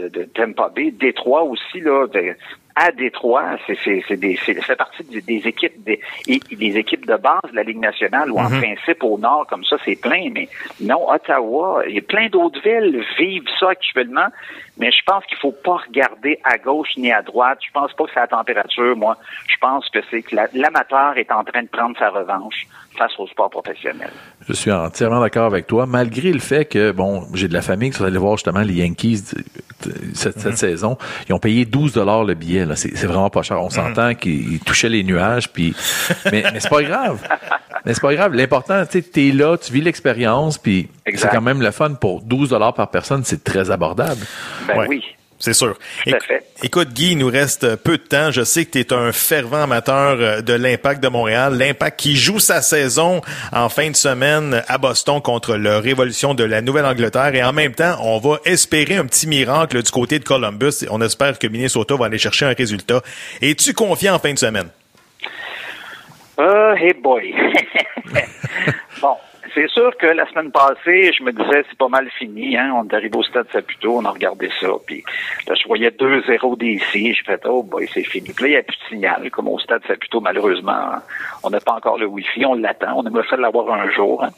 Détroit 0.89 1.43
aussi 1.43 1.79
là. 1.81 2.07
De, 2.07 2.35
à 2.77 2.91
Détroit, 2.91 3.57
c'est 3.65 3.77
c'est 3.85 4.03
c'est 4.07 4.17
des 4.17 4.37
c'est 4.45 4.53
ça 4.55 4.61
fait 4.63 4.75
partie 4.75 5.03
des, 5.05 5.21
des 5.21 5.47
équipes 5.47 5.81
des, 5.83 5.99
des 6.27 6.77
équipes 6.77 7.05
de 7.05 7.15
base 7.15 7.49
de 7.49 7.55
la 7.55 7.63
Ligue 7.63 7.79
nationale 7.79 8.29
ou 8.31 8.37
en 8.37 8.49
principe 8.49 9.01
au 9.03 9.17
nord 9.17 9.47
comme 9.49 9.63
ça 9.63 9.77
c'est 9.85 9.95
plein 9.95 10.29
mais 10.33 10.49
non 10.81 11.09
Ottawa 11.09 11.83
il 11.87 11.95
y 11.95 11.99
a 11.99 12.01
plein 12.01 12.27
d'autres 12.27 12.59
villes 12.61 13.01
vivent 13.17 13.47
ça 13.59 13.69
actuellement 13.69 14.27
mais 14.77 14.91
je 14.91 15.01
pense 15.05 15.25
qu'il 15.25 15.37
faut 15.37 15.53
pas 15.53 15.77
regarder 15.87 16.37
à 16.43 16.57
gauche 16.57 16.97
ni 16.97 17.09
à 17.09 17.21
droite. 17.21 17.59
Je 17.65 17.71
pense 17.71 17.93
pas 17.93 18.03
que 18.03 18.09
c'est 18.13 18.19
la 18.19 18.27
température 18.27 18.93
moi. 18.97 19.15
Je 19.47 19.55
pense 19.61 19.87
que 19.89 19.99
c'est 20.11 20.21
que 20.21 20.35
la- 20.35 20.49
l'amateur 20.53 21.17
est 21.17 21.31
en 21.31 21.45
train 21.45 21.63
de 21.63 21.69
prendre 21.69 21.97
sa 21.97 22.09
revanche 22.09 22.65
face 22.97 23.11
au 23.19 23.27
sport 23.27 23.49
professionnel 23.49 24.09
Je 24.47 24.53
suis 24.53 24.71
entièrement 24.71 25.19
d'accord 25.19 25.45
avec 25.45 25.67
toi, 25.67 25.85
malgré 25.85 26.31
le 26.31 26.39
fait 26.39 26.65
que, 26.65 26.91
bon, 26.91 27.23
j'ai 27.33 27.47
de 27.47 27.53
la 27.53 27.61
famille 27.61 27.91
qui 27.91 27.97
sont 27.97 28.05
allés 28.05 28.17
voir 28.17 28.37
justement 28.37 28.61
les 28.61 28.75
Yankees 28.75 29.23
cette, 30.13 30.39
cette 30.39 30.57
saison. 30.57 30.97
Ils 31.27 31.33
ont 31.33 31.39
payé 31.39 31.65
12 31.65 31.93
dollars 31.93 32.23
le 32.23 32.33
billet. 32.33 32.65
C'est, 32.75 32.93
vraiment 33.05 33.29
pas 33.29 33.41
cher. 33.41 33.61
On 33.61 33.69
s'entend 33.69 34.15
qu'ils 34.15 34.59
touchaient 34.59 34.89
les 34.89 35.03
nuages, 35.03 35.51
puis 35.51 35.75
mais, 36.31 36.43
mais 36.53 36.59
c'est 36.59 36.69
pas 36.69 36.83
grave. 36.83 37.27
Mais 37.85 37.93
c'est 37.93 38.01
pas 38.01 38.15
grave. 38.15 38.33
L'important, 38.33 38.85
tu 38.85 38.93
sais, 38.93 39.01
t'es 39.01 39.31
là, 39.31 39.57
tu 39.57 39.71
vis 39.71 39.81
l'expérience, 39.81 40.57
puis 40.57 40.89
c'est 41.13 41.29
quand 41.29 41.41
même 41.41 41.61
le 41.61 41.71
fun 41.71 41.93
pour 41.93 42.21
12 42.21 42.49
dollars 42.49 42.73
par 42.73 42.89
personne. 42.89 43.23
C'est 43.23 43.43
très 43.43 43.69
abordable. 43.71 44.25
ben 44.67 44.77
Ouais. 44.79 44.87
oui 44.89 45.03
C'est 45.45 45.53
sûr. 45.53 45.77
Éc-. 46.07 46.15
Écoute, 46.63 46.89
Guy, 46.89 47.11
il 47.11 47.19
nous 47.19 47.27
reste 47.27 47.75
peu 47.75 47.99
de 47.99 48.03
temps. 48.03 48.31
Je 48.31 48.43
sais 48.43 48.65
que 48.65 48.71
tu 48.71 48.79
es 48.79 48.91
un 48.91 49.11
fervent 49.11 49.61
amateur 49.61 50.17
euh, 50.19 50.41
de 50.41 50.53
l'Impact 50.53 51.03
de 51.03 51.07
Montréal. 51.07 51.55
L'Impact 51.55 51.99
qui 51.99 52.15
joue 52.15 52.39
sa 52.39 52.63
saison 52.63 53.21
en 53.51 53.69
fin 53.69 53.91
de 53.91 53.95
semaine 53.95 54.63
à 54.67 54.79
Boston 54.79 55.21
contre 55.21 55.55
le 55.55 55.77
Révolution 55.77 56.33
de 56.33 56.43
la 56.43 56.63
Nouvelle-Angleterre. 56.63 57.35
Et 57.35 57.43
en 57.43 57.53
même 57.53 57.75
temps, 57.75 57.95
on 58.01 58.17
va 58.17 58.39
espérer 58.45 58.95
un 58.95 59.05
petit 59.05 59.27
miracle 59.27 59.83
du 59.83 59.91
côté 59.91 60.17
de 60.17 60.23
Columbus. 60.23 60.87
On 60.89 60.99
espère 60.99 61.37
que 61.37 61.45
Minnesota 61.45 61.95
va 61.95 62.07
aller 62.07 62.17
chercher 62.17 62.47
un 62.47 62.53
résultat. 62.53 63.03
Es-tu 63.39 63.75
confiant 63.75 64.15
en 64.15 64.19
fin 64.19 64.33
de 64.33 64.39
semaine? 64.39 64.69
Euh, 66.39 66.73
hey 66.73 66.93
boy. 66.93 67.35
bon, 68.99 69.15
c'est 69.55 69.67
sûr 69.69 69.95
que 69.97 70.05
la 70.07 70.27
semaine 70.29 70.51
passée, 70.51 71.11
je 71.17 71.23
me 71.23 71.31
disais 71.31 71.63
c'est 71.69 71.77
pas 71.77 71.87
mal 71.87 72.07
fini. 72.11 72.55
Hein? 72.57 72.71
On 72.75 72.87
est 72.87 72.93
arrivé 72.93 73.15
au 73.17 73.23
stade 73.23 73.47
Saputo, 73.51 73.97
on 73.97 74.05
a 74.05 74.11
regardé 74.11 74.49
ça, 74.59 74.67
puis 74.85 75.03
là 75.47 75.55
je 75.55 75.67
voyais 75.67 75.89
2-0 75.89 76.57
d'ici. 76.59 77.13
Je 77.13 77.23
fais 77.23 77.39
oh 77.45 77.63
boy 77.63 77.87
c'est 77.93 78.03
fini. 78.03 78.31
Puis 78.33 78.43
là 78.43 78.47
il 78.49 78.51
n'y 78.51 78.57
a 78.57 78.63
plus 78.63 78.77
de 78.77 78.83
signal, 78.89 79.31
comme 79.31 79.47
au 79.47 79.57
stade 79.59 79.81
Saputo 79.87 80.19
malheureusement. 80.21 80.95
On 81.43 81.49
n'a 81.49 81.59
pas 81.59 81.73
encore 81.73 81.97
le 81.97 82.05
Wi-Fi, 82.05 82.45
on 82.45 82.55
l'attend. 82.55 82.93
On 82.99 83.05
aimerait 83.07 83.25
ça 83.29 83.37
l'avoir 83.37 83.71
un 83.73 83.89
jour. 83.91 84.23
hein. 84.23 84.29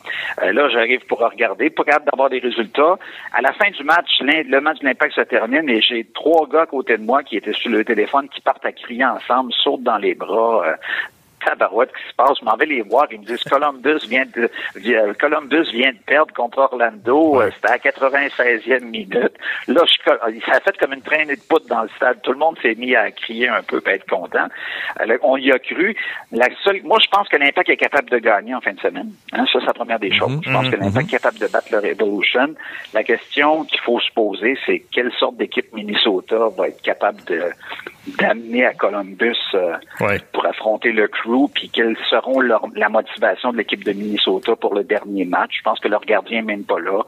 Euh, 0.43 0.53
là 0.53 0.69
j'arrive 0.69 1.05
pour 1.07 1.19
regarder, 1.19 1.69
pas 1.69 1.83
capable 1.83 2.05
d'avoir 2.05 2.29
des 2.29 2.39
résultats. 2.39 2.97
À 3.33 3.41
la 3.41 3.51
fin 3.53 3.69
du 3.71 3.83
match, 3.83 4.09
le 4.21 4.59
match 4.59 4.79
de 4.79 4.85
l'Impact 4.85 5.15
se 5.15 5.21
termine 5.21 5.67
et 5.69 5.81
j'ai 5.81 6.05
trois 6.13 6.47
gars 6.47 6.61
à 6.61 6.65
côté 6.67 6.97
de 6.97 7.03
moi 7.03 7.23
qui 7.23 7.37
étaient 7.37 7.53
sur 7.53 7.71
le 7.71 7.83
téléphone 7.83 8.29
qui 8.29 8.41
partent 8.41 8.65
à 8.65 8.71
crier 8.71 9.05
ensemble, 9.05 9.51
sautent 9.53 9.83
dans 9.83 9.97
les 9.97 10.13
bras. 10.15 10.63
euh, 10.67 10.73
tabarouette 11.47 11.91
qui 11.91 12.09
se 12.09 12.15
passe. 12.15 12.37
Je 12.39 12.45
m'en 12.45 12.55
vais 12.55 12.65
les 12.65 12.81
voir. 12.81 13.07
Ils 13.11 13.19
me 13.19 13.25
disent 13.25 13.43
Columbus 13.43 14.05
vient 14.07 14.25
de 14.25 14.49
Columbus 15.19 15.71
vient 15.71 15.91
de 15.91 15.97
perdre 16.05 16.33
contre 16.33 16.59
Orlando. 16.59 17.41
Euh, 17.41 17.49
C'était 17.55 17.71
à 17.71 17.77
96e 17.77 18.83
minute. 18.83 19.33
Là, 19.67 19.81
je, 19.85 20.41
ça 20.45 20.51
a 20.53 20.59
fait 20.59 20.77
comme 20.77 20.93
une 20.93 21.01
traînée 21.01 21.35
de 21.35 21.41
poudre 21.41 21.67
dans 21.67 21.83
le 21.83 21.89
stade. 21.95 22.21
Tout 22.21 22.31
le 22.33 22.37
monde 22.39 22.57
s'est 22.61 22.75
mis 22.75 22.95
à 22.95 23.11
crier 23.11 23.47
un 23.47 23.63
peu, 23.63 23.81
à 23.85 23.91
être 23.91 24.07
content. 24.09 24.47
Euh, 25.01 25.17
on 25.23 25.37
y 25.37 25.51
a 25.51 25.59
cru. 25.59 25.95
La 26.31 26.47
seule, 26.63 26.81
moi, 26.83 26.97
je 27.01 27.07
pense 27.09 27.27
que 27.29 27.37
l'Impact 27.37 27.69
est 27.69 27.77
capable 27.77 28.09
de 28.09 28.17
gagner 28.17 28.53
en 28.53 28.61
fin 28.61 28.73
de 28.73 28.79
semaine. 28.79 29.11
Hein, 29.33 29.45
ça, 29.51 29.59
c'est 29.59 29.65
la 29.65 29.73
première 29.73 29.99
des 29.99 30.13
choses. 30.15 30.39
Je 30.43 30.51
pense 30.51 30.69
que 30.69 30.75
l'Impact 30.75 31.07
est 31.07 31.17
capable 31.17 31.39
de 31.39 31.47
battre 31.47 31.67
le 31.71 31.79
Revolution. 31.79 32.53
La 32.93 33.03
question 33.03 33.63
qu'il 33.65 33.79
faut 33.81 33.99
se 33.99 34.11
poser, 34.13 34.57
c'est 34.65 34.83
quelle 34.91 35.11
sorte 35.13 35.37
d'équipe 35.37 35.71
Minnesota 35.73 36.49
va 36.57 36.67
être 36.67 36.81
capable 36.81 37.23
de 37.25 37.41
d'amener 38.19 38.65
à 38.65 38.73
Columbus 38.73 39.35
euh, 39.53 39.75
Ouais. 39.99 40.19
pour 40.31 40.45
affronter 40.45 40.91
le 40.91 41.07
crew, 41.07 41.47
puis 41.53 41.69
quelles 41.69 41.97
seront 42.09 42.39
leur, 42.39 42.63
la 42.75 42.89
motivation 42.89 43.51
de 43.51 43.57
l'équipe 43.57 43.83
de 43.83 43.91
Minnesota 43.93 44.55
pour 44.55 44.73
le 44.75 44.83
dernier 44.83 45.25
match. 45.25 45.51
Je 45.57 45.61
pense 45.63 45.79
que 45.79 45.87
leur 45.87 46.01
gardien 46.01 46.41
n'est 46.41 46.55
même 46.57 46.63
pas 46.63 46.79
là. 46.79 47.01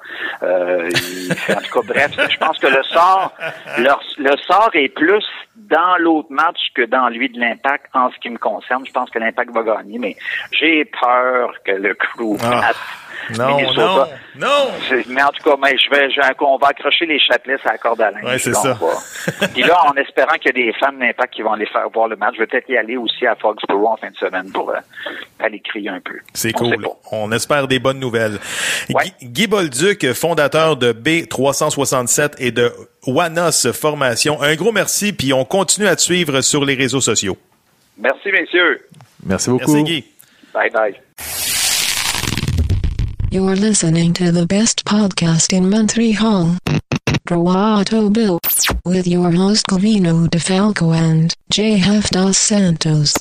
Euh, 0.44 0.90
il- 0.90 1.32
en 1.54 1.62
tout 1.62 1.82
cas, 1.82 1.88
bref, 1.88 2.12
je 2.30 2.38
pense 2.38 2.58
que 2.60 2.68
le 2.68 2.84
sort, 2.84 3.34
leur- 3.78 4.04
le 4.18 4.36
sort 4.48 4.70
est 4.74 4.90
plus 4.90 5.24
dans 5.60 5.98
l'autre 6.00 6.32
match 6.32 6.58
que 6.74 6.84
dans 6.84 7.10
lui 7.10 7.30
de 7.30 7.40
l'impact 7.40 7.88
en 7.94 8.12
ce 8.12 8.18
qui 8.20 8.30
me 8.30 8.38
concerne. 8.38 8.86
Je 8.86 8.92
pense 8.92 9.10
que 9.10 9.20
l'impact 9.20 9.52
va 9.52 9.64
gagner, 9.64 10.00
mais 10.00 10.16
j'ai 10.52 10.86
peur 10.86 11.54
que 11.66 11.72
le 11.72 11.94
crew 11.94 12.38
Ah. 12.44 12.72
Non, 13.38 13.58
Minnesota. 13.58 14.08
non, 14.38 14.48
non! 14.48 14.72
Mais 15.08 15.22
en 15.22 15.30
tout 15.30 15.44
cas, 15.44 15.56
mais 15.62 15.78
je 15.78 15.90
vais, 15.90 16.10
je 16.10 16.20
on 16.40 16.58
va 16.58 16.68
accrocher 16.70 17.06
les 17.06 17.20
chapelets 17.20 17.58
à 17.66 17.74
la 17.74 17.78
corde 17.78 18.02
à 18.02 18.12
linge. 18.12 18.24
Ouais, 18.24 18.40
c'est 18.40 18.54
ça. 18.54 18.78
Puis 19.54 19.64
là, 19.64 19.78
en 19.88 19.94
espérant 19.96 20.34
qu'il 20.36 20.58
y 20.58 20.62
a 20.62 20.72
des 20.72 20.74
fans 20.80 20.94
d'Impact 20.94 21.34
qui 21.34 21.42
vont 21.42 21.52
aller 21.54 21.66
faire 21.68 21.88
voir 21.94 22.08
le 22.08 22.16
match, 22.16 22.36
je 22.36 22.40
vais 22.40 22.48
peut-être 22.48 22.70
y 22.70 22.78
aller 22.78 22.98
aussi 22.98 23.28
à 23.28 23.36
Foxborough 23.36 23.92
en 23.92 23.98
fin 23.98 24.10
de 24.10 24.16
semaine 24.16 24.52
pour 24.52 24.70
euh, 24.72 24.76
aller 25.40 25.60
crier 25.60 25.90
un 25.90 26.00
peu. 26.00 26.18
C'est 26.34 26.54
cool. 26.54 26.88
On 27.12 27.32
espère 27.32 27.68
des 27.68 27.80
bonnes 27.80 28.00
nouvelles. 28.00 28.40
Ouais. 28.90 29.12
Guy, 29.22 29.28
Guy 29.28 29.48
Bolduc, 29.48 30.12
fondateur 30.14 30.78
de 30.78 30.94
B367 30.94 32.36
et 32.40 32.52
de 32.52 32.72
Wanos 33.08 33.72
Formation. 33.72 34.42
Un 34.42 34.56
gros 34.56 34.72
merci, 34.72 35.14
puis 35.14 35.34
on 35.34 35.46
continue 35.46 35.88
à 35.88 35.96
te 35.96 36.02
suivre 36.02 36.42
sur 36.42 36.66
les 36.66 36.76
réseaux 36.76 37.02
sociaux. 37.02 37.38
Merci, 37.98 38.30
messieurs. 38.32 38.88
Merci 39.26 39.50
beaucoup. 39.50 39.74
Merci, 39.74 39.84
Guy. 39.84 40.04
Bye 40.54 40.70
bye. 40.72 40.96
You're 43.32 43.56
listening 43.56 44.14
to 44.14 44.32
the 44.32 44.46
best 44.48 44.86
podcast 44.86 45.54
in 45.54 45.70
Montreal. 45.70 46.58
Drawato 47.28 48.12
Bill. 48.12 48.40
With 48.86 49.08
your 49.08 49.30
host 49.32 49.68
Covino 49.68 50.28
DeFalco 50.28 50.96
and 50.96 51.36
J.F. 51.52 52.10
Dos 52.10 52.38
Santos. 52.38 53.14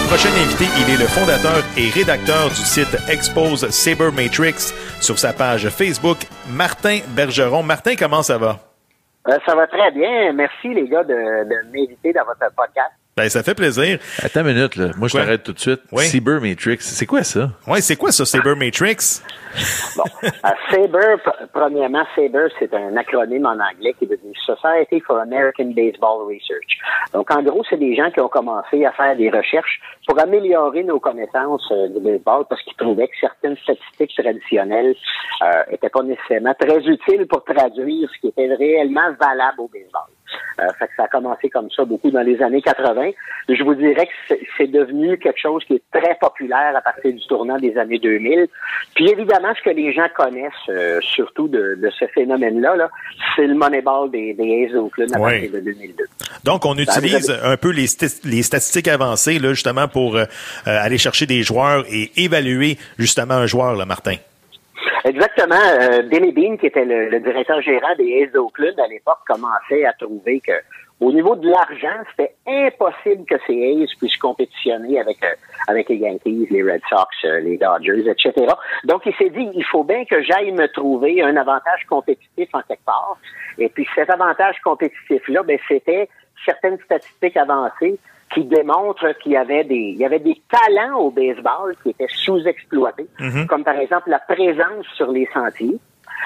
Prochain 0.00 0.30
invité, 0.40 0.64
il 0.80 0.94
est 0.94 0.98
le 0.98 1.06
fondateur 1.06 1.62
et 1.76 1.90
rédacteur 1.90 2.48
du 2.48 2.64
site 2.64 2.96
Expose 3.10 3.68
Saber 3.68 4.10
Matrix 4.10 4.72
sur 5.00 5.18
sa 5.18 5.32
page 5.32 5.68
Facebook, 5.68 6.18
Martin 6.48 7.00
Bergeron. 7.08 7.62
Martin, 7.62 7.94
comment 7.98 8.22
ça 8.22 8.38
va? 8.38 8.56
Euh, 9.28 9.38
ça 9.44 9.54
va 9.54 9.66
très 9.66 9.90
bien. 9.90 10.32
Merci 10.32 10.68
les 10.68 10.88
gars 10.88 11.04
de 11.04 11.14
m'inviter 11.72 12.12
dans 12.12 12.24
votre 12.24 12.54
podcast. 12.56 12.92
Ben, 13.14 13.28
ça 13.28 13.42
fait 13.42 13.54
plaisir. 13.54 13.98
Attends 14.22 14.40
une 14.40 14.54
minute, 14.54 14.74
là. 14.76 14.88
Moi, 14.96 15.06
je 15.08 15.18
t'arrête 15.18 15.42
tout 15.42 15.52
de 15.52 15.58
suite. 15.58 15.82
Oui. 15.92 16.04
Cyber 16.04 16.40
Matrix, 16.40 16.78
c'est 16.80 17.04
quoi 17.04 17.22
ça? 17.22 17.50
Ouais, 17.66 17.82
c'est 17.82 17.96
quoi 17.96 18.10
ça, 18.10 18.24
Saber 18.24 18.54
Matrix? 18.54 19.20
Bon, 19.98 20.04
euh, 20.24 20.28
SABER, 20.70 21.16
pr- 21.22 21.46
premièrement, 21.52 22.04
SABER, 22.16 22.48
c'est 22.58 22.72
un 22.72 22.96
acronyme 22.96 23.44
en 23.44 23.50
anglais 23.52 23.94
qui 23.98 24.06
est 24.06 24.08
devenu 24.08 24.32
Society 24.46 25.00
for 25.06 25.18
American 25.18 25.72
Baseball 25.76 26.24
Research. 26.26 26.78
Donc, 27.12 27.30
en 27.30 27.42
gros, 27.42 27.62
c'est 27.68 27.76
des 27.76 27.94
gens 27.94 28.10
qui 28.10 28.20
ont 28.20 28.28
commencé 28.30 28.82
à 28.86 28.92
faire 28.92 29.14
des 29.14 29.28
recherches 29.28 29.78
pour 30.08 30.18
améliorer 30.18 30.82
nos 30.82 30.98
connaissances 30.98 31.70
euh, 31.70 31.88
du 31.88 32.00
baseball 32.00 32.46
parce 32.48 32.62
qu'ils 32.62 32.76
trouvaient 32.78 33.08
que 33.08 33.14
certaines 33.20 33.58
statistiques 33.58 34.16
traditionnelles 34.16 34.94
euh, 35.42 35.62
étaient 35.70 35.90
pas 35.90 36.02
nécessairement 36.02 36.54
très 36.58 36.78
utiles 36.86 37.26
pour 37.28 37.44
traduire 37.44 38.08
ce 38.14 38.20
qui 38.22 38.28
était 38.28 38.54
réellement 38.54 39.10
valable 39.20 39.60
au 39.60 39.68
baseball. 39.68 40.08
Euh, 40.60 40.64
fait 40.78 40.86
que 40.86 40.92
ça 40.96 41.04
a 41.04 41.08
commencé 41.08 41.48
comme 41.50 41.70
ça 41.70 41.84
beaucoup 41.84 42.10
dans 42.10 42.20
les 42.22 42.40
années 42.42 42.62
80. 42.62 43.10
Je 43.48 43.62
vous 43.62 43.74
dirais 43.74 44.06
que 44.06 44.36
c'est- 44.58 44.66
devenu 44.72 45.18
quelque 45.18 45.40
chose 45.40 45.62
qui 45.66 45.74
est 45.74 45.82
très 45.92 46.14
populaire 46.20 46.72
à 46.76 46.80
partir 46.80 47.12
du 47.12 47.20
tournant 47.26 47.58
des 47.58 47.76
années 47.76 47.98
2000. 47.98 48.46
Puis 48.94 49.10
évidemment, 49.10 49.52
ce 49.58 49.62
que 49.62 49.74
les 49.74 49.92
gens 49.92 50.06
connaissent 50.16 50.52
euh, 50.70 50.98
surtout 51.02 51.48
de, 51.48 51.74
de 51.82 51.90
ce 51.98 52.06
phénomène-là, 52.06 52.76
là, 52.76 52.88
c'est 53.36 53.46
le 53.46 53.54
Moneyball 53.54 54.10
des, 54.10 54.32
des 54.34 54.64
A's 54.66 54.72
d'Oakland 54.72 55.14
à 55.14 55.20
Oui. 55.20 55.30
partir 55.32 55.52
de 55.52 55.60
2002. 55.60 56.04
Donc, 56.44 56.64
on 56.64 56.76
utilise 56.78 57.30
un 57.42 57.56
peu 57.56 57.70
les, 57.70 57.86
les 58.24 58.42
statistiques 58.42 58.88
avancées, 58.88 59.38
là, 59.38 59.50
justement, 59.50 59.88
pour 59.88 60.16
euh, 60.16 60.24
euh, 60.66 60.78
aller 60.84 60.96
chercher 60.98 61.26
des 61.26 61.42
joueurs 61.42 61.84
et 61.90 62.10
évaluer, 62.16 62.78
justement, 62.98 63.34
un 63.34 63.46
joueur, 63.46 63.74
là, 63.74 63.84
Martin. 63.84 64.14
Exactement. 65.04 65.56
Euh, 65.56 66.02
Billy 66.02 66.32
Bean, 66.32 66.56
qui 66.56 66.66
était 66.66 66.84
le, 66.84 67.08
le 67.08 67.20
directeur 67.20 67.60
gérant 67.60 67.94
des 67.96 68.22
A's 68.22 68.32
d'Oakland 68.32 68.78
à 68.78 68.86
l'époque, 68.86 69.18
commençait 69.26 69.84
à 69.84 69.92
trouver 69.94 70.40
que 70.40 70.52
au 71.00 71.12
niveau 71.12 71.34
de 71.34 71.48
l'argent, 71.48 72.04
c'était 72.10 72.36
impossible 72.46 73.24
que 73.24 73.34
ces 73.44 73.82
A's 73.82 73.92
puissent 73.98 74.16
compétitionner 74.18 75.00
avec 75.00 75.22
euh, 75.24 75.34
avec 75.66 75.88
les 75.88 75.96
Yankees, 75.96 76.46
les 76.50 76.62
Red 76.62 76.82
Sox, 76.88 77.08
euh, 77.24 77.40
les 77.40 77.58
Dodgers, 77.58 78.08
etc. 78.08 78.32
Donc, 78.84 79.02
il 79.04 79.14
s'est 79.16 79.30
dit, 79.30 79.50
il 79.52 79.64
faut 79.64 79.82
bien 79.82 80.04
que 80.04 80.22
j'aille 80.22 80.52
me 80.52 80.68
trouver 80.68 81.20
un 81.20 81.36
avantage 81.36 81.84
compétitif 81.88 82.48
en 82.52 82.62
quelque 82.62 82.84
part. 82.84 83.16
Et 83.58 83.68
puis, 83.68 83.86
cet 83.96 84.10
avantage 84.10 84.60
compétitif-là, 84.62 85.42
ben, 85.42 85.58
c'était 85.66 86.08
certaines 86.44 86.78
statistiques 86.84 87.36
avancées 87.36 87.98
qui 88.34 88.44
démontrent 88.44 89.12
qu'il 89.22 89.32
y 89.32 89.36
avait 89.36 89.64
des 89.64 89.74
il 89.94 89.96
y 89.96 90.04
avait 90.04 90.18
des 90.18 90.40
talents 90.50 90.98
au 90.98 91.10
baseball 91.10 91.74
qui 91.82 91.90
étaient 91.90 92.06
sous-exploités, 92.08 93.06
comme 93.46 93.64
par 93.64 93.76
exemple 93.78 94.10
la 94.10 94.18
présence 94.20 94.86
sur 94.96 95.10
les 95.12 95.28
sentiers. 95.32 95.78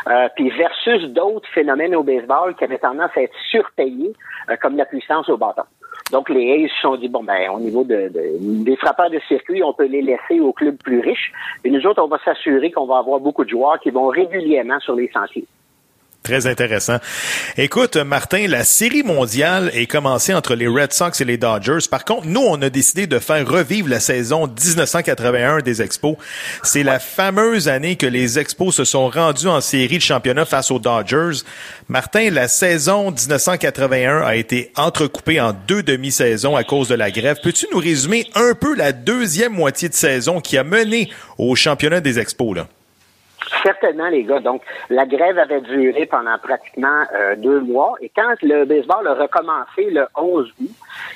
Euh, 0.08 0.28
puis 0.36 0.50
versus 0.50 1.04
d'autres 1.10 1.48
phénomènes 1.54 1.94
au 1.96 2.02
baseball 2.02 2.54
qui 2.54 2.64
avaient 2.64 2.78
tendance 2.78 3.10
à 3.16 3.22
être 3.22 3.34
surpayés, 3.50 4.12
euh, 4.50 4.56
comme 4.60 4.76
la 4.76 4.84
puissance 4.84 5.28
au 5.30 5.36
bâton. 5.38 5.62
Donc 6.12 6.28
les 6.28 6.64
A's 6.64 6.70
se 6.70 6.80
sont 6.82 6.96
dit 6.96 7.08
bon 7.08 7.24
ben 7.24 7.50
au 7.50 7.58
niveau 7.58 7.82
de, 7.82 8.08
de- 8.08 8.64
des 8.64 8.76
frappeurs 8.76 9.10
de 9.10 9.18
circuit, 9.26 9.62
on 9.64 9.72
peut 9.72 9.86
les 9.86 10.02
laisser 10.02 10.38
aux 10.38 10.52
clubs 10.52 10.76
plus 10.76 11.00
riches. 11.00 11.32
Et 11.64 11.70
nous 11.70 11.84
autres, 11.86 12.02
on 12.02 12.08
va 12.08 12.18
s'assurer 12.24 12.70
qu'on 12.70 12.86
va 12.86 12.98
avoir 12.98 13.18
beaucoup 13.20 13.44
de 13.44 13.50
joueurs 13.50 13.80
qui 13.80 13.90
vont 13.90 14.06
régulièrement 14.08 14.78
sur 14.80 14.94
les 14.94 15.10
sentiers. 15.12 15.46
Très 16.26 16.48
intéressant. 16.48 16.96
Écoute, 17.56 17.94
Martin, 17.94 18.48
la 18.48 18.64
série 18.64 19.04
mondiale 19.04 19.70
est 19.72 19.86
commencée 19.86 20.34
entre 20.34 20.56
les 20.56 20.66
Red 20.66 20.92
Sox 20.92 21.20
et 21.20 21.24
les 21.24 21.36
Dodgers. 21.36 21.86
Par 21.88 22.04
contre, 22.04 22.26
nous, 22.26 22.40
on 22.40 22.60
a 22.62 22.68
décidé 22.68 23.06
de 23.06 23.20
faire 23.20 23.48
revivre 23.48 23.88
la 23.88 24.00
saison 24.00 24.48
1981 24.48 25.60
des 25.60 25.82
Expos. 25.82 26.16
C'est 26.64 26.82
la 26.82 26.98
fameuse 26.98 27.68
année 27.68 27.94
que 27.94 28.08
les 28.08 28.40
Expos 28.40 28.74
se 28.74 28.82
sont 28.84 29.08
rendus 29.08 29.46
en 29.46 29.60
série 29.60 29.98
de 29.98 30.02
championnat 30.02 30.44
face 30.46 30.72
aux 30.72 30.80
Dodgers. 30.80 31.44
Martin, 31.86 32.30
la 32.30 32.48
saison 32.48 33.12
1981 33.12 34.22
a 34.22 34.34
été 34.34 34.72
entrecoupée 34.74 35.40
en 35.40 35.52
deux 35.52 35.84
demi-saisons 35.84 36.56
à 36.56 36.64
cause 36.64 36.88
de 36.88 36.96
la 36.96 37.12
grève. 37.12 37.38
Peux-tu 37.40 37.68
nous 37.72 37.78
résumer 37.78 38.26
un 38.34 38.54
peu 38.54 38.74
la 38.74 38.90
deuxième 38.90 39.52
moitié 39.52 39.88
de 39.88 39.94
saison 39.94 40.40
qui 40.40 40.58
a 40.58 40.64
mené 40.64 41.08
au 41.38 41.54
championnat 41.54 42.00
des 42.00 42.18
Expos, 42.18 42.56
là? 42.56 42.66
Certainement, 43.62 44.08
les 44.08 44.24
gars. 44.24 44.40
Donc, 44.40 44.62
la 44.90 45.06
grève 45.06 45.38
avait 45.38 45.60
duré 45.60 46.06
pendant 46.06 46.36
pratiquement 46.38 47.04
euh, 47.14 47.36
deux 47.36 47.60
mois. 47.60 47.94
Et 48.00 48.10
quand 48.14 48.34
le 48.42 48.64
baseball 48.64 49.06
a 49.06 49.14
recommencé 49.14 49.90
le 49.90 50.06
11 50.16 50.52
août, 50.60 50.70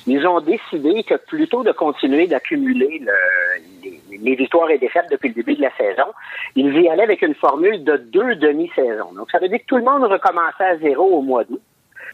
ils 0.07 0.27
ont 0.27 0.41
décidé 0.41 1.03
que 1.03 1.15
plutôt 1.15 1.63
de 1.63 1.73
continuer 1.73 2.27
d'accumuler 2.27 3.01
le- 3.05 3.91
les, 4.23 4.35
victoires 4.35 4.71
et 4.71 4.79
défaites 4.79 5.11
depuis 5.11 5.29
le 5.29 5.35
début 5.35 5.55
de 5.55 5.63
la 5.63 5.75
saison, 5.77 6.07
ils 6.55 6.73
y 6.81 6.89
allaient 6.89 7.03
avec 7.03 7.23
une 7.23 7.35
formule 7.35 7.83
de 7.85 7.97
deux 7.97 8.37
demi-saisons. 8.37 9.13
Donc, 9.15 9.31
ça 9.31 9.39
veut 9.39 9.49
dire 9.49 9.59
que 9.59 9.67
tout 9.67 9.77
le 9.77 9.85
monde 9.85 10.05
recommençait 10.05 10.65
à 10.65 10.77
zéro 10.79 11.05
au 11.05 11.23
mois 11.23 11.45
d'août. 11.45 11.61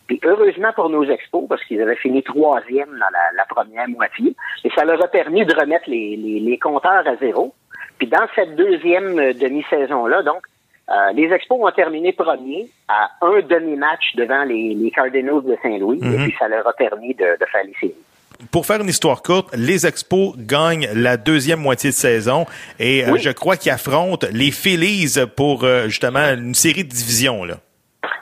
Puis 0.06 0.20
heureusement 0.22 0.72
pour 0.74 0.88
nos 0.88 1.02
expos, 1.04 1.46
parce 1.48 1.64
qu'ils 1.64 1.82
avaient 1.82 1.96
fini 1.96 2.22
troisième 2.22 2.90
dans 2.90 3.10
la, 3.36 3.44
première 3.48 3.88
moitié, 3.88 4.36
et 4.62 4.70
ça 4.70 4.84
leur 4.84 5.02
a 5.02 5.08
permis 5.08 5.44
de 5.44 5.52
remettre 5.52 5.86
les 5.88 6.58
compteurs 6.62 7.06
à 7.06 7.16
zéro. 7.16 7.52
Puis 7.98 8.08
dans 8.08 8.26
cette 8.34 8.56
deuxième 8.56 9.18
euh, 9.18 9.32
demi-saison-là, 9.32 10.22
donc, 10.22 10.42
euh, 10.88 11.12
les 11.14 11.32
Expos 11.32 11.58
ont 11.60 11.70
terminé 11.72 12.12
premier 12.12 12.68
à 12.88 13.10
un 13.22 13.40
demi-match 13.40 14.14
devant 14.14 14.44
les, 14.44 14.74
les 14.74 14.90
Cardinals 14.90 15.42
de 15.42 15.56
Saint-Louis, 15.62 15.98
et 16.00 16.16
puis 16.24 16.34
ça 16.38 16.46
leur 16.46 16.66
a 16.66 16.72
permis 16.72 17.14
de, 17.14 17.24
de 17.24 17.46
faire 17.50 17.64
les 17.64 17.74
séries. 17.80 17.94
Pour 18.50 18.66
faire 18.66 18.80
une 18.80 18.88
histoire 18.88 19.22
courte, 19.22 19.54
les 19.54 19.86
Expos 19.86 20.34
gagnent 20.36 20.88
la 20.94 21.16
deuxième 21.16 21.60
moitié 21.60 21.90
de 21.90 21.94
saison 21.94 22.46
et 22.78 23.04
euh, 23.04 23.16
je 23.16 23.30
crois 23.30 23.56
qu'ils 23.56 23.72
affrontent 23.72 24.26
les 24.30 24.50
Phillies 24.50 25.16
pour 25.36 25.64
euh, 25.64 25.84
justement 25.84 26.20
une 26.34 26.54
série 26.54 26.84
de 26.84 26.90
divisions. 26.90 27.44
Là. 27.44 27.54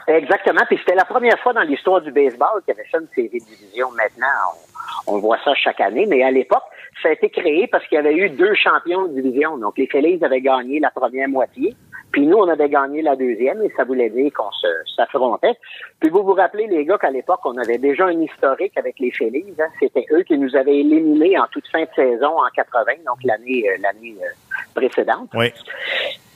Exactement. 0.06 0.62
Puis 0.68 0.78
c'était 0.78 0.94
la 0.94 1.04
première 1.04 1.38
fois 1.40 1.52
dans 1.52 1.62
l'histoire 1.62 2.00
du 2.00 2.12
baseball 2.12 2.62
qu'il 2.64 2.74
y 2.74 2.78
avait 2.78 2.88
ça, 2.90 2.98
une 2.98 3.08
série 3.14 3.40
de 3.40 3.44
division. 3.44 3.90
Maintenant, 3.90 4.26
on, 4.52 4.73
on 5.06 5.18
voit 5.18 5.38
ça 5.44 5.54
chaque 5.54 5.80
année. 5.80 6.06
Mais 6.06 6.22
à 6.22 6.30
l'époque, 6.30 6.62
ça 7.02 7.08
a 7.08 7.12
été 7.12 7.28
créé 7.30 7.66
parce 7.66 7.86
qu'il 7.86 7.96
y 7.96 7.98
avait 7.98 8.14
eu 8.14 8.30
deux 8.30 8.54
champions 8.54 9.06
de 9.06 9.20
division. 9.20 9.56
Donc, 9.58 9.78
les 9.78 9.86
Phillies 9.86 10.24
avaient 10.24 10.40
gagné 10.40 10.80
la 10.80 10.90
première 10.90 11.28
moitié. 11.28 11.74
Puis 12.12 12.26
nous, 12.26 12.36
on 12.36 12.48
avait 12.48 12.68
gagné 12.68 13.02
la 13.02 13.16
deuxième 13.16 13.60
et 13.62 13.72
ça 13.76 13.82
voulait 13.82 14.08
dire 14.08 14.32
qu'on 14.32 14.50
se 14.52 14.68
s'affrontait. 14.94 15.54
Puis 16.00 16.10
vous 16.10 16.22
vous 16.22 16.34
rappelez, 16.34 16.68
les 16.68 16.84
gars, 16.84 16.96
qu'à 16.96 17.10
l'époque, 17.10 17.40
on 17.44 17.56
avait 17.58 17.78
déjà 17.78 18.06
un 18.06 18.20
historique 18.20 18.76
avec 18.76 19.00
les 19.00 19.10
Phillies. 19.10 19.52
hein. 19.58 19.66
C'était 19.80 20.06
eux 20.12 20.22
qui 20.22 20.38
nous 20.38 20.54
avaient 20.54 20.78
éliminés 20.78 21.36
en 21.38 21.46
toute 21.50 21.66
fin 21.68 21.82
de 21.82 21.88
saison 21.96 22.38
en 22.38 22.48
80, 22.54 22.92
donc 23.04 23.18
l'année 23.24 23.68
euh, 23.68 23.76
l'année 23.82 24.14
euh, 24.22 24.28
précédente. 24.74 25.30
Oui. 25.34 25.52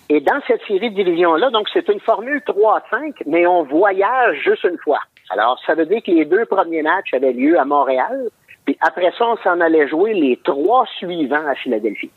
Et 0.08 0.20
dans 0.20 0.40
cette 0.46 0.62
série 0.66 0.90
de 0.90 0.96
divisions-là, 0.96 1.50
donc 1.50 1.68
c'est 1.72 1.86
une 1.88 2.00
formule 2.00 2.42
3 2.44 2.78
à 2.78 2.82
5, 2.90 3.14
mais 3.26 3.46
on 3.46 3.62
voyage 3.62 4.38
juste 4.42 4.64
une 4.64 4.78
fois. 4.78 5.00
Alors, 5.30 5.60
ça 5.66 5.74
veut 5.74 5.86
dire 5.86 6.02
que 6.02 6.10
les 6.10 6.24
deux 6.24 6.46
premiers 6.46 6.82
matchs 6.82 7.12
avaient 7.12 7.32
lieu 7.32 7.58
à 7.58 7.64
Montréal, 7.64 8.30
puis 8.68 8.76
après 8.82 9.10
ça, 9.16 9.24
on 9.24 9.38
s'en 9.38 9.60
allait 9.62 9.88
jouer 9.88 10.12
les 10.12 10.38
trois 10.44 10.84
suivants 10.98 11.46
à 11.48 11.54
Philadelphie. 11.54 12.10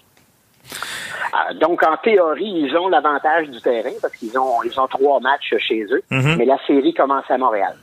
Euh, 0.73 1.53
donc, 1.61 1.81
en 1.81 1.95
théorie, 1.95 2.43
ils 2.43 2.75
ont 2.75 2.89
l'avantage 2.89 3.49
du 3.49 3.61
terrain 3.61 3.93
parce 4.01 4.13
qu'ils 4.17 4.37
ont, 4.37 4.61
ils 4.65 4.77
ont 4.77 4.87
trois 4.87 5.21
matchs 5.21 5.53
chez 5.59 5.85
eux, 5.89 6.03
mais 6.09 6.43
la 6.43 6.57
série 6.67 6.93
commence 6.93 7.23
à 7.29 7.37
Montréal. 7.37 7.73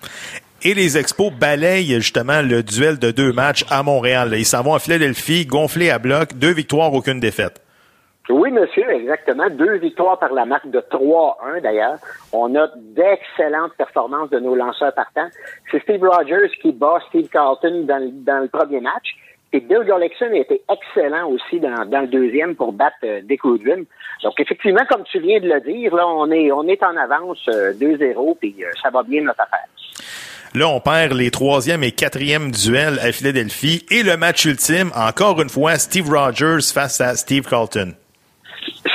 Et 0.62 0.74
les 0.74 0.98
Expos 0.98 1.32
balayent 1.32 1.94
justement 1.94 2.42
le 2.42 2.62
duel 2.62 2.98
de 2.98 3.10
deux 3.10 3.32
matchs 3.32 3.64
à 3.70 3.82
Montréal. 3.82 4.34
Ils 4.36 4.44
s'en 4.44 4.62
vont 4.62 4.74
à 4.74 4.80
Philadelphie, 4.80 5.46
gonflés 5.46 5.88
à 5.88 5.98
bloc, 5.98 6.34
deux 6.34 6.52
victoires, 6.52 6.92
aucune 6.92 7.20
défaite. 7.20 7.62
Oui, 8.30 8.50
monsieur, 8.50 8.88
exactement. 8.90 9.48
Deux 9.48 9.76
victoires 9.78 10.18
par 10.18 10.32
la 10.32 10.44
marque 10.44 10.70
de 10.70 10.80
3-1, 10.80 11.62
d'ailleurs. 11.62 11.96
On 12.32 12.54
a 12.56 12.68
d'excellentes 12.76 13.72
performances 13.78 14.30
de 14.30 14.38
nos 14.38 14.54
lanceurs 14.54 14.94
partants. 14.94 15.28
C'est 15.70 15.82
Steve 15.82 16.02
Rogers 16.02 16.50
qui 16.60 16.72
bat 16.72 16.98
Steve 17.08 17.28
Carlton 17.28 17.84
dans, 17.86 17.98
le- 18.42 18.48
premier 18.48 18.80
match. 18.80 19.16
Et 19.54 19.60
Bill 19.60 19.80
Gullickson 19.86 20.30
était 20.34 20.60
excellent 20.70 21.26
aussi 21.30 21.58
dans, 21.58 22.00
le 22.00 22.06
deuxième 22.06 22.54
pour 22.54 22.74
battre 22.74 22.98
euh, 23.04 23.22
Dick 23.22 23.42
Woodrum. 23.44 23.86
Donc, 24.22 24.38
effectivement, 24.38 24.84
comme 24.90 25.04
tu 25.04 25.20
viens 25.20 25.40
de 25.40 25.48
le 25.48 25.60
dire, 25.62 25.94
là, 25.94 26.06
on 26.06 26.30
est, 26.30 26.52
on 26.52 26.68
est 26.68 26.82
en 26.82 26.94
avance 26.98 27.42
euh, 27.48 27.72
2-0, 27.72 28.36
puis 28.38 28.54
euh, 28.60 28.66
ça 28.82 28.90
va 28.90 29.02
bien 29.02 29.22
notre 29.22 29.40
affaire. 29.40 29.64
Là, 30.54 30.68
on 30.68 30.80
perd 30.80 31.14
les 31.14 31.30
troisième 31.30 31.82
et 31.82 31.92
quatrième 31.92 32.50
duels 32.50 32.98
à 32.98 33.10
Philadelphie. 33.10 33.86
Et 33.90 34.02
le 34.02 34.18
match 34.18 34.44
ultime, 34.44 34.90
encore 34.94 35.40
une 35.40 35.48
fois, 35.48 35.76
Steve 35.76 36.10
Rogers 36.10 36.70
face 36.74 37.00
à 37.00 37.14
Steve 37.16 37.48
Carlton. 37.48 37.94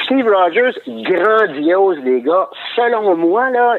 Steve 0.04 0.28
Rogers, 0.28 0.74
grandiose, 0.88 1.98
les 2.00 2.22
gars. 2.22 2.50
Selon 2.76 3.16
moi, 3.16 3.50
là, 3.50 3.78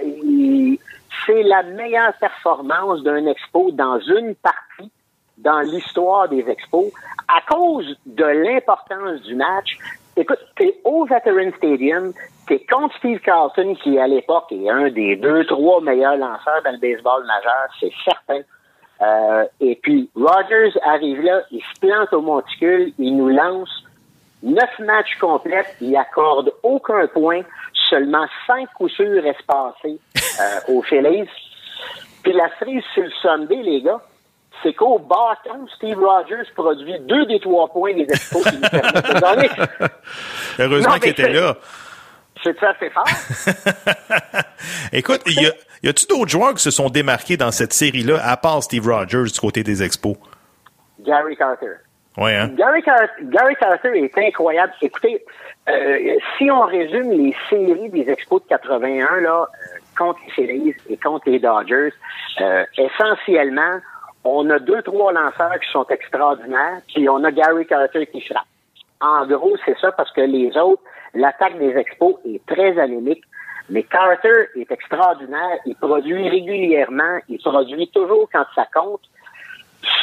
c'est 1.27 1.43
la 1.43 1.63
meilleure 1.63 2.13
performance 2.21 3.03
d'un 3.03 3.27
expo 3.27 3.71
dans 3.73 3.99
une 4.01 4.35
partie 4.35 4.91
dans 5.39 5.61
l'histoire 5.61 6.29
des 6.29 6.49
expos 6.49 6.93
à 7.29 7.41
cause 7.53 7.97
de 8.07 8.25
l'importance 8.25 9.21
du 9.23 9.35
match. 9.35 9.79
Écoute, 10.17 10.39
t'es 10.57 10.75
au 10.85 11.05
Veteran 11.07 11.51
Stadium, 11.57 12.13
t'es 12.47 12.65
contre 12.71 12.97
Steve 12.99 13.19
Carlton, 13.21 13.75
qui 13.83 13.99
à 13.99 14.07
l'époque 14.07 14.53
est 14.53 14.69
un 14.69 14.91
des 14.91 15.17
deux, 15.17 15.45
trois 15.47 15.81
meilleurs 15.81 16.17
lanceurs 16.17 16.63
dans 16.65 16.71
le 16.71 16.79
baseball 16.79 17.27
majeur, 17.27 17.69
c'est 17.81 17.93
certain. 18.05 18.41
Euh, 19.03 19.45
et 19.61 19.77
puis, 19.83 20.09
Rogers 20.15 20.79
arrive 20.85 21.21
là, 21.23 21.43
il 21.51 21.61
se 21.61 21.81
plante 21.81 22.13
au 22.13 22.21
monticule, 22.21 22.93
il 22.99 23.17
nous 23.17 23.29
lance 23.29 23.84
neuf 24.45 24.79
matchs 24.79 25.19
complets, 25.21 25.67
il 25.81 25.97
accorde 25.97 26.53
aucun 26.63 27.07
point, 27.09 27.41
seulement 27.91 28.27
cinq 28.47 28.69
coups 28.75 28.93
sûrs 28.93 29.27
espacés 29.27 29.99
euh, 30.41 30.73
aux 30.73 30.83
Phillies. 30.83 31.29
Puis 32.23 32.33
la 32.33 32.49
cerise 32.59 32.85
sur 32.95 33.03
le 33.03 33.11
Sunday, 33.23 33.63
les 33.63 33.83
gars, 33.83 34.01
c'est 34.63 34.73
qu'au 34.73 34.99
bâton, 34.99 35.67
Steve 35.77 35.99
Rogers 35.99 36.51
produit 36.55 36.99
deux 37.01 37.27
des 37.27 37.41
trois 37.41 37.69
points 37.69 37.95
des 37.95 38.05
expos 38.05 38.45
qui 38.45 38.57
nous 38.57 38.69
permettent 38.69 39.15
de 39.15 39.21
gagner. 39.21 39.51
Heureusement 40.59 40.99
qu'il 40.99 41.11
était 41.11 41.33
là. 41.33 41.57
C'est 42.43 42.59
ça, 42.59 42.75
c'est 42.79 42.91
fort. 42.91 43.05
Écoute, 44.93 45.23
y, 45.27 45.47
a, 45.47 45.53
y 45.83 45.89
a-tu 45.89 46.07
d'autres 46.07 46.31
joueurs 46.31 46.55
qui 46.55 46.63
se 46.63 46.71
sont 46.71 46.91
démarqués 46.91 47.37
dans 47.37 47.51
cette 47.51 47.73
série-là, 47.73 48.21
à 48.23 48.37
part 48.37 48.63
Steve 48.63 48.87
Rogers 48.87 49.31
du 49.33 49.41
côté 49.41 49.63
des 49.63 49.83
expos? 49.83 50.17
Gary 51.01 51.37
Carter. 51.37 51.84
Ouais, 52.17 52.37
hein? 52.37 52.49
Gary, 52.55 52.83
Car- 52.83 53.09
Gary 53.23 53.57
Carter 53.57 53.91
est 53.99 54.17
incroyable. 54.19 54.73
Écoutez, 54.83 55.25
euh, 55.69 56.17
si 56.39 56.51
on 56.51 56.63
résume 56.63 57.11
les 57.11 57.35
séries 57.51 57.89
des 57.91 58.09
Expos 58.11 58.43
de 58.43 58.49
81 58.49 59.21
là, 59.21 59.43
euh, 59.43 59.79
contre 59.99 60.21
les 60.27 60.33
Phillies 60.33 60.75
et 60.89 60.97
contre 60.97 61.29
les 61.29 61.41
Dodgers, 61.41 61.93
euh, 62.41 62.65
essentiellement, 62.79 63.81
on 64.23 64.49
a 64.51 64.59
deux, 64.59 64.83
trois 64.83 65.13
lanceurs 65.13 65.59
qui 65.61 65.71
sont 65.71 65.87
extraordinaires, 65.89 66.81
puis 66.95 67.09
on 67.09 67.23
a 67.25 67.31
Gary 67.31 67.67
Carter 67.67 68.07
qui 68.07 68.21
frappe. 68.21 68.45
En 69.01 69.27
gros, 69.27 69.57
c'est 69.65 69.77
ça 69.81 69.93
parce 69.93 70.13
que 70.13 70.23
les 70.23 70.57
autres, 70.57 70.83
l'attaque 71.15 71.59
des 71.59 71.77
Expos 71.77 72.17
est 72.25 72.45
très 72.47 72.79
anémique. 72.79 73.23
Mais 73.71 73.83
Carter 73.83 74.49
est 74.57 74.71
extraordinaire. 74.71 75.59
Il 75.65 75.75
produit 75.77 76.29
régulièrement. 76.29 77.19
Il 77.29 77.39
produit 77.39 77.89
toujours 77.89 78.29
quand 78.31 78.45
ça 78.55 78.67
compte 78.75 79.01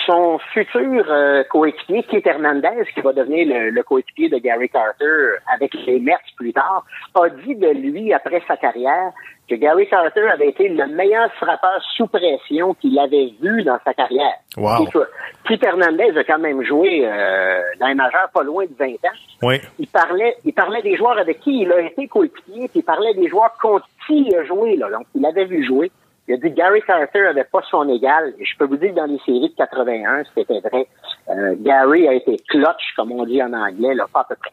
son 0.05 0.39
futur 0.53 1.05
euh, 1.09 1.43
coéquipier, 1.49 2.03
Keith 2.03 2.25
Hernandez, 2.27 2.85
qui 2.93 3.01
va 3.01 3.13
devenir 3.13 3.47
le, 3.47 3.69
le 3.69 3.83
coéquipier 3.83 4.29
de 4.29 4.37
Gary 4.37 4.69
Carter 4.69 5.35
avec 5.53 5.73
les 5.85 5.99
Mets 5.99 6.15
plus 6.37 6.53
tard, 6.53 6.85
a 7.15 7.29
dit 7.29 7.55
de 7.55 7.67
lui, 7.69 8.13
après 8.13 8.41
sa 8.47 8.57
carrière, 8.57 9.11
que 9.49 9.55
Gary 9.55 9.87
Carter 9.89 10.27
avait 10.29 10.49
été 10.49 10.69
le 10.69 10.87
meilleur 10.87 11.31
frappeur 11.33 11.81
sous 11.95 12.07
pression 12.07 12.73
qu'il 12.75 12.97
avait 12.99 13.33
vu 13.41 13.63
dans 13.63 13.77
sa 13.83 13.93
carrière. 13.93 14.35
Wow. 14.57 14.85
Keith- 14.85 15.07
Keith 15.47 15.63
Hernandez 15.65 16.17
a 16.17 16.23
quand 16.23 16.39
même 16.39 16.63
joué 16.63 17.01
euh, 17.05 17.61
dans 17.79 17.87
les 17.87 17.95
majeurs 17.95 18.29
pas 18.33 18.43
loin 18.43 18.65
de 18.65 18.73
20 18.77 18.85
ans 18.93 19.17
Oui. 19.43 19.59
il 19.79 19.87
parlait, 19.87 20.35
il 20.45 20.53
parlait 20.53 20.81
des 20.81 20.95
joueurs 20.95 21.17
avec 21.17 21.39
qui 21.41 21.61
il 21.61 21.71
a 21.71 21.81
été 21.81 22.07
coéquipier, 22.07 22.67
puis 22.69 22.79
il 22.79 22.83
parlait 22.83 23.13
des 23.13 23.27
joueurs 23.27 23.53
contre 23.61 23.87
qui 24.07 24.25
il 24.27 24.35
a 24.35 24.43
joué, 24.45 24.75
là. 24.77 24.89
Donc, 24.89 25.05
il 25.15 25.25
avait 25.25 25.45
vu 25.45 25.65
jouer. 25.65 25.91
Il 26.31 26.35
a 26.35 26.37
dit 26.37 26.53
que 26.53 26.57
Gary 26.61 26.81
Carter 26.87 27.27
avait 27.27 27.43
pas 27.43 27.61
son 27.69 27.89
égal. 27.89 28.33
Et 28.39 28.45
je 28.45 28.57
peux 28.57 28.63
vous 28.63 28.77
dire 28.77 28.91
que 28.91 28.95
dans 28.95 29.05
les 29.05 29.19
séries 29.25 29.49
de 29.49 29.55
81, 29.57 30.23
c'était 30.33 30.61
vrai. 30.61 30.87
Euh, 31.27 31.55
Gary 31.59 32.07
a 32.07 32.13
été 32.13 32.37
clutch, 32.47 32.93
comme 32.95 33.11
on 33.11 33.25
dit 33.25 33.43
en 33.43 33.51
anglais, 33.51 33.93
là, 33.93 34.05
pas 34.11 34.21
à 34.21 34.23
peu 34.29 34.35
près. 34.35 34.51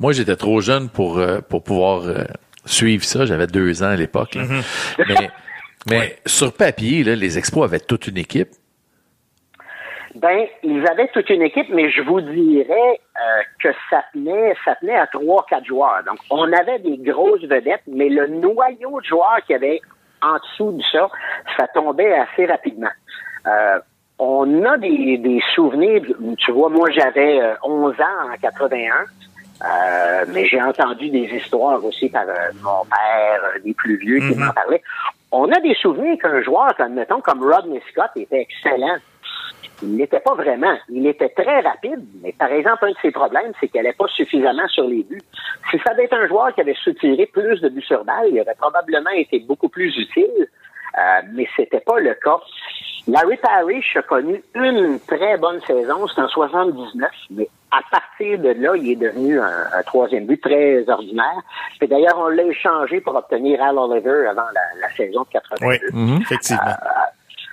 Moi, 0.00 0.12
j'étais 0.12 0.36
trop 0.36 0.62
jeune 0.62 0.88
pour, 0.88 1.18
euh, 1.18 1.40
pour 1.40 1.62
pouvoir 1.62 2.04
euh, 2.06 2.24
suivre 2.64 3.04
ça. 3.04 3.26
J'avais 3.26 3.46
deux 3.46 3.82
ans 3.82 3.90
à 3.90 3.96
l'époque. 3.96 4.36
là. 4.36 4.44
Mais, 5.06 5.30
mais 5.90 6.16
sur 6.24 6.54
papier, 6.54 7.04
là, 7.04 7.14
les 7.14 7.36
Expos 7.36 7.64
avaient 7.64 7.80
toute 7.80 8.06
une 8.06 8.16
équipe. 8.16 8.48
Ben, 10.14 10.46
ils 10.62 10.86
avaient 10.88 11.08
toute 11.08 11.28
une 11.28 11.42
équipe, 11.42 11.68
mais 11.68 11.90
je 11.90 12.00
vous 12.00 12.22
dirais 12.22 12.72
euh, 12.72 13.42
que 13.62 13.68
ça 13.90 14.02
tenait, 14.14 14.54
ça 14.64 14.74
tenait 14.76 14.96
à 14.96 15.06
trois, 15.08 15.44
quatre 15.46 15.66
joueurs. 15.66 16.02
Donc, 16.06 16.16
on 16.30 16.50
avait 16.54 16.78
des 16.78 16.96
grosses 16.96 17.44
vedettes, 17.44 17.82
mais 17.86 18.08
le 18.08 18.28
noyau 18.28 18.98
de 18.98 19.04
joueurs 19.04 19.40
qu'il 19.46 19.52
y 19.52 19.56
avait 19.56 19.82
en 20.22 20.36
dessous 20.36 20.72
de 20.72 20.82
ça, 20.92 21.08
ça 21.56 21.66
tombait 21.68 22.14
assez 22.14 22.46
rapidement. 22.46 22.90
Euh, 23.46 23.78
on 24.18 24.64
a 24.64 24.78
des, 24.78 25.18
des 25.18 25.42
souvenirs. 25.54 26.02
Tu 26.38 26.52
vois, 26.52 26.70
moi, 26.70 26.90
j'avais 26.90 27.40
euh, 27.40 27.54
11 27.62 27.94
ans 28.00 28.32
en 28.32 28.36
81. 28.40 28.92
Euh, 29.64 30.24
mais 30.32 30.46
j'ai 30.46 30.60
entendu 30.60 31.08
des 31.08 31.24
histoires 31.34 31.82
aussi 31.82 32.08
par 32.10 32.28
euh, 32.28 32.52
mon 32.62 32.84
père, 32.84 33.40
euh, 33.42 33.58
des 33.64 33.72
plus 33.72 33.96
vieux 33.96 34.18
qui 34.18 34.34
m'en 34.38 34.50
parlaient. 34.50 34.82
On 35.32 35.50
a 35.50 35.60
des 35.60 35.74
souvenirs 35.74 36.18
qu'un 36.20 36.42
joueur, 36.42 36.74
comme, 36.76 36.94
mettons, 36.94 37.20
comme 37.20 37.42
Rodney 37.42 37.80
Scott 37.90 38.10
était 38.16 38.42
excellent. 38.42 38.96
Il 39.82 39.96
n'était 39.96 40.20
pas 40.20 40.34
vraiment. 40.34 40.76
Il 40.88 41.06
était 41.06 41.28
très 41.28 41.60
rapide, 41.60 42.04
mais 42.22 42.32
par 42.32 42.50
exemple, 42.52 42.86
un 42.86 42.90
de 42.90 42.96
ses 43.02 43.10
problèmes, 43.10 43.52
c'est 43.60 43.68
qu'elle 43.68 43.82
n'allait 43.82 43.96
pas 43.96 44.08
suffisamment 44.08 44.66
sur 44.68 44.84
les 44.84 45.02
buts. 45.02 45.22
Si 45.70 45.78
ça 45.78 45.92
avait 45.92 46.04
été 46.04 46.14
un 46.14 46.26
joueur 46.26 46.54
qui 46.54 46.60
avait 46.62 46.76
soutiré 46.82 47.26
plus 47.26 47.60
de 47.60 47.68
buts 47.68 47.82
sur 47.82 48.04
balle, 48.04 48.28
il 48.30 48.40
aurait 48.40 48.54
probablement 48.58 49.10
été 49.10 49.40
beaucoup 49.40 49.68
plus 49.68 49.94
utile, 49.96 50.24
euh, 50.98 51.00
mais 51.32 51.46
c'était 51.56 51.80
pas 51.80 51.98
le 52.00 52.14
cas. 52.14 52.38
Larry 53.08 53.36
Parrish 53.36 53.96
a 53.96 54.02
connu 54.02 54.42
une 54.54 54.98
très 55.06 55.36
bonne 55.36 55.60
saison, 55.60 56.06
c'est 56.08 56.20
en 56.20 56.28
79, 56.28 57.10
mais 57.30 57.48
à 57.70 57.80
partir 57.90 58.38
de 58.38 58.48
là, 58.48 58.74
il 58.76 58.92
est 58.92 58.96
devenu 58.96 59.38
un, 59.38 59.66
un 59.72 59.82
troisième 59.84 60.26
but 60.26 60.40
très 60.40 60.88
ordinaire. 60.88 61.42
Et 61.80 61.86
d'ailleurs, 61.86 62.18
on 62.18 62.28
l'a 62.28 62.42
échangé 62.44 63.00
pour 63.00 63.14
obtenir 63.14 63.62
Al 63.62 63.78
Oliver 63.78 64.26
avant 64.26 64.48
la, 64.52 64.80
la 64.80 64.90
saison 64.96 65.22
de 65.22 65.28
82. 65.28 65.66
Oui, 65.66 66.18
effectivement. 66.22 66.62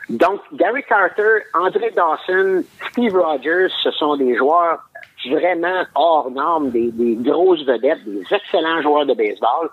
Donc, 0.09 0.41
Gary 0.53 0.83
Carter, 0.83 1.43
André 1.53 1.91
Dawson, 1.91 2.63
Steve 2.89 3.15
Rogers, 3.15 3.69
ce 3.83 3.91
sont 3.91 4.17
des 4.17 4.35
joueurs 4.35 4.79
vraiment 5.29 5.83
hors 5.95 6.29
normes, 6.31 6.71
des, 6.71 6.91
grosses 7.19 7.63
vedettes, 7.65 8.03
des 8.05 8.23
excellents 8.31 8.81
joueurs 8.81 9.05
de 9.05 9.13
baseball. 9.13 9.69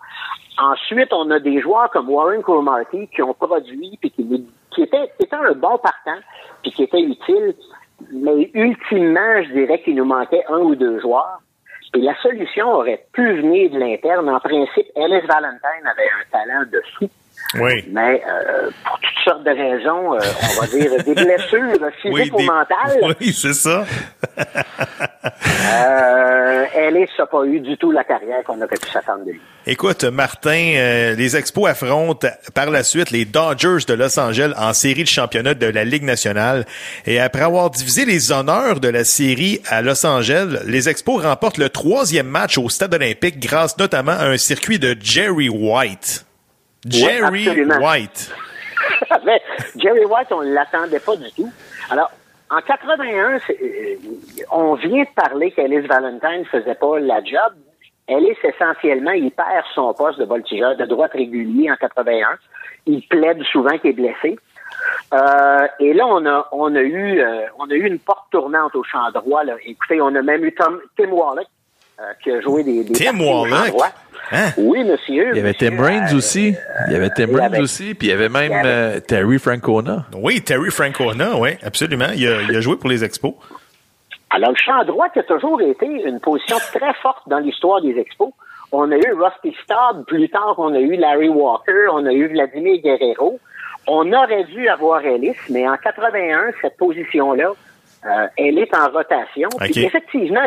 Ensuite, 0.58 1.12
on 1.12 1.30
a 1.30 1.40
des 1.40 1.60
joueurs 1.60 1.90
comme 1.90 2.08
Warren 2.08 2.42
Cromartie 2.42 3.08
qui 3.08 3.22
ont 3.22 3.34
produit 3.34 3.98
puis 4.00 4.10
qui, 4.10 4.46
qui 4.70 4.82
étaient 4.82 5.10
un 5.32 5.52
bon 5.52 5.78
partant 5.78 6.20
puis 6.62 6.70
qui 6.72 6.84
étaient 6.84 7.00
utiles. 7.00 7.54
Mais 8.12 8.50
ultimement, 8.54 9.42
je 9.42 9.52
dirais 9.52 9.82
qu'il 9.82 9.96
nous 9.96 10.04
manquait 10.04 10.44
un 10.48 10.58
ou 10.58 10.74
deux 10.74 11.00
joueurs. 11.00 11.40
Et 11.94 11.98
la 11.98 12.14
solution 12.22 12.72
aurait 12.72 13.04
pu 13.12 13.36
venir 13.36 13.70
de 13.70 13.78
l'interne. 13.78 14.28
En 14.28 14.38
principe, 14.38 14.86
Ellis 14.94 15.26
Valentine 15.26 15.86
avait 15.86 16.08
un 16.08 16.30
talent 16.30 16.64
de 16.70 16.80
fou. 16.96 17.10
Oui. 17.60 17.84
Mais 17.90 18.22
euh, 18.28 18.70
pour 18.84 18.98
toutes 19.00 19.24
sortes 19.24 19.44
de 19.44 19.50
raisons, 19.50 20.14
euh, 20.14 20.18
on 20.56 20.60
va 20.60 20.66
dire 20.68 21.04
des 21.04 21.14
blessures 21.14 21.90
physiques 22.00 22.12
Oui, 22.12 22.30
ou 22.32 22.42
mentales, 22.42 23.16
oui 23.20 23.32
c'est 23.32 23.54
ça. 23.54 23.84
euh, 24.38 26.64
Ellis 26.76 27.08
n'a 27.18 27.26
pas 27.26 27.44
eu 27.44 27.60
du 27.60 27.76
tout 27.76 27.90
la 27.90 28.04
carrière 28.04 28.42
qu'on 28.44 28.56
aurait 28.58 28.68
pu 28.76 28.88
s'attendre 28.90 29.24
de 29.24 29.32
lui. 29.32 29.40
Écoute, 29.66 30.04
Martin, 30.04 30.72
euh, 30.76 31.14
les 31.16 31.36
Expos 31.36 31.68
affrontent 31.68 32.28
par 32.54 32.70
la 32.70 32.82
suite 32.82 33.10
les 33.10 33.24
Dodgers 33.24 33.84
de 33.86 33.94
Los 33.94 34.18
Angeles 34.18 34.52
en 34.56 34.72
série 34.72 35.02
de 35.02 35.08
championnat 35.08 35.54
de 35.54 35.66
la 35.66 35.84
Ligue 35.84 36.04
nationale. 36.04 36.64
Et 37.06 37.20
après 37.20 37.42
avoir 37.42 37.70
divisé 37.70 38.04
les 38.04 38.32
honneurs 38.32 38.80
de 38.80 38.88
la 38.88 39.04
série 39.04 39.60
à 39.68 39.82
Los 39.82 40.06
Angeles, 40.06 40.60
les 40.66 40.88
Expos 40.88 41.22
remportent 41.22 41.58
le 41.58 41.68
troisième 41.68 42.28
match 42.28 42.58
au 42.58 42.68
Stade 42.68 42.94
olympique 42.94 43.38
grâce 43.40 43.76
notamment 43.76 44.12
à 44.12 44.26
un 44.26 44.38
circuit 44.38 44.78
de 44.78 44.96
Jerry 45.00 45.48
White. 45.48 46.24
Jerry. 46.86 47.64
White. 47.80 48.32
Mais 49.24 49.40
Jerry 49.76 50.04
White, 50.04 50.28
on 50.32 50.42
ne 50.42 50.52
l'attendait 50.52 51.00
pas 51.00 51.16
du 51.16 51.30
tout. 51.32 51.50
Alors, 51.90 52.10
en 52.50 52.60
81, 52.60 53.38
c'est- 53.46 53.58
euh, 53.62 53.96
on 54.50 54.74
vient 54.74 55.02
de 55.04 55.08
parler 55.14 55.50
qu'Ellis 55.52 55.86
Valentine 55.86 56.44
faisait 56.50 56.74
pas 56.74 56.98
la 56.98 57.22
job. 57.22 57.52
Ellis, 58.08 58.36
essentiellement, 58.42 59.12
il 59.12 59.30
perd 59.30 59.64
son 59.74 59.94
poste 59.94 60.18
de 60.18 60.24
voltigeur 60.24 60.76
de 60.76 60.84
droite 60.84 61.12
régulier 61.12 61.70
en 61.70 61.76
81. 61.76 62.26
Il 62.86 63.06
plaide 63.06 63.40
souvent 63.52 63.78
qu'il 63.78 63.90
est 63.90 63.92
blessé. 63.92 64.36
Euh, 65.14 65.66
et 65.78 65.92
là, 65.92 66.06
on 66.06 66.24
a, 66.26 66.48
on 66.52 66.74
a 66.74 66.80
eu, 66.80 67.20
euh, 67.20 67.42
on 67.58 67.70
a 67.70 67.74
eu 67.74 67.86
une 67.86 67.98
porte 67.98 68.24
tournante 68.32 68.74
au 68.74 68.82
champ 68.82 69.10
droit. 69.12 69.44
Là. 69.44 69.54
Écoutez, 69.64 70.00
on 70.00 70.14
a 70.14 70.22
même 70.22 70.44
eu 70.44 70.52
Tom, 70.54 70.80
Tim 70.96 71.10
Wallach, 71.10 71.46
qui 72.22 72.30
a 72.30 72.40
joué 72.40 72.62
des, 72.64 72.84
des 72.84 72.92
Tim. 72.92 73.18
Hein? 74.32 74.50
Oui, 74.58 74.84
monsieur. 74.84 75.30
Il 75.32 75.36
y 75.36 75.40
avait 75.40 75.48
monsieur, 75.52 75.70
Tim 75.70 75.82
Raines 75.82 76.06
euh, 76.12 76.16
aussi. 76.16 76.54
Il 76.86 76.92
y 76.92 76.96
avait 76.96 77.10
Tim 77.10 77.26
Raines 77.34 77.54
avait- 77.54 77.60
aussi. 77.60 77.94
Puis 77.94 78.08
il 78.08 78.10
y 78.10 78.12
avait 78.12 78.28
même 78.28 78.44
il 78.44 78.50
y 78.52 78.54
avait- 78.54 78.68
euh, 78.68 79.00
Terry 79.00 79.38
Francona. 79.38 80.06
Oui, 80.14 80.40
Terry 80.42 80.70
Francona, 80.70 81.36
oui, 81.36 81.50
absolument. 81.64 82.06
Il 82.14 82.26
a, 82.28 82.42
il 82.42 82.56
a 82.56 82.60
joué 82.60 82.76
pour 82.76 82.88
les 82.88 83.02
Expos. 83.02 83.34
Alors, 84.30 84.50
le 84.50 84.56
champ 84.56 84.84
droit 84.84 85.08
qui 85.08 85.18
a 85.18 85.24
toujours 85.24 85.60
été 85.60 85.86
une 85.86 86.20
position 86.20 86.58
très 86.72 86.94
forte 87.02 87.28
dans 87.28 87.40
l'histoire 87.40 87.80
des 87.82 87.98
expos. 87.98 88.30
On 88.70 88.88
a 88.92 88.96
eu 88.96 89.12
Rusty 89.14 89.56
Staub, 89.64 90.04
plus 90.06 90.28
tard 90.28 90.54
on 90.58 90.72
a 90.72 90.78
eu 90.78 90.94
Larry 90.94 91.28
Walker, 91.28 91.88
on 91.92 92.06
a 92.06 92.12
eu 92.12 92.28
Vladimir 92.28 92.80
Guerrero. 92.80 93.40
On 93.88 94.12
aurait 94.12 94.44
dû 94.44 94.68
avoir 94.68 95.04
Ellis, 95.04 95.34
mais 95.48 95.68
en 95.68 95.76
81, 95.76 96.52
cette 96.62 96.76
position-là, 96.76 97.50
euh, 98.06 98.26
elle 98.38 98.58
est 98.58 98.74
en 98.74 98.88
rotation. 98.90 99.48
Puis 99.60 99.84
effectivement, 99.84 100.46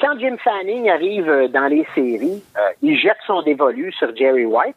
quand 0.00 0.18
Jim 0.18 0.36
Fanning 0.42 0.88
arrive 0.88 1.28
euh, 1.28 1.48
dans 1.48 1.66
les 1.66 1.86
séries, 1.94 2.42
euh, 2.56 2.60
il 2.82 2.98
jette 2.98 3.18
son 3.26 3.42
dévolu 3.42 3.92
sur 3.92 4.14
Jerry 4.16 4.46
White, 4.46 4.76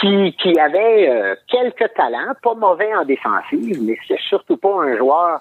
qui, 0.00 0.34
qui 0.40 0.58
avait 0.58 1.08
euh, 1.08 1.34
quelques 1.48 1.92
talents, 1.94 2.32
pas 2.42 2.54
mauvais 2.54 2.94
en 2.94 3.04
défensive, 3.04 3.78
mais 3.82 3.96
c'est 4.06 4.20
surtout 4.20 4.56
pas 4.56 4.82
un 4.82 4.96
joueur 4.96 5.40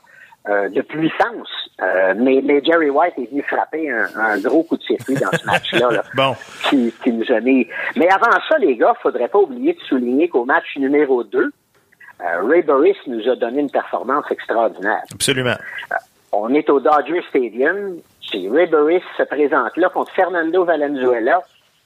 euh, 0.50 0.70
de 0.70 0.82
puissance. 0.82 1.50
Euh, 1.82 2.14
mais, 2.18 2.42
mais 2.44 2.62
Jerry 2.64 2.90
White 2.90 3.14
est 3.18 3.30
venu 3.30 3.44
frapper 3.44 3.90
un, 3.92 4.08
un 4.16 4.40
gros 4.40 4.64
coup 4.64 4.78
de 4.78 4.84
circuit 4.84 5.16
dans 5.16 5.32
ce 5.38 5.46
match-là. 5.52 5.90
là, 5.92 6.04
Bon. 6.16 6.36
qui, 6.70 6.94
qui 7.04 7.12
nous 7.12 7.30
a 7.32 7.40
mis. 7.40 7.68
Mais 7.96 8.10
avant 8.10 8.32
ça, 8.50 8.58
les 8.58 8.76
gars, 8.78 8.94
faudrait 9.02 9.28
pas 9.28 9.40
oublier 9.40 9.74
de 9.74 9.80
souligner 9.82 10.28
qu'au 10.30 10.46
match 10.46 10.76
numéro 10.78 11.24
2, 11.24 11.40
euh, 11.40 11.50
Ray 12.20 12.64
Burris 12.64 12.98
nous 13.08 13.28
a 13.30 13.36
donné 13.36 13.62
une 13.62 13.70
performance 13.70 14.26
extraordinaire. 14.32 15.04
Absolument. 15.14 15.56
On 16.32 16.54
est 16.54 16.70
au 16.70 16.80
Dodger 16.80 17.22
Stadium. 17.30 17.98
Puis 18.30 18.50
Ray 18.50 18.68
Burris 18.68 19.04
se 19.18 19.24
présente 19.24 19.78
là 19.78 19.90
contre 19.90 20.12
Fernando 20.14 20.66
Valenzuela. 20.66 21.42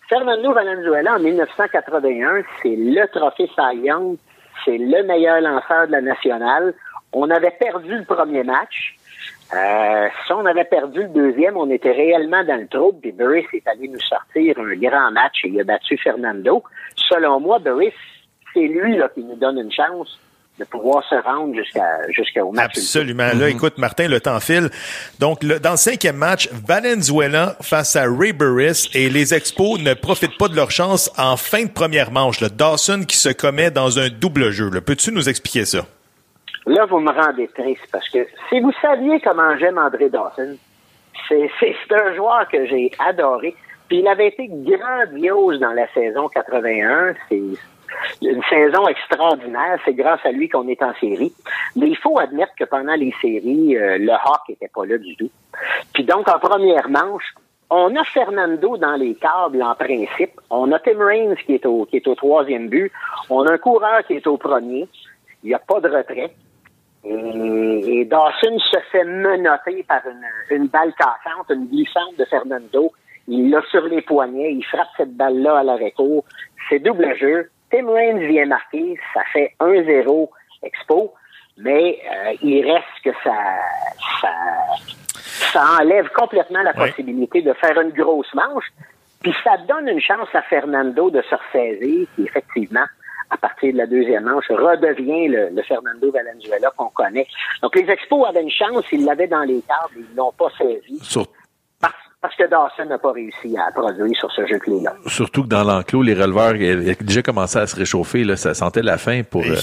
Fernando 0.09 0.53
Valenzuela, 0.53 1.15
en 1.15 1.19
1981, 1.19 2.41
c'est 2.61 2.75
le 2.75 3.07
trophée 3.07 3.49
Cy 3.55 3.77
Young. 3.85 4.17
C'est 4.65 4.77
le 4.77 5.03
meilleur 5.03 5.41
lanceur 5.41 5.87
de 5.87 5.93
la 5.93 6.01
nationale. 6.01 6.73
On 7.13 7.29
avait 7.29 7.51
perdu 7.51 7.97
le 7.97 8.03
premier 8.03 8.43
match. 8.43 8.95
Euh, 9.53 10.07
si 10.25 10.33
on 10.33 10.45
avait 10.45 10.65
perdu 10.65 11.03
le 11.03 11.09
deuxième, 11.09 11.57
on 11.57 11.69
était 11.69 11.91
réellement 11.91 12.43
dans 12.43 12.59
le 12.59 12.67
trouble. 12.67 12.99
Puis 13.01 13.11
Burris 13.11 13.45
est 13.53 13.67
allé 13.67 13.87
nous 13.87 13.99
sortir 13.99 14.57
un 14.59 14.75
grand 14.75 15.11
match 15.11 15.43
et 15.43 15.49
il 15.49 15.59
a 15.59 15.63
battu 15.63 15.97
Fernando. 15.97 16.63
Selon 16.95 17.39
moi, 17.39 17.59
Burris, 17.59 17.93
c'est 18.53 18.67
lui 18.67 18.97
là, 18.97 19.09
qui 19.13 19.23
nous 19.23 19.35
donne 19.35 19.57
une 19.57 19.71
chance 19.71 20.19
de 20.59 20.65
pouvoir 20.65 21.03
se 21.09 21.15
rendre 21.15 21.55
jusqu'à 21.55 22.07
jusqu'au 22.09 22.51
match. 22.51 22.77
Absolument. 22.77 23.29
Là, 23.33 23.49
écoute, 23.49 23.77
Martin, 23.77 24.07
le 24.07 24.19
temps 24.19 24.39
file. 24.39 24.69
Donc, 25.19 25.43
le, 25.43 25.59
dans 25.59 25.71
le 25.71 25.77
cinquième 25.77 26.17
match, 26.17 26.49
Valenzuela 26.51 27.55
face 27.61 27.95
à 27.95 28.03
Ray 28.03 28.33
Burris 28.33 28.89
et 28.93 29.09
les 29.09 29.33
Expos 29.33 29.81
ne 29.81 29.93
profitent 29.93 30.37
pas 30.37 30.49
de 30.49 30.55
leur 30.55 30.69
chance 30.69 31.11
en 31.17 31.35
fin 31.35 31.63
de 31.63 31.71
première 31.71 32.11
manche. 32.11 32.41
Là. 32.41 32.49
Dawson 32.49 33.05
qui 33.07 33.17
se 33.17 33.29
commet 33.29 33.71
dans 33.71 33.97
un 33.97 34.09
double 34.09 34.51
jeu. 34.51 34.69
Peux-tu 34.81 35.11
nous 35.11 35.29
expliquer 35.29 35.65
ça? 35.65 35.79
Là, 36.67 36.85
vous 36.85 36.99
me 36.99 37.11
rendez 37.11 37.47
triste 37.47 37.87
parce 37.91 38.07
que 38.09 38.27
si 38.49 38.59
vous 38.59 38.71
saviez 38.81 39.19
comment 39.21 39.57
j'aime 39.57 39.79
André 39.79 40.09
Dawson, 40.09 40.57
c'est 41.27 41.49
un 41.91 42.15
joueur 42.15 42.47
que 42.49 42.67
j'ai 42.67 42.91
adoré. 42.99 43.55
Puis 43.87 43.99
il 43.99 44.07
avait 44.07 44.27
été 44.27 44.47
grandiose 44.47 45.59
dans 45.59 45.71
la 45.71 45.91
saison 45.93 46.29
81. 46.29 47.13
C'est 47.29 47.41
une 48.21 48.41
saison 48.49 48.87
extraordinaire. 48.87 49.79
C'est 49.85 49.93
grâce 49.93 50.19
à 50.25 50.31
lui 50.31 50.49
qu'on 50.49 50.67
est 50.67 50.81
en 50.81 50.93
série. 50.95 51.33
Mais 51.75 51.87
il 51.87 51.97
faut 51.97 52.19
admettre 52.19 52.53
que 52.57 52.65
pendant 52.65 52.95
les 52.95 53.13
séries, 53.21 53.77
euh, 53.77 53.97
le 53.97 54.13
Hawk 54.13 54.49
n'était 54.49 54.69
pas 54.73 54.85
là 54.85 54.97
du 54.97 55.15
tout. 55.15 55.29
Puis 55.93 56.03
donc, 56.03 56.27
en 56.29 56.39
première 56.39 56.89
manche, 56.89 57.33
on 57.69 57.95
a 57.95 58.03
Fernando 58.03 58.77
dans 58.77 58.95
les 58.95 59.15
câbles 59.15 59.63
en 59.63 59.75
principe. 59.75 60.39
On 60.49 60.71
a 60.71 60.79
Tim 60.79 60.99
Raines 60.99 61.35
qui 61.45 61.55
est 61.55 61.65
au, 61.65 61.85
qui 61.85 61.97
est 61.97 62.07
au 62.07 62.15
troisième 62.15 62.67
but. 62.67 62.91
On 63.29 63.45
a 63.45 63.53
un 63.53 63.57
coureur 63.57 64.05
qui 64.05 64.15
est 64.15 64.27
au 64.27 64.37
premier. 64.37 64.87
Il 65.43 65.47
n'y 65.47 65.53
a 65.53 65.59
pas 65.59 65.79
de 65.79 65.87
retrait. 65.87 66.31
Et, 67.03 68.05
Dawson 68.05 68.59
se 68.59 68.77
fait 68.91 69.05
menotter 69.05 69.83
par 69.87 70.01
une, 70.05 70.55
une 70.55 70.67
balle 70.67 70.93
cassante, 70.93 71.49
une 71.49 71.67
glissante 71.67 72.17
de 72.17 72.25
Fernando. 72.25 72.91
Il 73.27 73.49
l'a 73.49 73.61
sur 73.71 73.83
les 73.83 74.01
poignets, 74.01 74.53
il 74.53 74.63
frappe 74.63 74.89
cette 74.97 75.15
balle-là 75.15 75.59
à 75.59 75.63
l'arrêt-court. 75.63 76.25
C'est 76.69 76.79
double 76.79 77.15
jeu. 77.17 77.49
Tim 77.71 77.89
Raines 77.89 78.19
vient 78.27 78.45
marquer, 78.45 78.97
ça 79.13 79.21
fait 79.31 79.53
1-0 79.59 80.29
Expo, 80.63 81.13
mais 81.57 81.99
euh, 82.05 82.33
il 82.43 82.69
reste 82.69 82.85
que 83.03 83.11
ça, 83.23 83.33
ça, 84.21 84.29
ça 85.53 85.63
enlève 85.79 86.09
complètement 86.09 86.61
la 86.61 86.73
possibilité 86.73 87.41
de 87.41 87.53
faire 87.53 87.79
une 87.79 87.91
grosse 87.91 88.33
manche. 88.33 88.65
Puis 89.21 89.33
ça 89.43 89.57
donne 89.67 89.87
une 89.87 90.01
chance 90.01 90.29
à 90.33 90.41
Fernando 90.43 91.09
de 91.09 91.21
se 91.21 91.35
ressaisir, 91.35 92.07
qui 92.15 92.23
effectivement 92.23 92.85
à 93.31 93.37
partir 93.37 93.71
de 93.71 93.77
la 93.77 93.87
deuxième 93.87 94.25
manche, 94.25 94.49
redevient 94.49 95.29
le, 95.29 95.61
Fernando 95.63 96.11
Valenzuela 96.11 96.69
qu'on 96.75 96.89
connaît. 96.89 97.25
Donc, 97.61 97.75
les 97.75 97.89
Expos 97.89 98.27
avaient 98.27 98.43
une 98.43 98.51
chance, 98.51 98.83
ils 98.91 99.05
l'avaient 99.05 99.27
dans 99.27 99.43
les 99.43 99.61
câbles, 99.61 100.05
ils 100.09 100.15
l'ont 100.15 100.33
pas 100.33 100.49
saisi. 100.57 100.99
Parce, 102.21 102.35
que 102.35 102.47
Dawson 102.47 102.85
n'a 102.85 102.99
pas 102.99 103.11
réussi 103.11 103.57
à 103.57 103.71
produire 103.71 104.15
sur 104.17 104.31
ce 104.31 104.45
jeu 104.45 104.59
clé-là. 104.59 104.93
Surtout 105.07 105.43
que 105.43 105.47
dans 105.47 105.63
l'enclos, 105.63 106.03
les 106.03 106.13
releveurs 106.13 106.49
avaient 106.49 106.95
déjà 107.01 107.21
commencé 107.21 107.57
à 107.57 107.67
se 107.67 107.75
réchauffer. 107.75 108.23
Là, 108.23 108.35
ça 108.35 108.53
sentait 108.53 108.83
la 108.83 108.97
fin 108.97 109.23
pour, 109.23 109.41
euh, 109.41 109.55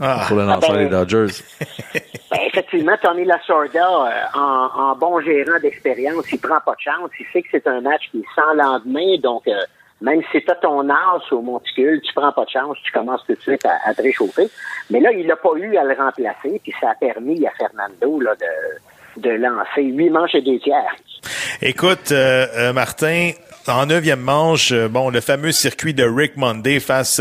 ah. 0.00 0.24
pour 0.28 0.36
le 0.36 0.44
lanceur 0.44 0.70
ah 0.70 0.74
ben, 0.74 0.84
des 0.84 0.90
Dodgers. 0.90 1.34
Ben, 2.30 2.40
effectivement, 2.46 2.96
Tony 3.02 3.26
Lasorda, 3.26 3.86
euh, 3.86 4.10
en, 4.32 4.70
en, 4.74 4.96
bon 4.96 5.20
gérant 5.20 5.58
d'expérience, 5.60 6.24
il 6.32 6.38
prend 6.38 6.60
pas 6.64 6.72
de 6.72 6.80
chance. 6.80 7.10
Il 7.20 7.26
sait 7.30 7.42
que 7.42 7.48
c'est 7.50 7.66
un 7.66 7.82
match 7.82 8.08
qui 8.10 8.20
est 8.20 8.34
sans 8.34 8.54
lendemain, 8.54 9.16
donc... 9.22 9.46
Euh, 9.48 9.60
même 10.02 10.20
si 10.32 10.42
tu 10.42 10.50
as 10.50 10.56
ton 10.56 10.90
âge 10.90 11.22
au 11.30 11.40
monticule, 11.40 12.00
tu 12.02 12.12
prends 12.12 12.32
pas 12.32 12.44
de 12.44 12.50
chance, 12.50 12.76
tu 12.82 12.92
commences 12.92 13.24
tout 13.24 13.34
de 13.34 13.40
suite 13.40 13.64
à, 13.64 13.94
te 13.94 14.02
réchauffer. 14.02 14.48
Mais 14.90 15.00
là, 15.00 15.12
il 15.12 15.26
n'a 15.26 15.36
pas 15.36 15.52
eu 15.56 15.76
à 15.76 15.84
le 15.84 15.94
remplacer, 15.94 16.60
puis 16.62 16.74
ça 16.80 16.90
a 16.90 16.94
permis 16.96 17.46
à 17.46 17.50
Fernando 17.52 18.20
là, 18.20 18.34
de, 18.34 18.46
de 19.16 19.30
lancer 19.30 19.82
huit 19.82 20.10
manches 20.10 20.34
et 20.34 20.42
deux 20.42 20.58
tiers. 20.58 20.96
Écoute, 21.60 22.10
euh, 22.12 22.46
euh, 22.56 22.72
Martin, 22.72 23.30
en 23.68 23.86
neuvième 23.86 24.20
manche, 24.20 24.72
euh, 24.72 24.88
bon, 24.88 25.10
le 25.10 25.20
fameux 25.20 25.52
circuit 25.52 25.94
de 25.94 26.04
Rick 26.04 26.36
Monday 26.36 26.80
face 26.80 27.20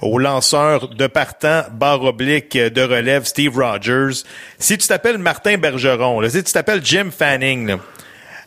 au 0.00 0.18
lanceur 0.18 0.88
de 0.88 1.06
partant 1.06 1.62
barre 1.72 2.02
oblique 2.02 2.56
de 2.56 2.82
relève 2.82 3.24
Steve 3.24 3.56
Rogers. 3.56 4.22
Si 4.58 4.78
tu 4.78 4.88
t'appelles 4.88 5.18
Martin 5.18 5.58
Bergeron, 5.58 6.20
là, 6.20 6.30
si 6.30 6.42
tu 6.42 6.52
t'appelles 6.52 6.84
Jim 6.84 7.10
Fanning, 7.10 7.76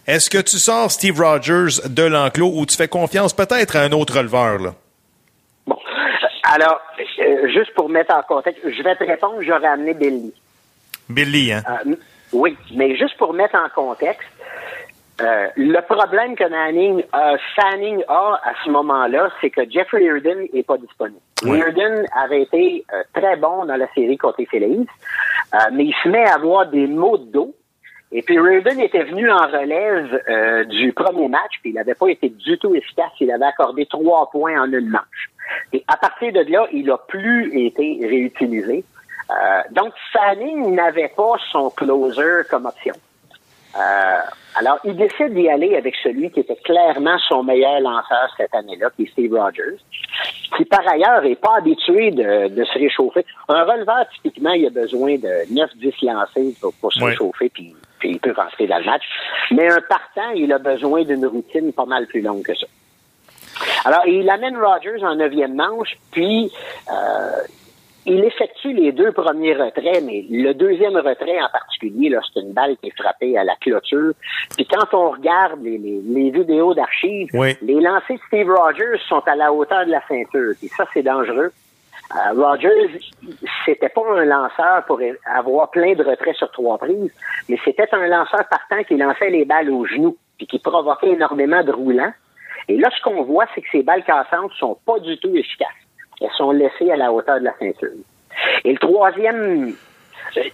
est-ce 0.08 0.30
que 0.30 0.38
tu 0.38 0.58
sors 0.58 0.90
Steve 0.90 1.20
Rogers 1.20 1.88
de 1.90 2.04
l'enclos 2.04 2.54
ou 2.56 2.66
tu 2.66 2.76
fais 2.76 2.88
confiance 2.88 3.34
peut-être 3.34 3.76
à 3.76 3.82
un 3.82 3.92
autre 3.92 4.18
releveur? 4.18 4.60
Là? 4.60 4.74
Bon. 5.68 5.78
Alors, 6.44 6.80
euh, 7.20 7.50
juste 7.50 7.74
pour 7.76 7.90
mettre 7.90 8.16
en 8.16 8.22
contexte, 8.24 8.62
je 8.64 8.82
vais 8.82 8.96
te 8.96 9.04
répondre, 9.04 9.42
j'aurais 9.42 9.68
amené 9.68 9.94
Billy. 9.94 10.34
Billy, 11.10 11.52
hein? 11.52 11.62
Euh, 11.86 11.96
oui, 12.34 12.58
mais 12.76 12.96
juste 12.96 13.18
pour 13.18 13.34
mettre 13.34 13.56
en 13.56 13.70
contexte, 13.70 14.28
euh, 15.22 15.48
le 15.56 15.82
problème 15.82 16.36
que 16.36 16.48
Manning, 16.48 17.04
Fanning 17.56 18.04
a 18.08 18.40
à 18.44 18.54
ce 18.64 18.70
moment-là, 18.70 19.30
c'est 19.42 19.50
que 19.50 19.68
Jeffrey 19.70 20.10
Reardon 20.10 20.48
n'est 20.54 20.64
pas 20.64 20.78
disponible. 20.78 21.20
Oui. 21.44 21.62
avait 22.16 22.44
été 22.44 22.86
très 23.14 23.36
bon 23.38 23.66
dans 23.66 23.78
la 23.78 23.88
série 23.94 24.18
contre 24.18 24.36
les 24.40 24.46
Phillies, 24.46 24.88
mais 25.74 25.86
il 25.86 25.96
se 26.04 26.10
met 26.10 26.24
à 26.26 26.36
avoir 26.36 26.68
des 26.68 26.86
maux 26.86 27.18
de 27.18 27.32
dos 27.32 27.56
et 28.12 28.22
puis 28.22 28.40
Raven 28.40 28.80
était 28.80 29.04
venu 29.04 29.30
en 29.30 29.48
relève 29.48 30.22
euh, 30.30 30.64
du 30.66 30.94
premier 30.94 31.28
match, 31.28 31.52
puis 31.62 31.72
il 31.72 31.74
n'avait 31.74 31.94
pas 31.94 32.08
été 32.08 32.30
du 32.30 32.58
tout 32.58 32.74
efficace. 32.74 33.12
Il 33.20 33.32
avait 33.32 33.46
accordé 33.46 33.86
trois 33.86 34.30
points 34.32 34.62
en 34.62 34.72
une 34.72 34.90
manche. 34.90 35.32
Et 35.74 35.84
à 35.88 35.98
partir 35.98 36.32
de 36.32 36.40
là, 36.50 36.68
il 36.72 36.86
n'a 36.86 36.98
plus 36.98 37.66
été 37.66 38.00
réutilisé. 38.02 38.86
Euh, 39.30 39.62
donc, 39.72 39.94
Fanning 40.14 40.76
n'avait 40.76 41.12
pas 41.16 41.34
son 41.52 41.70
closer 41.70 42.44
comme 42.50 42.66
option. 42.66 42.94
Euh, 43.76 44.20
alors, 44.56 44.80
il 44.86 44.96
décide 44.96 45.34
d'y 45.34 45.50
aller 45.50 45.76
avec 45.76 45.96
celui 46.02 46.32
qui 46.32 46.40
était 46.40 46.56
clairement 46.56 47.18
son 47.28 47.44
meilleur 47.44 47.80
lanceur 47.80 48.34
cette 48.38 48.56
année-là, 48.56 48.90
qui 48.96 49.04
est 49.04 49.12
Steve 49.12 49.34
Rogers, 49.34 49.78
qui 50.56 50.66
par 50.66 50.88
ailleurs 50.88 51.22
n'est 51.22 51.36
pas 51.36 51.58
habitué 51.58 52.12
de, 52.12 52.48
de, 52.48 52.64
se 52.64 52.80
réchauffer. 52.80 53.26
Un 53.50 53.64
releveur, 53.66 54.06
typiquement, 54.16 54.52
il 54.52 54.66
a 54.66 54.70
besoin 54.70 55.18
de 55.18 55.54
9-10 55.54 56.06
lancers 56.06 56.72
pour, 56.82 56.92
se 56.92 57.04
réchauffer, 57.04 57.50
puis 57.50 57.76
puis 58.00 58.12
il 58.12 58.20
peut 58.20 58.34
rentrer 58.36 58.68
dans 58.68 58.78
le 58.78 58.86
match. 58.86 59.04
Mais 59.52 59.72
un 59.72 59.82
partant, 59.82 60.30
il 60.36 60.52
a 60.54 60.60
besoin 60.60 61.04
d'une 61.04 61.26
routine 61.26 61.74
pas 61.74 61.86
mal 61.86 62.06
plus 62.08 62.22
longue 62.22 62.44
que 62.44 62.56
ça. 62.56 62.68
Alors, 63.86 64.06
il 64.06 64.30
amène 64.30 64.58
Rogers 64.58 65.04
en 65.04 65.16
neuvième 65.16 65.56
manche, 65.56 65.98
puis 66.12 66.52
euh, 66.92 67.42
il 68.08 68.24
effectue 68.24 68.72
les 68.72 68.94
deux 68.94 69.12
premiers 69.12 69.54
retraits, 69.54 70.02
mais 70.06 70.26
le 70.30 70.54
deuxième 70.54 70.96
retrait 70.96 71.42
en 71.42 71.50
particulier, 71.52 72.08
là, 72.08 72.22
c'est 72.34 72.40
une 72.40 72.54
balle 72.54 72.78
qui 72.78 72.88
est 72.88 72.98
frappée 72.98 73.38
à 73.38 73.44
la 73.44 73.56
clôture. 73.58 74.14
Puis 74.56 74.66
quand 74.66 74.94
on 74.94 75.12
regarde 75.12 75.62
les, 75.62 75.78
les, 75.78 76.32
vidéos 76.32 76.74
d'archives, 76.74 77.30
les 77.34 77.82
lancers 77.82 78.16
de 78.16 78.22
Steve 78.28 78.50
Rogers 78.50 78.98
sont 79.10 79.22
à 79.28 79.36
la 79.36 79.52
hauteur 79.52 79.86
de 79.86 79.92
la 79.92 80.02
ceinture. 80.08 80.54
Et 80.64 80.68
ça, 80.70 80.86
c'est 80.94 81.04
dangereux. 81.04 81.52
Euh, 82.16 82.42
Rogers, 82.42 82.98
c'était 83.66 83.90
pas 83.90 84.04
un 84.16 84.24
lanceur 84.24 84.86
pour 84.86 85.02
avoir 85.26 85.70
plein 85.72 85.94
de 85.94 86.04
retraits 86.04 86.38
sur 86.38 86.50
trois 86.52 86.78
prises, 86.78 87.12
mais 87.50 87.60
c'était 87.66 87.90
un 87.92 88.08
lanceur 88.08 88.48
partant 88.50 88.84
qui 88.88 88.96
lançait 88.96 89.30
les 89.30 89.44
balles 89.44 89.70
aux 89.70 89.86
genoux, 89.86 90.16
puis 90.38 90.48
qui 90.48 90.60
provoquait 90.60 91.10
énormément 91.10 91.62
de 91.62 91.74
roulants. 91.74 92.14
Et 92.70 92.78
là, 92.78 92.90
ce 92.98 93.02
qu'on 93.02 93.24
voit, 93.24 93.48
c'est 93.54 93.62
que 93.62 93.68
ces 93.70 93.84
balles 93.84 94.06
cassantes 94.06 94.54
sont 94.58 94.78
pas 94.86 95.00
du 95.00 95.18
tout 95.20 95.36
efficaces. 95.36 95.87
Elles 96.22 96.30
sont 96.38 96.52
laissées 96.52 96.92
à 96.92 96.98
la 96.98 97.12
hauteur 97.12 97.40
de 97.40 97.46
la 97.46 97.54
ceinture. 97.60 97.90
Et 98.64 98.74
le 98.74 98.80
troisième, 98.80 99.76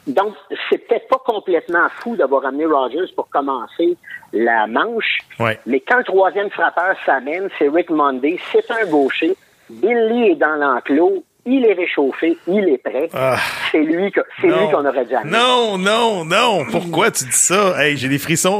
donc, 0.07 0.35
c'était 0.69 1.03
pas 1.09 1.21
complètement 1.25 1.87
fou 1.89 2.15
d'avoir 2.15 2.45
amené 2.45 2.65
Rogers 2.65 3.11
pour 3.15 3.29
commencer 3.29 3.97
la 4.31 4.67
manche. 4.67 5.19
Mais 5.65 5.79
quand 5.79 5.97
le 5.97 6.03
troisième 6.03 6.49
frappeur 6.49 6.95
s'amène, 7.05 7.49
c'est 7.57 7.69
Rick 7.69 7.89
Monday, 7.89 8.39
c'est 8.51 8.69
un 8.71 8.85
gaucher. 8.85 9.35
Billy 9.69 10.31
est 10.31 10.35
dans 10.35 10.55
l'enclos 10.55 11.23
il 11.45 11.65
est 11.65 11.73
réchauffé, 11.73 12.37
il 12.47 12.69
est 12.69 12.77
prêt. 12.77 13.09
Ah. 13.13 13.37
c'est 13.71 13.81
lui 13.81 14.11
que, 14.11 14.21
c'est 14.39 14.47
lui 14.47 14.71
qu'on 14.71 14.85
aurait 14.85 15.05
dû 15.05 15.15
amener. 15.15 15.31
Non, 15.31 15.77
non, 15.77 16.23
non. 16.23 16.65
Pourquoi 16.71 17.11
tu 17.11 17.25
dis 17.25 17.31
ça? 17.31 17.75
Hey, 17.81 17.97
j'ai 17.97 18.07
des 18.07 18.17
frissons. 18.17 18.59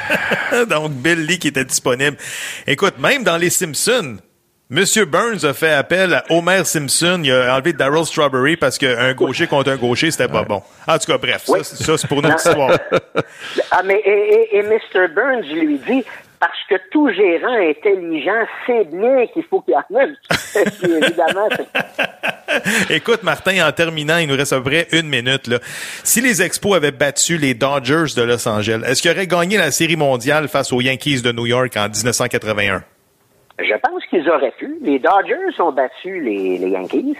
Donc, 0.68 0.92
Bill 0.92 1.26
Lee 1.26 1.38
qui 1.38 1.48
était 1.48 1.64
disponible. 1.64 2.16
Écoute, 2.66 2.98
même 2.98 3.24
dans 3.24 3.36
les 3.36 3.50
Simpsons, 3.50 4.18
Monsieur 4.70 5.04
Burns 5.04 5.44
a 5.44 5.52
fait 5.52 5.72
appel 5.72 6.14
à 6.14 6.24
Homer 6.30 6.64
Simpson. 6.64 7.20
Il 7.22 7.30
a 7.32 7.54
enlevé 7.54 7.74
Daryl 7.74 8.06
Strawberry 8.06 8.56
parce 8.56 8.78
qu'un 8.78 9.12
gaucher 9.12 9.46
contre 9.46 9.70
un 9.70 9.76
gaucher, 9.76 10.10
c'était 10.10 10.26
pas 10.26 10.42
bon. 10.42 10.62
En 10.86 10.98
tout 10.98 11.12
cas, 11.12 11.18
bref, 11.18 11.44
ça, 11.44 11.62
ça 11.62 11.98
c'est 11.98 12.08
pour 12.08 12.22
notre 12.22 12.36
histoire. 12.36 12.78
ah, 13.70 13.82
mais 13.84 14.00
et, 14.04 14.56
et, 14.56 14.58
et 14.58 14.62
Mr. 14.62 15.08
Burns 15.14 15.42
lui 15.52 15.78
dit, 15.86 16.02
parce 16.40 16.58
que 16.68 16.74
tout 16.90 17.10
gérant 17.12 17.56
intelligent 17.56 18.46
sait 18.66 18.84
bien 18.84 19.26
qu'il 19.32 19.44
faut 19.44 19.60
qu'il 19.60 19.74
y 19.74 19.76
en 19.76 20.00
ait. 20.00 20.14
évidemment, 21.04 21.48
Écoute, 22.90 23.22
Martin, 23.22 23.66
en 23.66 23.72
terminant, 23.72 24.18
il 24.18 24.28
nous 24.28 24.36
reste 24.36 24.52
à 24.52 24.56
peu 24.56 24.64
près 24.64 24.88
une 24.92 25.08
minute. 25.08 25.46
Là. 25.46 25.58
Si 26.02 26.20
les 26.20 26.42
Expos 26.42 26.74
avaient 26.76 26.90
battu 26.90 27.36
les 27.36 27.54
Dodgers 27.54 28.14
de 28.16 28.22
Los 28.22 28.46
Angeles, 28.48 28.82
est-ce 28.86 29.02
qu'ils 29.02 29.10
auraient 29.10 29.26
gagné 29.26 29.56
la 29.56 29.70
Série 29.70 29.96
mondiale 29.96 30.48
face 30.48 30.72
aux 30.72 30.80
Yankees 30.80 31.22
de 31.22 31.32
New 31.32 31.46
York 31.46 31.76
en 31.76 31.88
1981? 31.88 32.82
Je 33.58 33.74
pense 33.74 34.04
qu'ils 34.06 34.28
auraient 34.28 34.54
pu. 34.58 34.78
Les 34.80 34.98
Dodgers 34.98 35.60
ont 35.60 35.72
battu 35.72 36.20
les, 36.20 36.58
Yankees. 36.58 37.16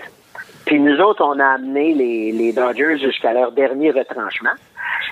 Puis 0.66 0.80
nous 0.80 0.98
autres, 1.00 1.24
on 1.24 1.38
a 1.38 1.46
amené 1.46 1.94
les, 1.94 2.32
les 2.32 2.52
Dodgers 2.52 2.98
jusqu'à 2.98 3.32
leur 3.32 3.52
dernier 3.52 3.90
retranchement. 3.92 4.54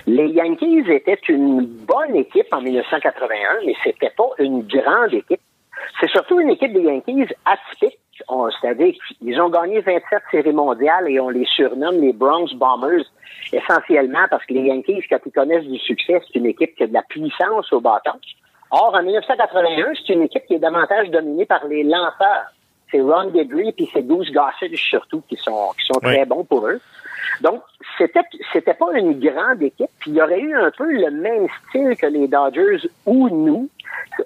Les 0.05 0.27
Yankees 0.27 0.83
étaient 0.89 1.19
une 1.29 1.65
bonne 1.65 2.15
équipe 2.15 2.47
en 2.51 2.61
1981, 2.61 3.65
mais 3.65 3.75
c'était 3.83 4.11
pas 4.17 4.29
une 4.39 4.63
grande 4.63 5.13
équipe. 5.13 5.39
C'est 5.99 6.09
surtout 6.09 6.39
une 6.39 6.49
équipe 6.49 6.73
des 6.73 6.81
Yankees 6.81 7.27
atypique. 7.45 7.99
C'est-à-dire 8.61 8.93
qu'ils 9.19 9.41
ont 9.41 9.49
gagné 9.49 9.81
27 9.81 10.21
séries 10.31 10.53
mondiales 10.53 11.09
et 11.09 11.19
on 11.19 11.29
les 11.29 11.45
surnomme 11.45 11.99
les 11.99 12.13
Bronx 12.13 12.53
Bombers 12.53 13.05
essentiellement 13.51 14.25
parce 14.29 14.45
que 14.45 14.53
les 14.53 14.61
Yankees, 14.61 15.03
quand 15.09 15.19
ils 15.25 15.31
connaissent 15.31 15.65
du 15.65 15.79
succès, 15.79 16.21
c'est 16.25 16.39
une 16.39 16.45
équipe 16.45 16.75
qui 16.75 16.83
a 16.83 16.87
de 16.87 16.93
la 16.93 17.01
puissance 17.03 17.71
au 17.73 17.81
bâton. 17.81 18.11
Or, 18.75 18.95
en 18.95 19.03
1981, 19.03 19.93
c'est 19.95 20.13
une 20.13 20.23
équipe 20.23 20.47
qui 20.47 20.55
est 20.55 20.59
davantage 20.59 21.11
dominée 21.11 21.45
par 21.45 21.63
les 21.67 21.83
lanceurs. 21.83 22.47
C'est 22.89 23.01
Ron 23.01 23.29
Guidry 23.29 23.71
puis 23.71 23.87
c'est 23.93 24.01
Goose 24.01 24.31
Gossage 24.31 24.89
surtout 24.89 25.21
qui 25.29 25.35
sont 25.35 25.69
qui 25.79 25.85
sont 25.85 25.99
très 25.99 26.25
bons 26.25 26.43
pour 26.43 26.67
eux. 26.67 26.81
Donc, 27.41 27.61
c'était 27.99 28.21
c'était 28.51 28.73
pas 28.73 28.91
une 28.95 29.19
grande 29.19 29.61
équipe. 29.61 29.91
Puis 29.99 30.09
il 30.09 30.15
y 30.15 30.21
aurait 30.23 30.39
eu 30.39 30.55
un 30.55 30.71
peu 30.75 30.91
le 30.91 31.11
même 31.11 31.47
style 31.69 31.95
que 31.95 32.07
les 32.07 32.27
Dodgers 32.27 32.89
ou 33.05 33.29
nous, 33.29 33.69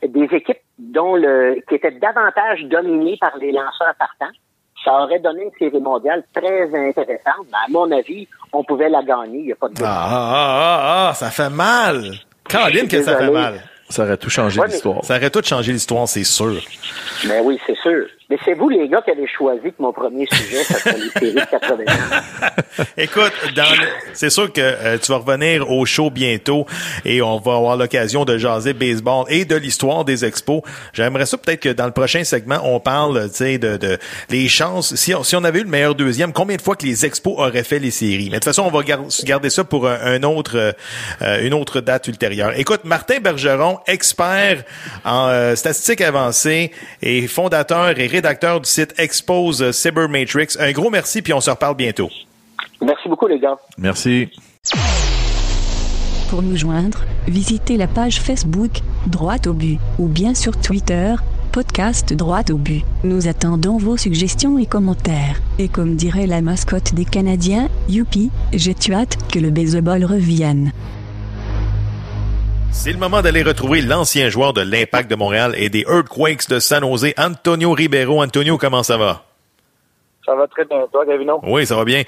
des 0.02 0.30
équipes 0.34 0.62
dont 0.80 1.18
le 1.18 1.62
qui 1.68 1.76
étaient 1.76 1.92
davantage 1.92 2.64
dominées 2.64 3.18
par 3.20 3.36
les 3.38 3.52
lanceurs 3.52 3.96
partants. 4.00 4.34
Ça 4.86 4.94
aurait 4.94 5.20
donné 5.20 5.44
une 5.44 5.52
série 5.60 5.82
mondiale 5.82 6.24
très 6.34 6.64
intéressante. 6.74 7.48
Ben, 7.52 7.58
à 7.68 7.70
mon 7.70 7.92
avis, 7.92 8.26
on 8.54 8.64
pouvait 8.64 8.88
la 8.88 9.04
gagner. 9.04 9.40
Il 9.40 9.46
n'y 9.48 9.52
a 9.52 9.56
pas 9.56 9.68
de 9.68 9.74
ah, 9.84 9.88
ah, 9.88 10.32
ah, 10.32 11.08
ah, 11.10 11.14
ça 11.14 11.32
fait 11.32 11.50
mal. 11.50 12.14
Caroline, 12.48 12.88
que 12.88 13.02
ça 13.02 13.18
fait 13.18 13.30
mal? 13.30 13.60
Ça 13.90 14.04
aurait 14.04 14.18
tout 14.18 14.30
changé 14.30 14.60
l'histoire. 14.66 15.04
Ça 15.04 15.16
aurait 15.16 15.30
tout 15.30 15.42
changé 15.44 15.72
l'histoire, 15.72 16.08
c'est 16.08 16.24
sûr. 16.24 16.62
Mais 17.28 17.40
oui, 17.40 17.60
c'est 17.66 17.78
sûr. 17.78 18.06
Mais 18.30 18.38
c'est 18.44 18.56
vous, 18.56 18.68
les 18.68 18.90
gars, 18.90 19.02
qui 19.02 19.12
avez 19.12 19.26
choisi 19.26 19.70
que 19.70 19.82
mon 19.82 19.94
premier 19.94 20.26
sujet, 20.30 20.62
ça 20.64 20.80
serait 20.80 20.98
les 20.98 21.10
séries 21.12 21.34
de 21.34 21.40
80 21.50 21.84
Écoute, 22.98 23.32
c'est 24.14 24.30
sûr 24.30 24.52
que 24.52 24.60
euh, 24.62 24.98
tu 24.98 25.14
vas 25.14 25.20
revenir 25.20 25.72
au 25.72 25.86
show 25.86 26.10
bientôt 26.10 26.66
et 27.06 27.22
on 27.22 27.40
va 27.40 27.56
avoir 27.56 27.78
l'occasion 27.78 28.26
de 28.26 28.38
jaser 28.38 28.74
baseball 28.74 29.26
et 29.30 29.46
de 29.46 29.56
l'histoire 29.56 30.04
des 30.04 30.26
expos. 30.26 30.62
J'aimerais 30.92 31.26
ça 31.26 31.38
peut-être 31.38 31.62
que 31.62 31.70
dans 31.70 31.86
le 31.86 31.94
prochain 31.94 32.26
segment, 32.26 32.60
on 32.64 32.82
parle, 32.82 33.30
tu 33.30 33.36
sais, 33.38 33.58
de, 33.60 33.78
de 33.78 33.98
les 34.30 34.50
chances. 34.50 34.96
Si 34.96 35.16
on, 35.16 35.24
si 35.24 35.38
on 35.38 35.44
avait 35.46 35.60
eu 35.60 35.64
le 35.64 35.70
meilleur 35.70 35.96
deuxième, 35.96 36.34
combien 36.34 36.58
de 36.58 36.62
fois 36.62 36.76
que 36.76 36.86
les 36.86 37.06
expos 37.06 37.36
auraient 37.38 37.64
fait 37.64 37.80
les 37.80 37.92
séries? 37.92 38.26
Mais 38.26 38.40
de 38.40 38.44
toute 38.44 38.46
façon, 38.46 38.64
on 38.64 38.72
va 38.72 38.84
garder 39.24 39.50
ça 39.50 39.64
pour 39.64 39.88
un, 39.88 40.24
autre, 40.24 40.74
euh, 41.22 41.46
une 41.46 41.54
autre 41.54 41.80
date 41.80 42.08
ultérieure. 42.10 42.52
Écoute, 42.58 42.82
Martin 42.84 43.20
Bergeron, 43.22 43.80
expert 43.88 44.64
en 45.06 45.30
euh, 45.30 45.56
statistiques 45.56 46.02
avancées 46.02 46.72
et 47.02 47.26
fondateur 47.28 47.98
et 47.98 48.17
rédacteur 48.18 48.60
du 48.60 48.70
site 48.70 48.96
Expose 48.98 49.72
Cybermatrix. 49.72 50.58
Un 50.60 50.72
gros 50.72 50.90
merci, 50.90 51.22
puis 51.22 51.34
on 51.34 51.42
se 51.42 51.52
reparle 51.52 51.76
bientôt. 51.76 52.10
Merci 52.82 53.08
beaucoup, 53.08 53.28
les 53.28 53.40
gars. 53.40 53.56
Merci. 53.78 54.30
Pour 56.30 56.42
nous 56.42 56.58
joindre, 56.58 57.04
visitez 57.28 57.78
la 57.78 57.88
page 57.88 58.20
Facebook 58.20 58.82
Droite 59.06 59.46
au 59.48 59.54
but 59.54 59.80
ou 60.00 60.08
bien 60.08 60.34
sur 60.34 60.60
Twitter 60.60 61.14
podcast 61.52 62.14
Droite 62.14 62.50
au 62.50 62.58
but. 62.58 62.84
Nous 63.04 63.28
attendons 63.28 63.78
vos 63.78 63.98
suggestions 63.98 64.58
et 64.58 64.66
commentaires. 64.66 65.42
Et 65.58 65.70
comme 65.70 65.96
dirait 65.96 66.28
la 66.28 66.42
mascotte 66.42 66.94
des 66.94 67.06
Canadiens, 67.06 67.70
youpi, 67.88 68.30
j'ai 68.54 68.76
hâte 68.92 69.18
que 69.32 69.40
le 69.40 69.50
baseball 69.52 70.04
revienne. 70.06 70.72
C'est 72.72 72.92
le 72.92 73.00
moment 73.00 73.22
d'aller 73.22 73.44
retrouver 73.44 73.82
l'ancien 73.82 74.30
joueur 74.30 74.54
de 74.54 74.62
l'Impact 74.62 75.10
de 75.10 75.16
Montréal 75.16 75.54
et 75.58 75.70
des 75.70 75.86
Earthquakes 75.90 76.48
de 76.50 76.60
San 76.60 76.84
Jose, 76.84 77.14
Antonio 77.18 77.72
Ribeiro. 77.72 78.22
Antonio, 78.22 78.58
comment 78.58 78.84
ça 78.84 78.98
va? 78.98 79.24
Ça 80.26 80.36
va 80.36 80.46
très 80.48 80.66
bien. 80.66 80.80
Toi, 80.92 81.06
Gavino? 81.06 81.40
Oui, 81.44 81.66
ça 81.66 81.76
va 81.76 81.86
bien. 81.86 82.04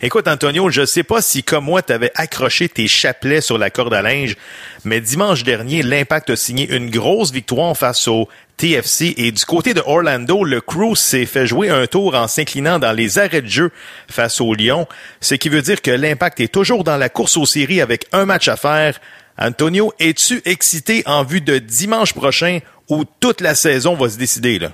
Écoute, 0.00 0.28
Antonio, 0.28 0.70
je 0.70 0.86
sais 0.86 1.02
pas 1.02 1.20
si, 1.20 1.42
comme 1.42 1.64
moi, 1.64 1.82
tu 1.82 1.92
avais 1.92 2.12
accroché 2.14 2.68
tes 2.68 2.86
chapelets 2.86 3.40
sur 3.40 3.58
la 3.58 3.70
corde 3.70 3.94
à 3.94 4.00
linge, 4.00 4.36
mais 4.84 5.00
dimanche 5.00 5.42
dernier, 5.42 5.82
l'Impact 5.82 6.30
a 6.30 6.36
signé 6.36 6.72
une 6.72 6.88
grosse 6.88 7.32
victoire 7.32 7.76
face 7.76 8.06
au 8.06 8.28
TFC. 8.58 9.14
Et 9.16 9.32
du 9.32 9.44
côté 9.44 9.74
de 9.74 9.82
Orlando, 9.84 10.44
le 10.44 10.60
Crew 10.60 10.94
s'est 10.94 11.26
fait 11.26 11.48
jouer 11.48 11.68
un 11.68 11.86
tour 11.86 12.14
en 12.14 12.28
s'inclinant 12.28 12.78
dans 12.78 12.92
les 12.92 13.18
arrêts 13.18 13.42
de 13.42 13.48
jeu 13.48 13.72
face 14.08 14.40
au 14.40 14.54
Lyon, 14.54 14.86
ce 15.20 15.34
qui 15.34 15.48
veut 15.48 15.62
dire 15.62 15.82
que 15.82 15.90
l'Impact 15.90 16.38
est 16.38 16.52
toujours 16.54 16.84
dans 16.84 16.96
la 16.96 17.08
course 17.08 17.36
aux 17.36 17.46
séries 17.46 17.80
avec 17.80 18.06
un 18.12 18.24
match 18.24 18.46
à 18.46 18.56
faire. 18.56 19.00
Antonio, 19.38 19.92
es-tu 19.98 20.40
excité 20.44 21.02
en 21.06 21.24
vue 21.24 21.40
de 21.40 21.58
dimanche 21.58 22.14
prochain 22.14 22.60
où 22.88 23.02
toute 23.20 23.40
la 23.40 23.54
saison 23.54 23.94
va 23.94 24.08
se 24.08 24.18
décider, 24.18 24.58
là? 24.58 24.68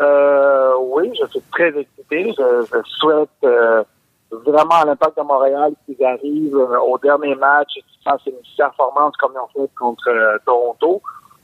Euh, 0.00 0.74
oui, 0.78 1.10
je 1.20 1.26
suis 1.26 1.42
très 1.50 1.76
excité. 1.76 2.32
Je, 2.38 2.82
souhaite 3.00 3.28
euh, 3.44 3.82
vraiment 4.30 4.76
à 4.76 4.84
l'impact 4.84 5.18
de 5.18 5.22
Montréal 5.22 5.72
qu'ils 5.84 6.04
arrivent 6.04 6.56
euh, 6.56 6.78
au 6.80 6.98
dernier 6.98 7.34
match 7.34 7.70
et 7.76 7.82
qu'ils 7.82 8.02
fassent 8.04 8.26
une 8.26 8.34
performance 8.56 9.16
comme 9.16 9.32
ils 9.34 9.38
ont 9.60 9.66
fait 9.66 9.74
contre 9.74 10.38
Toronto, 10.46 11.02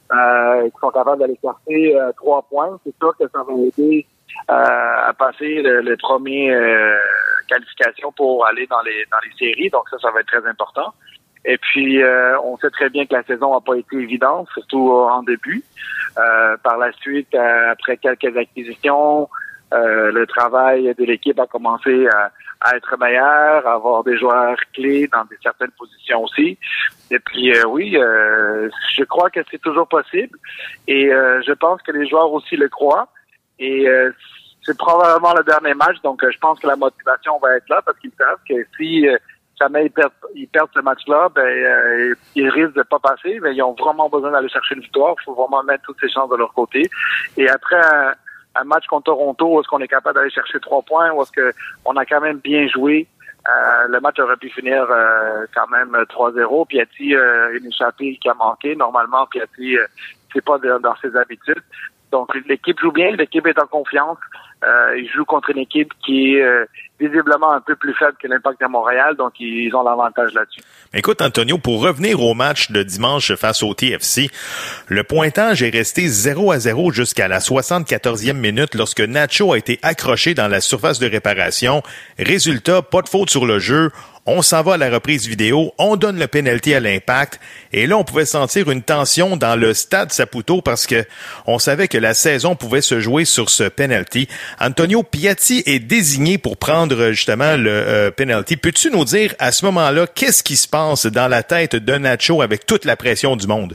qu'ils 0.09 0.81
sont 0.81 0.91
capables 0.91 1.19
d'aller 1.19 1.39
chercher 1.43 1.99
trois 2.17 2.43
points. 2.43 2.79
C'est 2.85 2.95
sûr 2.97 3.17
que 3.19 3.25
ça 3.29 3.43
va 3.43 3.55
aider 3.55 4.07
à 4.47 5.12
passer 5.19 5.62
le, 5.62 5.97
premier 5.97 6.55
qualification 7.49 8.12
pour 8.12 8.47
aller 8.47 8.67
dans 8.69 8.83
les 8.83 9.05
dans 9.11 9.19
les 9.25 9.33
séries. 9.37 9.71
Donc 9.71 9.89
ça, 9.89 9.99
ça 9.99 10.11
va 10.12 10.21
être 10.21 10.29
très 10.29 10.47
important. 10.47 10.93
Et 11.45 11.59
puis, 11.59 12.03
euh, 12.03 12.38
on 12.40 12.57
sait 12.59 12.70
très 12.70 12.88
bien 12.88 13.05
que 13.05 13.14
la 13.14 13.22
saison 13.24 13.53
n'a 13.53 13.61
pas 13.61 13.76
été 13.76 13.97
évidente, 13.97 14.49
surtout 14.55 14.90
en 14.90 15.22
début. 15.22 15.62
Euh, 16.18 16.57
par 16.62 16.78
la 16.78 16.90
suite, 16.92 17.34
euh, 17.34 17.72
après 17.72 17.97
quelques 17.97 18.36
acquisitions, 18.36 19.28
le 19.72 20.24
travail 20.26 20.95
de 20.97 21.05
l'équipe 21.05 21.38
a 21.40 21.49
commencé 21.49 22.07
à, 22.07 22.76
être 22.76 22.97
meilleur, 22.97 23.66
à 23.66 23.74
avoir 23.74 24.05
des 24.05 24.16
joueurs 24.16 24.57
clés 24.72 25.09
dans 25.12 25.24
des 25.24 25.36
certaines 25.42 25.72
positions 25.72 26.22
aussi. 26.22 26.57
Et 27.11 27.18
puis, 27.18 27.53
oui, 27.66 27.90
je 27.97 29.03
crois 29.03 29.30
que 29.30 29.40
c'est 29.51 29.61
toujours 29.61 29.88
possible. 29.88 30.38
Et 30.86 31.09
je 31.09 31.53
pense 31.55 31.82
que 31.82 31.90
les 31.90 32.07
joueurs 32.07 32.32
aussi 32.32 32.55
le 32.57 32.68
croient. 32.68 33.09
Et 33.59 33.88
c'est 34.62 34.78
probablement 34.78 35.34
le 35.34 35.42
dernier 35.42 35.74
match, 35.74 36.01
donc 36.05 36.24
je 36.24 36.38
pense 36.38 36.61
que 36.61 36.68
la 36.68 36.76
motivation 36.76 37.36
va 37.40 37.57
être 37.57 37.68
là 37.68 37.82
parce 37.84 37.99
qu'ils 37.99 38.12
savent 38.16 38.38
que 38.49 38.55
si 38.78 39.09
jamais 39.59 39.87
ils 39.87 39.91
perdent, 39.91 40.13
ils 40.35 40.49
perdent 40.49 40.71
ce 40.75 40.81
match-là, 40.81 41.29
ben, 41.35 41.43
euh, 41.43 42.15
ils 42.35 42.49
risquent 42.49 42.75
de 42.75 42.83
pas 42.83 42.99
passer, 42.99 43.39
mais 43.43 43.55
ils 43.55 43.63
ont 43.63 43.75
vraiment 43.75 44.09
besoin 44.09 44.31
d'aller 44.31 44.49
chercher 44.49 44.75
une 44.75 44.83
victoire. 44.83 45.15
Il 45.21 45.25
faut 45.25 45.35
vraiment 45.35 45.63
mettre 45.63 45.85
toutes 45.85 46.01
ces 46.01 46.09
chances 46.09 46.31
de 46.31 46.37
leur 46.37 46.53
côté. 46.53 46.83
Et 47.37 47.49
après 47.49 47.81
un, 48.57 48.65
match 48.65 48.87
contre 48.87 49.05
Toronto, 49.05 49.61
est-ce 49.61 49.69
qu'on 49.69 49.81
est 49.81 49.89
capable 49.89 50.17
d'aller 50.17 50.31
chercher 50.31 50.61
trois 50.61 50.83
points, 50.83 51.11
ou 51.13 51.23
est-ce 51.23 51.33
qu'on 51.33 51.97
a 51.97 52.05
quand 52.05 52.21
même 52.21 52.39
bien 52.39 52.67
joué? 52.69 53.09
Euh, 53.47 53.89
le 53.89 54.01
match 54.01 54.19
aurait 54.21 54.39
pu 54.39 54.49
finir 54.49 54.87
euh, 54.91 55.45
quand 55.55 55.69
même 55.69 55.95
3-0. 56.09 56.67
Piatti, 56.67 57.15
euh, 57.15 57.59
une 57.59 57.67
échappée 57.67 58.17
qui 58.17 58.29
a 58.29 58.35
manqué. 58.35 58.75
Normalement, 58.75 59.27
Piatti, 59.27 59.77
c'est 60.33 60.45
pas 60.45 60.59
dans 60.59 60.97
ses 61.03 61.15
habitudes. 61.17 61.63
Donc 62.15 62.29
l'équipe 62.49 62.79
joue 62.81 62.93
bien, 62.93 63.11
l'équipe 63.11 63.45
est 63.45 63.59
en 63.59 63.67
confiance. 63.67 64.19
Euh, 64.62 64.97
ils 64.97 65.11
jouent 65.11 65.25
contre 65.25 65.51
une 65.51 65.59
équipe 65.59 65.91
qui 66.07 66.37
est 66.37 66.43
euh, 66.43 66.65
visiblement 67.01 67.51
un 67.51 67.61
peu 67.61 67.75
plus 67.75 67.93
faible 67.93 68.15
que 68.23 68.29
l'Impact 68.29 68.61
de 68.61 68.67
Montréal, 68.69 69.17
donc 69.17 69.33
ils 69.41 69.75
ont 69.75 69.83
l'avantage 69.83 70.33
là-dessus. 70.33 70.61
Écoute, 70.95 71.21
Antonio, 71.21 71.59
pour 71.59 71.83
revenir 71.83 72.23
au 72.23 72.35
match 72.35 72.71
de 72.71 72.85
dimanche 72.85 73.35
face 73.35 73.65
au 73.65 73.75
TFC, 73.75 74.31
le 74.87 75.03
pointage 75.03 75.65
est 75.65 75.71
resté 75.71 76.07
0 76.07 76.53
à 76.53 76.61
0 76.61 76.93
jusqu'à 76.93 77.27
la 77.27 77.41
74e 77.41 78.35
minute 78.35 78.77
lorsque 78.77 79.01
Nacho 79.01 79.53
a 79.53 79.59
été 79.59 79.81
accroché 79.83 80.35
dans 80.35 80.47
la 80.47 80.61
surface 80.61 81.01
de 81.01 81.09
réparation. 81.09 81.83
Résultat, 82.17 82.81
pas 82.83 83.03
de 83.03 83.09
faute 83.09 83.31
sur 83.31 83.45
le 83.45 83.59
jeu. 83.59 83.91
On 84.27 84.41
s'en 84.41 84.62
va 84.62 84.75
à 84.75 84.77
la 84.79 84.89
reprise 84.89 85.29
vidéo, 85.29 85.72
on 85.79 85.97
donne 85.97 86.18
le 86.18 86.27
penalty 86.27 86.72
à 86.72 86.81
l'impact, 86.81 87.39
et 87.75 87.87
là 87.87 87.99
on 87.99 88.05
pouvait 88.05 88.25
sentir 88.25 88.70
une 88.70 88.83
tension 88.83 89.37
dans 89.37 89.55
le 89.55 89.75
stade 89.75 90.12
Saputo 90.12 90.62
parce 90.62 90.87
que 90.87 91.05
on 91.47 91.59
savait 91.59 91.89
que 91.89 91.99
la 91.99 92.14
saison 92.14 92.57
pouvait 92.57 92.81
se 92.81 93.01
jouer 93.01 93.27
sur 93.27 93.51
ce 93.51 93.64
penalty. 93.64 94.27
Antonio 94.59 95.03
Piatti 95.03 95.62
est 95.66 95.79
désigné 95.79 96.39
pour 96.39 96.57
prendre 96.57 97.11
justement 97.11 97.59
le 97.59 97.70
euh, 97.70 98.11
penalty. 98.11 98.57
Peux-tu 98.57 98.91
nous 98.91 99.05
dire 99.05 99.35
à 99.39 99.53
ce 99.53 99.66
moment-là 99.66 100.07
qu'est-ce 100.07 100.43
qui 100.43 100.57
se 100.57 100.68
passe 100.68 101.05
dans 101.05 101.29
la 101.29 101.43
tête 101.43 101.77
de 101.77 101.93
Nacho 101.93 102.41
avec 102.41 102.64
toute 102.64 102.87
la 102.87 102.97
pression 102.97 103.37
du 103.37 103.47
monde? 103.47 103.75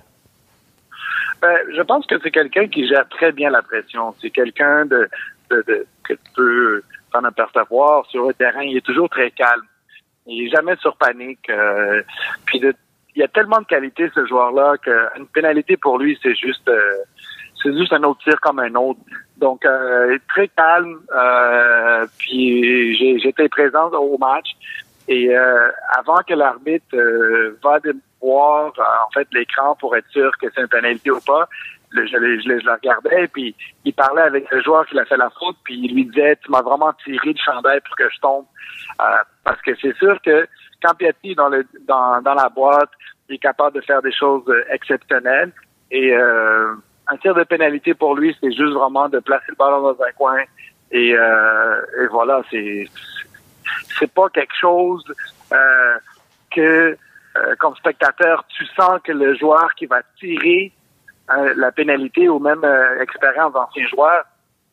Ben, 1.43 1.57
je 1.77 1.81
pense 1.83 2.07
que 2.07 2.15
c'est 2.23 2.31
quelqu'un 2.31 2.67
qui 2.67 2.87
gère 2.87 3.07
très 3.09 3.31
bien 3.31 3.51
la 3.51 3.61
pression. 3.61 4.15
C'est 4.19 4.31
quelqu'un 4.31 4.85
de, 4.85 5.07
de, 5.51 5.63
de, 5.67 5.85
que 6.03 6.13
tu 6.13 6.31
peux 6.35 6.81
apercevoir 7.13 8.05
sur 8.07 8.27
le 8.27 8.33
terrain. 8.33 8.63
Il 8.63 8.77
est 8.77 8.85
toujours 8.85 9.09
très 9.09 9.29
calme. 9.29 9.61
Il 10.29 10.45
est 10.45 10.49
jamais 10.49 10.75
sur 10.77 10.95
panique. 10.95 11.49
Euh, 11.49 12.01
puis 12.45 12.61
il 13.15 13.21
y 13.21 13.23
a 13.23 13.27
tellement 13.27 13.59
de 13.59 13.65
qualité 13.65 14.09
ce 14.13 14.25
joueur-là 14.25 14.77
qu'une 14.77 15.27
pénalité 15.27 15.75
pour 15.77 15.97
lui, 15.97 16.17
c'est 16.21 16.35
juste 16.35 16.69
euh, 16.69 17.03
juste 17.65 17.91
un 17.93 18.03
autre 18.03 18.21
tir 18.23 18.39
comme 18.41 18.59
un 18.59 18.73
autre. 18.75 18.99
Donc, 19.37 19.65
euh, 19.65 20.17
très 20.29 20.47
calme. 20.49 20.99
Euh, 21.13 22.05
puis, 22.17 23.19
j'étais 23.19 23.49
présent 23.49 23.89
au 23.91 24.17
match. 24.17 24.49
Et 25.07 25.35
avant 25.35 26.19
que 26.27 26.35
l'arbitre 26.35 26.95
va 27.63 27.79
voir 28.21 28.71
en 28.77 29.11
fait 29.11 29.27
l'écran 29.33 29.75
pour 29.79 29.95
être 29.95 30.07
sûr 30.09 30.31
que 30.39 30.45
c'est 30.53 30.61
une 30.61 30.67
pénalité 30.67 31.09
ou 31.09 31.19
pas, 31.25 31.49
le- 31.91 32.05
je, 32.07 32.17
le- 32.17 32.39
je, 32.39 32.47
le- 32.49 32.71
regardais, 32.71 33.27
puis 33.27 33.55
il 33.85 33.93
parlait 33.93 34.21
avec 34.23 34.49
le 34.51 34.61
joueur 34.61 34.85
qui 34.85 34.99
a 34.99 35.05
fait 35.05 35.17
la 35.17 35.29
faute, 35.31 35.57
puis 35.63 35.75
il 35.79 35.93
lui 35.95 36.05
disait 36.05 36.37
Tu 36.43 36.51
m'as 36.51 36.61
vraiment 36.61 36.93
tiré 37.03 37.33
le 37.33 37.37
chandail 37.43 37.79
pour 37.81 37.95
que 37.95 38.09
je 38.09 38.19
tombe. 38.19 38.45
Euh, 39.01 39.05
parce 39.43 39.61
que 39.61 39.71
c'est 39.81 39.95
sûr 39.97 40.17
que 40.21 40.47
quand 40.83 40.93
Piatti 40.95 41.35
dans 41.35 41.49
le 41.49 41.65
dans, 41.87 42.21
dans 42.21 42.33
la 42.35 42.49
boîte, 42.49 42.89
il 43.27 43.35
est 43.35 43.39
capable 43.39 43.75
de 43.75 43.81
faire 43.81 44.01
des 44.01 44.11
choses 44.13 44.43
euh, 44.49 44.63
exceptionnelles. 44.71 45.51
Et 45.91 46.13
euh, 46.15 46.73
un 47.07 47.17
tir 47.17 47.33
de 47.33 47.43
pénalité 47.43 47.93
pour 47.95 48.15
lui, 48.15 48.35
c'est 48.39 48.51
juste 48.51 48.73
vraiment 48.73 49.09
de 49.09 49.19
placer 49.19 49.45
le 49.49 49.55
ballon 49.55 49.81
dans 49.81 50.01
un 50.03 50.11
coin. 50.11 50.37
Et, 50.91 51.13
euh, 51.15 51.81
et 52.01 52.07
voilà, 52.07 52.41
c'est 52.51 52.85
c'est 53.99 54.11
pas 54.11 54.29
quelque 54.29 54.55
chose 54.59 55.03
euh, 55.51 55.97
que 56.55 56.95
euh, 57.37 57.55
comme 57.59 57.75
spectateur, 57.75 58.43
tu 58.49 58.65
sens 58.75 58.99
que 59.03 59.11
le 59.11 59.35
joueur 59.35 59.73
qui 59.75 59.85
va 59.85 60.01
tirer 60.19 60.71
euh, 61.37 61.53
la 61.57 61.71
pénalité 61.71 62.27
ou 62.29 62.39
même 62.39 62.63
euh, 62.63 63.01
expérience 63.01 63.53
d'ancien 63.53 63.87
joueur, 63.87 64.23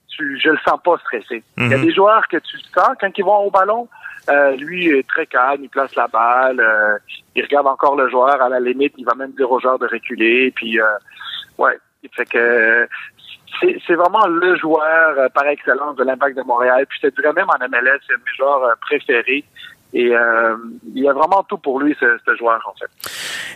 tu, 0.08 0.38
je 0.42 0.50
le 0.50 0.58
sens 0.66 0.80
pas 0.82 0.96
stressé. 0.98 1.42
Il 1.58 1.68
y 1.70 1.74
a 1.74 1.78
Mhm. 1.78 1.84
des 1.84 1.92
joueurs 1.92 2.26
que 2.28 2.36
tu 2.38 2.58
sens 2.74 2.90
quand 3.00 3.10
ils 3.16 3.24
vont 3.24 3.38
au 3.38 3.50
ballon, 3.50 3.88
euh, 4.30 4.56
lui 4.56 4.88
est 4.88 5.06
très 5.08 5.26
calme, 5.26 5.62
il 5.64 5.68
place 5.68 5.94
la 5.94 6.06
balle, 6.08 6.60
euh, 6.60 6.98
il 7.34 7.42
regarde 7.42 7.66
encore 7.66 7.96
le 7.96 8.08
joueur, 8.08 8.40
à 8.40 8.48
la 8.48 8.60
limite, 8.60 8.94
il 8.96 9.04
va 9.04 9.14
même 9.14 9.32
dire 9.32 9.50
au 9.50 9.60
joueur 9.60 9.78
de 9.78 9.86
reculer, 9.86 10.50
puis 10.52 10.80
euh, 10.80 10.84
ouais, 11.58 11.78
fait 12.12 12.24
que 12.26 12.88
c'est 13.60 13.94
vraiment 13.94 14.26
le 14.26 14.56
joueur 14.56 15.18
euh, 15.18 15.28
par 15.30 15.46
excellence 15.46 15.96
de 15.96 16.04
l'Impact 16.04 16.36
de 16.36 16.42
Montréal. 16.42 16.86
Puis 16.88 16.98
je 17.02 17.08
te 17.08 17.20
dirais 17.20 17.32
même 17.32 17.48
en 17.48 17.58
MLS, 17.68 18.00
c'est 18.06 18.14
mes 18.16 18.36
joueurs 18.36 18.62
euh, 18.64 18.74
préférés. 18.80 19.44
Et 19.98 20.14
euh, 20.14 20.56
il 20.94 21.04
y 21.04 21.08
a 21.08 21.14
vraiment 21.14 21.42
tout 21.44 21.56
pour 21.56 21.80
lui, 21.80 21.96
ce, 21.98 22.18
ce 22.22 22.36
joueur, 22.36 22.60
en 22.66 22.74
fait. 22.78 22.90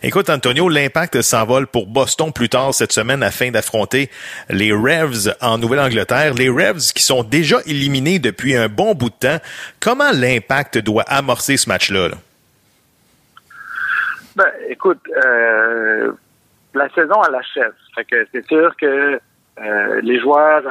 Écoute, 0.02 0.30
Antonio, 0.30 0.70
l'impact 0.70 1.20
s'envole 1.20 1.66
pour 1.66 1.86
Boston 1.86 2.32
plus 2.32 2.48
tard 2.48 2.72
cette 2.72 2.92
semaine 2.92 3.22
afin 3.22 3.50
d'affronter 3.50 4.08
les 4.48 4.72
Revs 4.72 5.36
en 5.42 5.58
Nouvelle-Angleterre. 5.58 6.32
Les 6.32 6.48
Revs 6.48 6.94
qui 6.94 7.02
sont 7.02 7.24
déjà 7.24 7.58
éliminés 7.66 8.18
depuis 8.20 8.56
un 8.56 8.68
bon 8.68 8.94
bout 8.94 9.10
de 9.10 9.16
temps. 9.16 9.36
Comment 9.80 10.12
l'impact 10.14 10.78
doit 10.78 11.02
amorcer 11.08 11.58
ce 11.58 11.68
match-là? 11.68 12.08
là? 12.08 12.16
Ben, 14.34 14.50
écoute, 14.70 15.00
euh, 15.22 16.10
la 16.72 16.88
saison 16.94 17.20
achève. 17.20 17.74
Fait 17.94 18.06
que 18.06 18.26
c'est 18.32 18.46
sûr 18.46 18.74
que 18.80 19.20
euh, 19.60 20.00
les 20.02 20.18
joueurs 20.18 20.62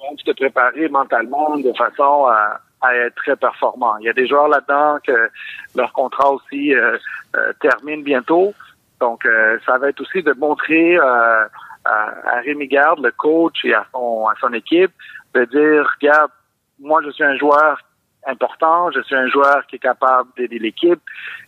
vont 0.00 0.16
se 0.24 0.30
préparer 0.30 0.88
mentalement 0.88 1.58
de 1.58 1.70
façon 1.74 2.28
à, 2.28 2.62
à 2.82 2.94
être 2.96 3.14
très 3.14 3.36
performants. 3.36 3.96
Il 3.98 4.06
y 4.06 4.08
a 4.08 4.12
des 4.12 4.26
joueurs 4.26 4.48
là-dedans 4.48 4.98
que 5.06 5.30
leur 5.76 5.92
contrat 5.92 6.30
aussi 6.30 6.74
euh, 6.74 6.98
euh, 7.36 7.52
termine 7.60 8.02
bientôt. 8.02 8.52
Donc, 9.00 9.24
euh, 9.24 9.58
ça 9.66 9.78
va 9.78 9.88
être 9.88 10.00
aussi 10.00 10.22
de 10.22 10.32
montrer 10.32 10.96
euh, 10.96 11.44
à, 11.84 12.36
à 12.36 12.40
Rémi 12.40 12.68
Garde, 12.68 13.00
le 13.00 13.10
coach, 13.12 13.64
et 13.64 13.74
à 13.74 13.84
son, 13.92 14.26
à 14.26 14.34
son 14.40 14.52
équipe, 14.52 14.92
de 15.34 15.44
dire, 15.44 15.88
regarde, 16.00 16.30
moi, 16.78 17.00
je 17.04 17.10
suis 17.10 17.24
un 17.24 17.36
joueur 17.36 17.80
important, 18.26 18.90
je 18.92 19.00
suis 19.02 19.16
un 19.16 19.28
joueur 19.28 19.66
qui 19.66 19.76
est 19.76 19.80
capable 19.80 20.28
d'aider 20.36 20.58
l'équipe 20.58 21.00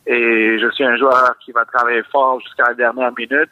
et 0.06 0.58
je 0.58 0.68
suis 0.70 0.84
un 0.84 0.96
joueur 0.96 1.36
qui 1.38 1.52
va 1.52 1.64
travailler 1.64 2.02
fort 2.10 2.40
jusqu'à 2.40 2.64
la 2.68 2.74
dernière 2.74 3.12
minute. 3.16 3.50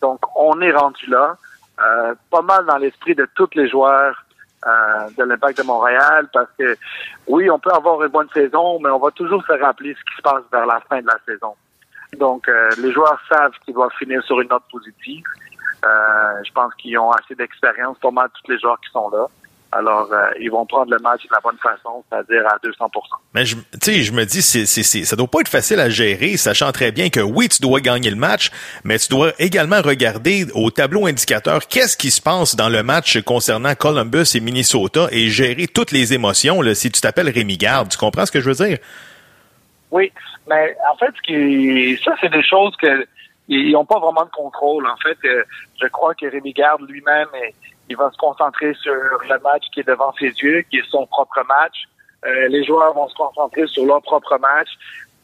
Donc, 0.00 0.20
on 0.36 0.60
est 0.60 0.72
rendu 0.72 1.06
là, 1.06 1.36
euh, 1.82 2.14
pas 2.30 2.42
mal 2.42 2.64
dans 2.66 2.78
l'esprit 2.78 3.14
de 3.14 3.28
tous 3.34 3.50
les 3.54 3.68
joueurs 3.68 4.24
euh, 4.66 5.08
de 5.16 5.24
l'Impact 5.24 5.58
de 5.58 5.62
Montréal, 5.62 6.28
parce 6.32 6.50
que 6.58 6.76
oui, 7.26 7.50
on 7.50 7.58
peut 7.58 7.70
avoir 7.70 8.02
une 8.02 8.08
bonne 8.10 8.28
saison, 8.34 8.78
mais 8.80 8.90
on 8.90 8.98
va 8.98 9.10
toujours 9.10 9.42
se 9.46 9.52
rappeler 9.52 9.94
ce 9.94 10.00
qui 10.00 10.16
se 10.16 10.22
passe 10.22 10.42
vers 10.52 10.66
la 10.66 10.80
fin 10.80 11.00
de 11.00 11.06
la 11.06 11.18
saison. 11.26 11.54
Donc, 12.18 12.48
euh, 12.48 12.70
les 12.78 12.92
joueurs 12.92 13.20
savent 13.30 13.52
qu'ils 13.64 13.74
doivent 13.74 13.92
finir 13.98 14.22
sur 14.24 14.40
une 14.40 14.48
note 14.48 14.64
positive. 14.70 15.24
Euh, 15.84 16.42
je 16.44 16.52
pense 16.52 16.74
qu'ils 16.74 16.98
ont 16.98 17.10
assez 17.12 17.34
d'expérience, 17.34 17.96
mal 18.12 18.28
tous 18.34 18.50
les 18.50 18.58
joueurs 18.58 18.78
qui 18.80 18.90
sont 18.90 19.08
là. 19.10 19.26
Alors, 19.72 20.12
euh, 20.12 20.30
ils 20.40 20.50
vont 20.50 20.66
prendre 20.66 20.90
le 20.90 20.98
match 20.98 21.22
de 21.22 21.28
la 21.32 21.40
bonne 21.40 21.56
façon, 21.58 22.02
c'est-à-dire 22.08 22.44
à 22.46 22.56
200% 22.58 22.90
Mais 23.34 23.44
je, 23.44 23.54
tu 23.54 23.78
sais, 23.80 24.02
je 24.02 24.12
me 24.12 24.24
dis, 24.24 24.42
c'est, 24.42 24.66
c'est, 24.66 24.82
c'est, 24.82 25.04
ça 25.04 25.14
doit 25.14 25.28
pas 25.28 25.40
être 25.40 25.48
facile 25.48 25.78
à 25.78 25.88
gérer, 25.88 26.36
sachant 26.36 26.72
très 26.72 26.90
bien 26.90 27.08
que 27.08 27.20
oui, 27.20 27.48
tu 27.48 27.62
dois 27.62 27.80
gagner 27.80 28.10
le 28.10 28.16
match, 28.16 28.50
mais 28.82 28.98
tu 28.98 29.08
dois 29.08 29.32
également 29.38 29.80
regarder 29.80 30.46
au 30.54 30.70
tableau 30.70 31.06
indicateur 31.06 31.68
qu'est-ce 31.68 31.96
qui 31.96 32.10
se 32.10 32.20
passe 32.20 32.56
dans 32.56 32.68
le 32.68 32.82
match 32.82 33.20
concernant 33.22 33.76
Columbus 33.76 34.34
et 34.34 34.40
Minnesota 34.40 35.06
et 35.12 35.28
gérer 35.28 35.68
toutes 35.68 35.92
les 35.92 36.14
émotions. 36.14 36.62
Là, 36.62 36.74
si 36.74 36.90
tu 36.90 37.00
t'appelles 37.00 37.30
Rémi 37.30 37.56
Garde, 37.56 37.90
tu 37.90 37.98
comprends 37.98 38.26
ce 38.26 38.32
que 38.32 38.40
je 38.40 38.50
veux 38.50 38.66
dire? 38.66 38.78
Oui, 39.92 40.12
mais 40.48 40.76
en 40.92 40.96
fait, 40.96 41.12
ce 41.16 41.22
qui, 41.22 42.02
ça, 42.02 42.16
c'est 42.20 42.32
des 42.32 42.42
choses 42.42 42.74
que 42.76 43.06
ils 43.50 43.72
n'ont 43.72 43.84
pas 43.84 43.98
vraiment 43.98 44.24
de 44.24 44.30
contrôle. 44.30 44.86
En 44.86 44.96
fait, 44.96 45.18
euh, 45.24 45.42
je 45.82 45.88
crois 45.88 46.14
que 46.14 46.24
Rémi 46.26 46.52
Garde 46.52 46.88
lui-même, 46.88 47.26
eh, 47.34 47.52
il 47.90 47.96
va 47.96 48.10
se 48.10 48.16
concentrer 48.16 48.72
sur 48.74 48.94
le 48.94 49.38
match 49.42 49.64
qui 49.72 49.80
est 49.80 49.88
devant 49.88 50.12
ses 50.18 50.28
yeux, 50.28 50.62
qui 50.70 50.78
est 50.78 50.88
son 50.90 51.06
propre 51.06 51.42
match. 51.48 51.84
Euh, 52.24 52.48
les 52.48 52.64
joueurs 52.64 52.94
vont 52.94 53.08
se 53.08 53.14
concentrer 53.14 53.66
sur 53.66 53.84
leur 53.84 54.00
propre 54.02 54.38
match 54.38 54.68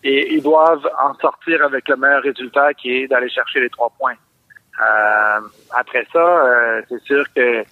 et 0.02 0.34
ils 0.34 0.42
doivent 0.42 0.88
en 1.02 1.14
sortir 1.14 1.64
avec 1.64 1.88
le 1.88 1.96
meilleur 1.96 2.22
résultat 2.22 2.74
qui 2.74 2.90
est 3.02 3.06
d'aller 3.06 3.28
chercher 3.30 3.60
les 3.60 3.70
trois 3.70 3.90
points. 3.98 4.14
Euh, 4.80 5.40
après 5.74 6.06
ça, 6.12 6.18
euh, 6.18 6.82
c'est 6.88 7.00
sûr 7.02 7.24
que 7.34 7.64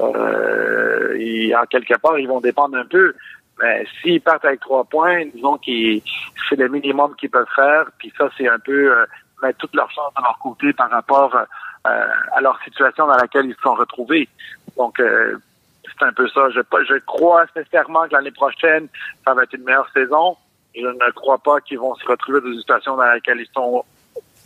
euh, 0.00 1.16
ils- 1.18 1.54
en 1.56 1.64
quelque 1.66 1.96
part, 1.98 2.18
ils 2.18 2.28
vont 2.28 2.40
dépendre 2.40 2.76
un 2.76 2.84
peu. 2.84 3.14
Mais 3.62 3.86
s'ils 4.00 4.20
partent 4.20 4.44
avec 4.46 4.60
trois 4.60 4.84
points, 4.84 5.26
disons 5.34 5.58
que 5.58 6.00
c'est 6.48 6.56
le 6.56 6.68
minimum 6.68 7.14
qu'ils 7.16 7.30
peuvent 7.30 7.46
faire. 7.54 7.84
Puis 7.98 8.12
ça, 8.16 8.28
c'est 8.36 8.48
un 8.48 8.58
peu 8.58 8.92
euh, 8.96 9.04
mettre 9.42 9.58
toute 9.58 9.74
leur 9.74 9.90
chance 9.90 10.12
de 10.16 10.22
leur 10.22 10.38
côté 10.38 10.72
par 10.72 10.90
rapport 10.90 11.34
euh, 11.34 11.44
à 11.84 12.40
leur 12.40 12.60
situation 12.62 13.06
dans 13.06 13.16
laquelle 13.16 13.46
ils 13.46 13.54
se 13.54 13.62
sont 13.62 13.74
retrouvés. 13.74 14.28
Donc, 14.76 15.00
euh, 15.00 15.38
c'est 15.84 16.04
un 16.04 16.12
peu 16.12 16.28
ça. 16.28 16.50
Je, 16.50 16.60
je 16.88 16.98
crois 17.06 17.44
sincèrement 17.54 18.06
que 18.06 18.14
l'année 18.14 18.30
prochaine, 18.30 18.88
ça 19.24 19.34
va 19.34 19.44
être 19.44 19.54
une 19.54 19.64
meilleure 19.64 19.90
saison. 19.92 20.36
Je 20.74 20.86
ne 20.86 21.10
crois 21.12 21.38
pas 21.38 21.60
qu'ils 21.60 21.78
vont 21.78 21.94
se 21.96 22.06
retrouver 22.06 22.40
dans 22.40 22.48
une 22.48 22.60
situation 22.60 22.96
dans 22.96 23.04
laquelle 23.04 23.40
ils 23.40 23.50
sont 23.54 23.84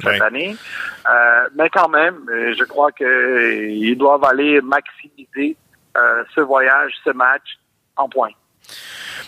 cette 0.01 0.22
année. 0.22 0.57
Euh, 1.09 1.49
mais 1.55 1.68
quand 1.70 1.89
même, 1.89 2.26
euh, 2.30 2.55
je 2.59 2.64
crois 2.64 2.91
qu'ils 2.93 3.97
doivent 3.97 4.24
aller 4.24 4.61
maximiser 4.61 5.57
euh, 5.97 6.24
ce 6.35 6.41
voyage, 6.41 6.93
ce 7.05 7.11
match 7.11 7.59
en 7.97 8.09
points. 8.09 8.32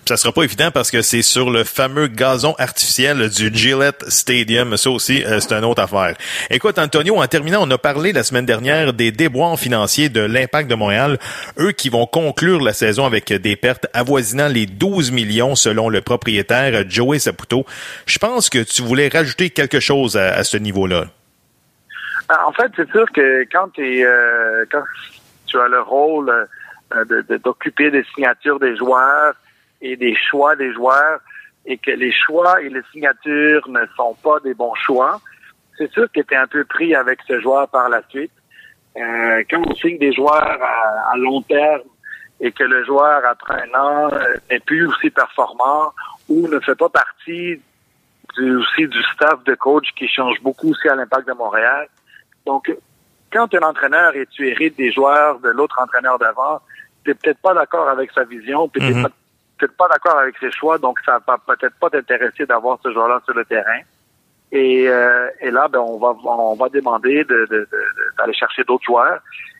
Ça 0.08 0.16
sera 0.16 0.32
pas 0.32 0.44
évident 0.44 0.70
parce 0.70 0.92
que 0.92 1.02
c'est 1.02 1.22
sur 1.22 1.50
le 1.50 1.64
fameux 1.64 2.06
gazon 2.06 2.54
artificiel 2.58 3.28
du 3.28 3.52
Gillette 3.52 4.04
Stadium. 4.08 4.76
Ça 4.76 4.90
aussi, 4.90 5.24
euh, 5.24 5.40
c'est 5.40 5.52
une 5.52 5.64
autre 5.64 5.82
affaire. 5.82 6.14
Écoute, 6.48 6.78
Antonio, 6.78 7.16
en 7.16 7.26
terminant, 7.26 7.66
on 7.66 7.70
a 7.72 7.78
parlé 7.78 8.12
la 8.12 8.22
semaine 8.22 8.46
dernière 8.46 8.92
des 8.92 9.10
déboires 9.10 9.58
financiers 9.58 10.08
de 10.08 10.20
l'Impact 10.20 10.70
de 10.70 10.76
Montréal. 10.76 11.18
Eux 11.58 11.72
qui 11.72 11.88
vont 11.88 12.06
conclure 12.06 12.62
la 12.62 12.72
saison 12.72 13.04
avec 13.04 13.32
des 13.32 13.56
pertes 13.56 13.88
avoisinant 13.94 14.46
les 14.46 14.66
12 14.66 15.10
millions 15.10 15.56
selon 15.56 15.88
le 15.88 16.00
propriétaire 16.02 16.88
Joey 16.88 17.18
Saputo. 17.18 17.66
Je 18.06 18.18
pense 18.20 18.48
que 18.48 18.62
tu 18.62 18.82
voulais 18.82 19.08
rajouter 19.08 19.50
quelque 19.50 19.80
chose 19.80 20.16
à, 20.16 20.44
ce 20.44 20.56
niveau-là. 20.56 21.06
En 22.46 22.52
fait, 22.52 22.70
c'est 22.76 22.88
sûr 22.92 23.06
que 23.12 23.44
quand, 23.50 23.76
euh, 23.80 24.64
quand 24.70 24.84
tu 25.46 25.58
as 25.58 25.66
le 25.66 25.80
rôle 25.80 26.46
euh, 26.94 27.38
d'occuper 27.44 27.90
des 27.90 28.04
signatures 28.14 28.60
des 28.60 28.76
joueurs 28.76 29.34
et 29.80 29.96
des 29.96 30.14
choix 30.14 30.54
des 30.56 30.72
joueurs 30.72 31.20
et 31.66 31.78
que 31.78 31.90
les 31.90 32.12
choix 32.12 32.62
et 32.62 32.68
les 32.68 32.82
signatures 32.92 33.68
ne 33.68 33.84
sont 33.96 34.14
pas 34.22 34.38
des 34.40 34.54
bons 34.54 34.74
choix, 34.74 35.20
c'est 35.76 35.90
sûr 35.90 36.06
tu 36.12 36.20
es 36.20 36.36
un 36.36 36.46
peu 36.46 36.64
pris 36.64 36.94
avec 36.94 37.20
ce 37.26 37.40
joueur 37.40 37.68
par 37.68 37.88
la 37.88 38.02
suite. 38.08 38.32
Euh, 38.96 39.42
quand 39.50 39.62
on 39.66 39.74
signe 39.74 39.98
des 39.98 40.12
joueurs 40.12 40.58
à, 40.62 41.16
long 41.16 41.42
terme 41.42 41.82
et 42.40 42.52
que 42.52 42.62
le 42.62 42.84
joueur, 42.84 43.22
après 43.26 43.62
un 43.62 43.78
an, 43.78 44.10
euh, 44.12 44.34
n'est 44.50 44.60
plus 44.60 44.86
aussi 44.86 45.10
performant 45.10 45.92
ou 46.28 46.48
ne 46.48 46.60
fait 46.60 46.74
pas 46.74 46.88
partie 46.88 47.60
du, 48.36 48.56
aussi 48.56 48.86
du 48.88 49.02
staff 49.14 49.42
de 49.44 49.54
coach 49.54 49.88
qui 49.96 50.08
change 50.08 50.40
beaucoup 50.42 50.70
aussi 50.70 50.88
à 50.88 50.94
l'impact 50.94 51.28
de 51.28 51.34
Montréal. 51.34 51.88
Donc, 52.46 52.72
quand 53.32 53.48
tu 53.48 53.56
es 53.56 53.62
un 53.62 53.68
entraîneur 53.68 54.14
et 54.14 54.26
tu 54.26 54.48
hérites 54.48 54.76
des 54.76 54.92
joueurs 54.92 55.40
de 55.40 55.48
l'autre 55.50 55.78
entraîneur 55.82 56.18
d'avant, 56.18 56.60
tu 57.06 57.14
peut-être 57.14 57.40
pas 57.40 57.54
d'accord 57.54 57.88
avec 57.88 58.10
sa 58.12 58.24
vision, 58.24 58.68
puis 58.68 58.80
tu 58.80 58.94
Mhm. 58.94 59.06
peut-être 59.58 59.76
pas 59.76 59.88
d'accord 59.88 60.18
avec 60.18 60.36
ses 60.38 60.50
choix, 60.52 60.78
donc 60.78 60.98
ça 61.04 61.18
va 61.26 61.38
peut-être 61.46 61.76
pas 61.78 61.88
t'intéresser 61.90 62.44
d'avoir 62.46 62.78
ce 62.82 62.92
joueur-là 62.92 63.20
sur 63.24 63.34
le 63.34 63.44
terrain. 63.44 63.80
Et, 64.52 64.88
euh, 64.88 65.28
et 65.40 65.50
là, 65.50 65.66
ben, 65.68 65.80
on 65.80 65.98
va 65.98 66.14
on 66.24 66.54
va 66.54 66.68
demander 66.68 67.24
de, 67.24 67.34
de- 67.34 67.46
de- 67.50 67.56
de- 67.56 68.16
d'aller 68.18 68.34
chercher 68.34 68.62
d'autres 68.64 68.84
joueurs. 68.84 69.18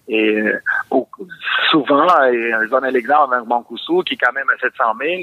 Et 0.09 0.41
euh, 0.41 0.61
au- 0.91 1.09
souvent, 1.71 2.07
et 2.25 2.53
je 2.63 2.69
donne 2.71 2.87
l'exemple 2.87 3.35
avec 3.35 3.47
Mancuso, 3.49 4.03
qui 4.03 4.15
est 4.15 4.17
quand 4.19 4.33
même 4.33 4.49
à 4.51 4.59
700 4.59 4.95
000, 5.01 5.23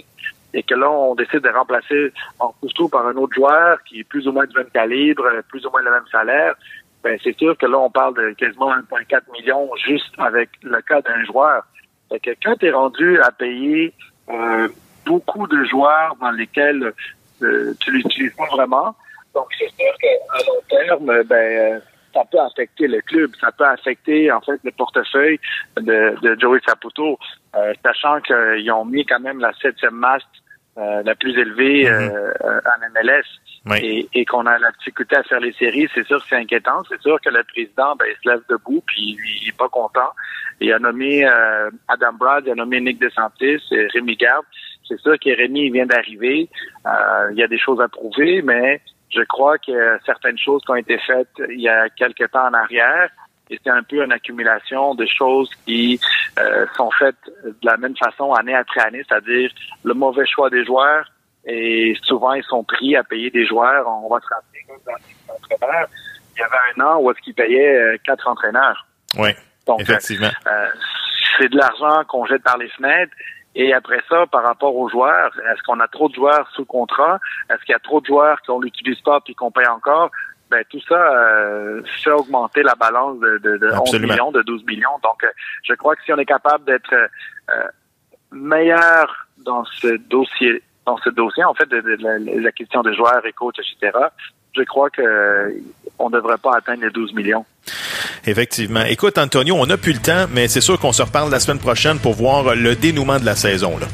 et 0.53 0.63
que 0.63 0.75
là, 0.75 0.89
on 0.91 1.15
décide 1.15 1.39
de 1.39 1.49
remplacer 1.49 2.11
Mancuso 2.39 2.89
par 2.89 3.07
un 3.07 3.15
autre 3.15 3.33
joueur 3.35 3.81
qui 3.83 4.01
est 4.01 4.03
plus 4.03 4.27
ou 4.27 4.33
moins 4.33 4.45
du 4.45 4.55
même 4.57 4.69
calibre, 4.71 5.23
plus 5.47 5.65
ou 5.65 5.69
moins 5.71 5.81
le 5.81 5.91
même 5.91 6.07
salaire. 6.11 6.55
ben 7.03 7.17
c'est 7.23 7.37
sûr 7.37 7.57
que 7.57 7.65
là, 7.65 7.77
on 7.79 7.89
parle 7.89 8.15
de 8.15 8.31
quasiment 8.31 8.71
1,4 8.73 9.23
million 9.33 9.69
juste 9.85 10.13
avec 10.17 10.49
le 10.61 10.81
cas 10.81 11.01
d'un 11.01 11.23
joueur. 11.25 11.63
Que 12.21 12.31
quand 12.43 12.55
tu 12.57 12.67
es 12.67 12.71
rendu 12.71 13.19
à 13.21 13.31
payer 13.31 13.93
euh, 14.29 14.67
beaucoup 15.05 15.47
de 15.47 15.63
joueurs 15.65 16.15
dans 16.19 16.31
lesquels 16.31 16.93
euh, 17.41 17.73
tu 17.79 17.91
l'utilises 17.91 18.33
pas 18.35 18.45
vraiment, 18.45 18.95
donc 19.33 19.47
c'est 19.57 19.69
sûr 19.69 19.93
qu'à 19.99 20.37
long 20.45 20.61
terme, 20.69 21.23
ben 21.23 21.81
ça 22.13 22.23
peut 22.31 22.39
affecter 22.39 22.87
le 22.87 23.01
club, 23.01 23.31
ça 23.41 23.51
peut 23.51 23.65
affecter 23.65 24.31
en 24.31 24.41
fait 24.41 24.59
le 24.63 24.71
portefeuille 24.71 25.39
de, 25.77 26.37
Joey 26.39 26.59
Saputo, 26.65 27.17
euh, 27.55 27.73
sachant 27.83 28.21
qu'ils 28.21 28.71
ont 28.71 28.85
mis 28.85 29.05
quand 29.05 29.19
même 29.19 29.39
la 29.39 29.51
septième 29.53 29.95
masse 29.95 30.23
euh, 30.77 31.03
la 31.03 31.15
plus 31.15 31.37
élevée 31.37 31.83
Mhm. 31.89 32.11
euh, 32.43 32.59
en 32.65 32.89
MLS 32.93 33.25
Oui. 33.67 33.77
et, 34.13 34.19
et 34.21 34.25
qu'on 34.25 34.45
a 34.45 34.57
la 34.57 34.71
difficulté 34.71 35.15
à 35.15 35.23
faire 35.23 35.39
les 35.39 35.53
séries, 35.53 35.87
c'est 35.93 36.05
sûr 36.05 36.17
que 36.21 36.27
c'est 36.29 36.35
inquiétant. 36.35 36.83
C'est 36.89 37.01
sûr 37.01 37.19
que 37.21 37.29
le 37.29 37.43
président, 37.43 37.95
ben, 37.95 38.05
il 38.09 38.15
se 38.23 38.29
lève 38.29 38.41
debout 38.49 38.81
puis 38.87 39.17
il 39.43 39.49
est 39.49 39.57
pas 39.57 39.69
content. 39.69 40.09
Il 40.59 40.71
a 40.73 40.79
nommé 40.79 41.25
euh, 41.25 41.69
Adam 41.87 42.13
Brad, 42.13 42.43
il 42.47 42.51
a 42.51 42.55
nommé 42.55 42.79
Nick 42.81 42.99
DeSantis 42.99 43.61
et 43.71 43.87
Rémi 43.93 44.15
Garde. 44.15 44.45
C'est 44.87 44.99
sûr 44.99 45.13
que 45.19 45.29
Rémi 45.35 45.67
il 45.67 45.71
vient 45.73 45.85
d'arriver. 45.85 46.49
Euh, 46.85 47.29
il 47.31 47.37
y 47.37 47.43
a 47.43 47.47
des 47.47 47.59
choses 47.59 47.79
à 47.81 47.87
prouver, 47.87 48.41
mais 48.41 48.81
je 49.09 49.21
crois 49.21 49.57
que 49.59 49.97
certaines 50.05 50.37
choses 50.39 50.61
qui 50.65 50.71
ont 50.71 50.75
été 50.75 50.97
faites 50.99 51.29
il 51.49 51.61
y 51.61 51.69
a 51.69 51.87
quelques 51.89 52.29
temps 52.31 52.47
en 52.47 52.53
arrière, 52.53 53.09
et 53.49 53.59
c'est 53.63 53.69
un 53.69 53.83
peu 53.83 54.03
une 54.03 54.11
accumulation 54.11 54.95
de 54.95 55.05
choses 55.05 55.49
qui 55.65 55.99
euh, 56.39 56.65
sont 56.75 56.89
faites 56.91 57.15
de 57.45 57.55
la 57.63 57.77
même 57.77 57.95
façon 57.97 58.33
année 58.33 58.55
après 58.55 58.81
année, 58.81 59.03
c'est-à-dire 59.07 59.51
le 59.83 59.93
mauvais 59.93 60.25
choix 60.25 60.49
des 60.49 60.65
joueurs, 60.65 61.11
et 61.45 61.95
souvent 62.03 62.33
ils 62.33 62.43
sont 62.43 62.63
pris 62.63 62.95
à 62.95 63.03
payer 63.03 63.29
des 63.29 63.45
joueurs. 63.45 63.87
On 63.87 64.09
va 64.13 64.19
se 64.21 64.27
rappeler 64.27 64.61
dans 64.85 65.35
entraîneurs, 65.35 65.87
il 66.35 66.39
y 66.39 66.43
avait 66.43 66.57
un 66.77 66.85
an 66.85 66.99
où 66.99 67.11
est-ce 67.11 67.19
qu'ils 67.21 67.35
payaient 67.35 67.75
euh, 67.75 67.97
quatre 68.03 68.27
entraîneurs. 68.27 68.85
Oui, 69.17 69.29
Donc, 69.67 69.81
effectivement. 69.81 70.31
euh, 70.47 70.67
c'est 71.37 71.49
de 71.49 71.57
l'argent 71.57 72.03
qu'on 72.07 72.25
jette 72.25 72.43
par 72.43 72.57
les 72.57 72.69
fenêtres. 72.69 73.13
Et 73.55 73.71
après 73.71 73.99
ça, 74.09 74.25
par 74.31 74.43
rapport 74.43 74.75
aux 74.75 74.89
joueurs, 74.89 75.31
est-ce 75.51 75.61
qu'on 75.61 75.79
a 75.79 75.87
trop 75.87 76.09
de 76.09 76.15
joueurs 76.15 76.49
sous 76.55 76.65
contrat? 76.65 77.19
Est-ce 77.51 77.59
qu'il 77.65 77.73
y 77.73 77.75
a 77.75 77.79
trop 77.79 78.01
de 78.01 78.07
joueurs 78.07 78.41
qu'on 78.47 78.59
l'utilise 78.59 78.99
pas 79.01 79.19
puis 79.21 79.35
qu'on 79.35 79.51
paye 79.51 79.67
encore? 79.67 80.09
Ben, 80.51 80.63
tout 80.69 80.79
ça 80.87 80.95
euh, 80.95 81.81
fait 82.03 82.11
augmenter 82.11 82.61
la 82.63 82.75
balance 82.75 83.19
de, 83.19 83.39
de, 83.39 83.57
de 83.57 83.67
11 83.67 83.73
Absolument. 83.79 84.13
millions, 84.13 84.31
de 84.31 84.41
12 84.43 84.65
millions. 84.65 84.99
Donc, 85.03 85.23
euh, 85.23 85.27
je 85.63 85.73
crois 85.73 85.95
que 85.95 86.03
si 86.03 86.13
on 86.13 86.17
est 86.17 86.25
capable 86.25 86.65
d'être 86.65 86.93
euh, 86.93 87.63
meilleur 88.31 89.27
dans 89.39 89.65
ce 89.65 89.97
dossier, 90.09 90.61
dans 90.85 90.97
ce 90.97 91.09
dossier, 91.09 91.43
en 91.43 91.53
fait, 91.53 91.67
de, 91.69 91.81
de 91.81 91.97
la, 92.01 92.41
la 92.41 92.51
question 92.51 92.81
de 92.83 92.93
joueurs 92.93 93.25
et 93.25 93.33
coachs, 93.33 93.57
etc., 93.59 93.97
je 94.55 94.61
crois 94.63 94.89
que 94.91 95.55
on 95.97 96.09
ne 96.09 96.15
devrait 96.15 96.37
pas 96.37 96.55
atteindre 96.57 96.83
les 96.83 96.91
12 96.91 97.13
millions. 97.13 97.45
Effectivement. 98.25 98.83
Écoute, 98.83 99.17
Antonio, 99.17 99.55
on 99.57 99.65
n'a 99.65 99.77
plus 99.77 99.93
le 99.93 99.99
temps, 99.99 100.25
mais 100.31 100.47
c'est 100.47 100.61
sûr 100.61 100.79
qu'on 100.79 100.91
se 100.91 101.01
reparle 101.01 101.31
la 101.31 101.39
semaine 101.39 101.59
prochaine 101.59 101.99
pour 101.99 102.13
voir 102.13 102.53
le 102.55 102.75
dénouement 102.75 103.19
de 103.19 103.25
la 103.25 103.35
saison. 103.35 103.77
Là. 103.79 103.87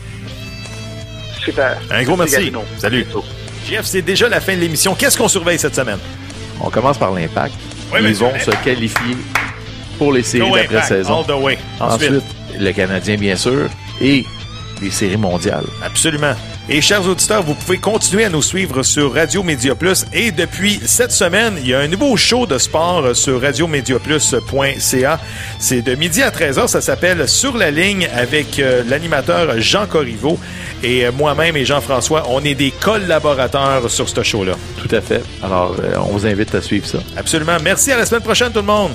Super. 1.39 1.77
Un 1.91 2.03
gros 2.03 2.17
merci. 2.17 2.51
Salut. 2.77 3.05
Jeff, 3.65 3.85
c'est 3.85 4.01
déjà 4.01 4.27
la 4.27 4.41
fin 4.41 4.55
de 4.55 4.61
l'émission. 4.61 4.95
Qu'est-ce 4.95 5.17
qu'on 5.17 5.27
surveille 5.27 5.59
cette 5.59 5.75
semaine? 5.75 5.99
On 6.61 6.69
commence 6.69 6.97
par 6.97 7.11
l'impact. 7.13 7.53
Oui, 7.93 7.99
Ils 8.03 8.15
vont 8.15 8.31
se 8.39 8.51
qualifier 8.63 9.15
pour 9.97 10.13
les 10.13 10.23
séries 10.23 10.51
d'après-saison. 10.51 11.25
Ensuite, 11.79 12.23
le 12.59 12.71
Canadien, 12.71 13.15
bien 13.17 13.35
sûr, 13.35 13.67
et 14.01 14.25
les 14.81 14.91
séries 14.91 15.17
mondiales. 15.17 15.65
Absolument. 15.83 16.33
Et 16.71 16.81
chers 16.81 17.07
auditeurs, 17.07 17.41
vous 17.41 17.55
pouvez 17.55 17.79
continuer 17.79 18.25
à 18.25 18.29
nous 18.29 18.43
suivre 18.43 18.83
sur 18.83 19.15
Radio 19.15 19.41
Média 19.41 19.73
Plus. 19.73 20.05
Et 20.13 20.31
depuis 20.31 20.79
cette 20.85 21.11
semaine, 21.11 21.55
il 21.61 21.69
y 21.69 21.73
a 21.73 21.79
un 21.79 21.87
nouveau 21.87 22.15
show 22.15 22.45
de 22.45 22.59
sport 22.59 23.15
sur 23.15 23.41
radiomediaplus.ca. 23.41 25.19
C'est 25.57 25.81
de 25.81 25.95
midi 25.95 26.21
à 26.21 26.29
13h. 26.29 26.67
Ça 26.67 26.81
s'appelle 26.81 27.27
Sur 27.27 27.57
la 27.57 27.71
ligne 27.71 28.07
avec 28.13 28.59
euh, 28.59 28.83
l'animateur 28.87 29.59
Jean 29.59 29.87
Corriveau. 29.87 30.37
Et 30.83 31.07
euh, 31.07 31.11
moi-même 31.11 31.57
et 31.57 31.65
Jean-François, 31.65 32.25
on 32.29 32.43
est 32.43 32.55
des 32.55 32.71
collaborateurs 32.71 33.89
sur 33.89 34.07
ce 34.07 34.21
show-là. 34.21 34.53
Tout 34.77 34.93
à 34.95 35.01
fait. 35.01 35.23
Alors, 35.41 35.75
euh, 35.83 35.95
on 35.97 36.11
vous 36.13 36.27
invite 36.27 36.53
à 36.53 36.61
suivre 36.61 36.85
ça. 36.85 36.99
Absolument. 37.17 37.57
Merci. 37.63 37.91
À 37.91 37.97
la 37.97 38.05
semaine 38.05 38.21
prochaine, 38.21 38.51
tout 38.51 38.59
le 38.59 38.65
monde. 38.65 38.91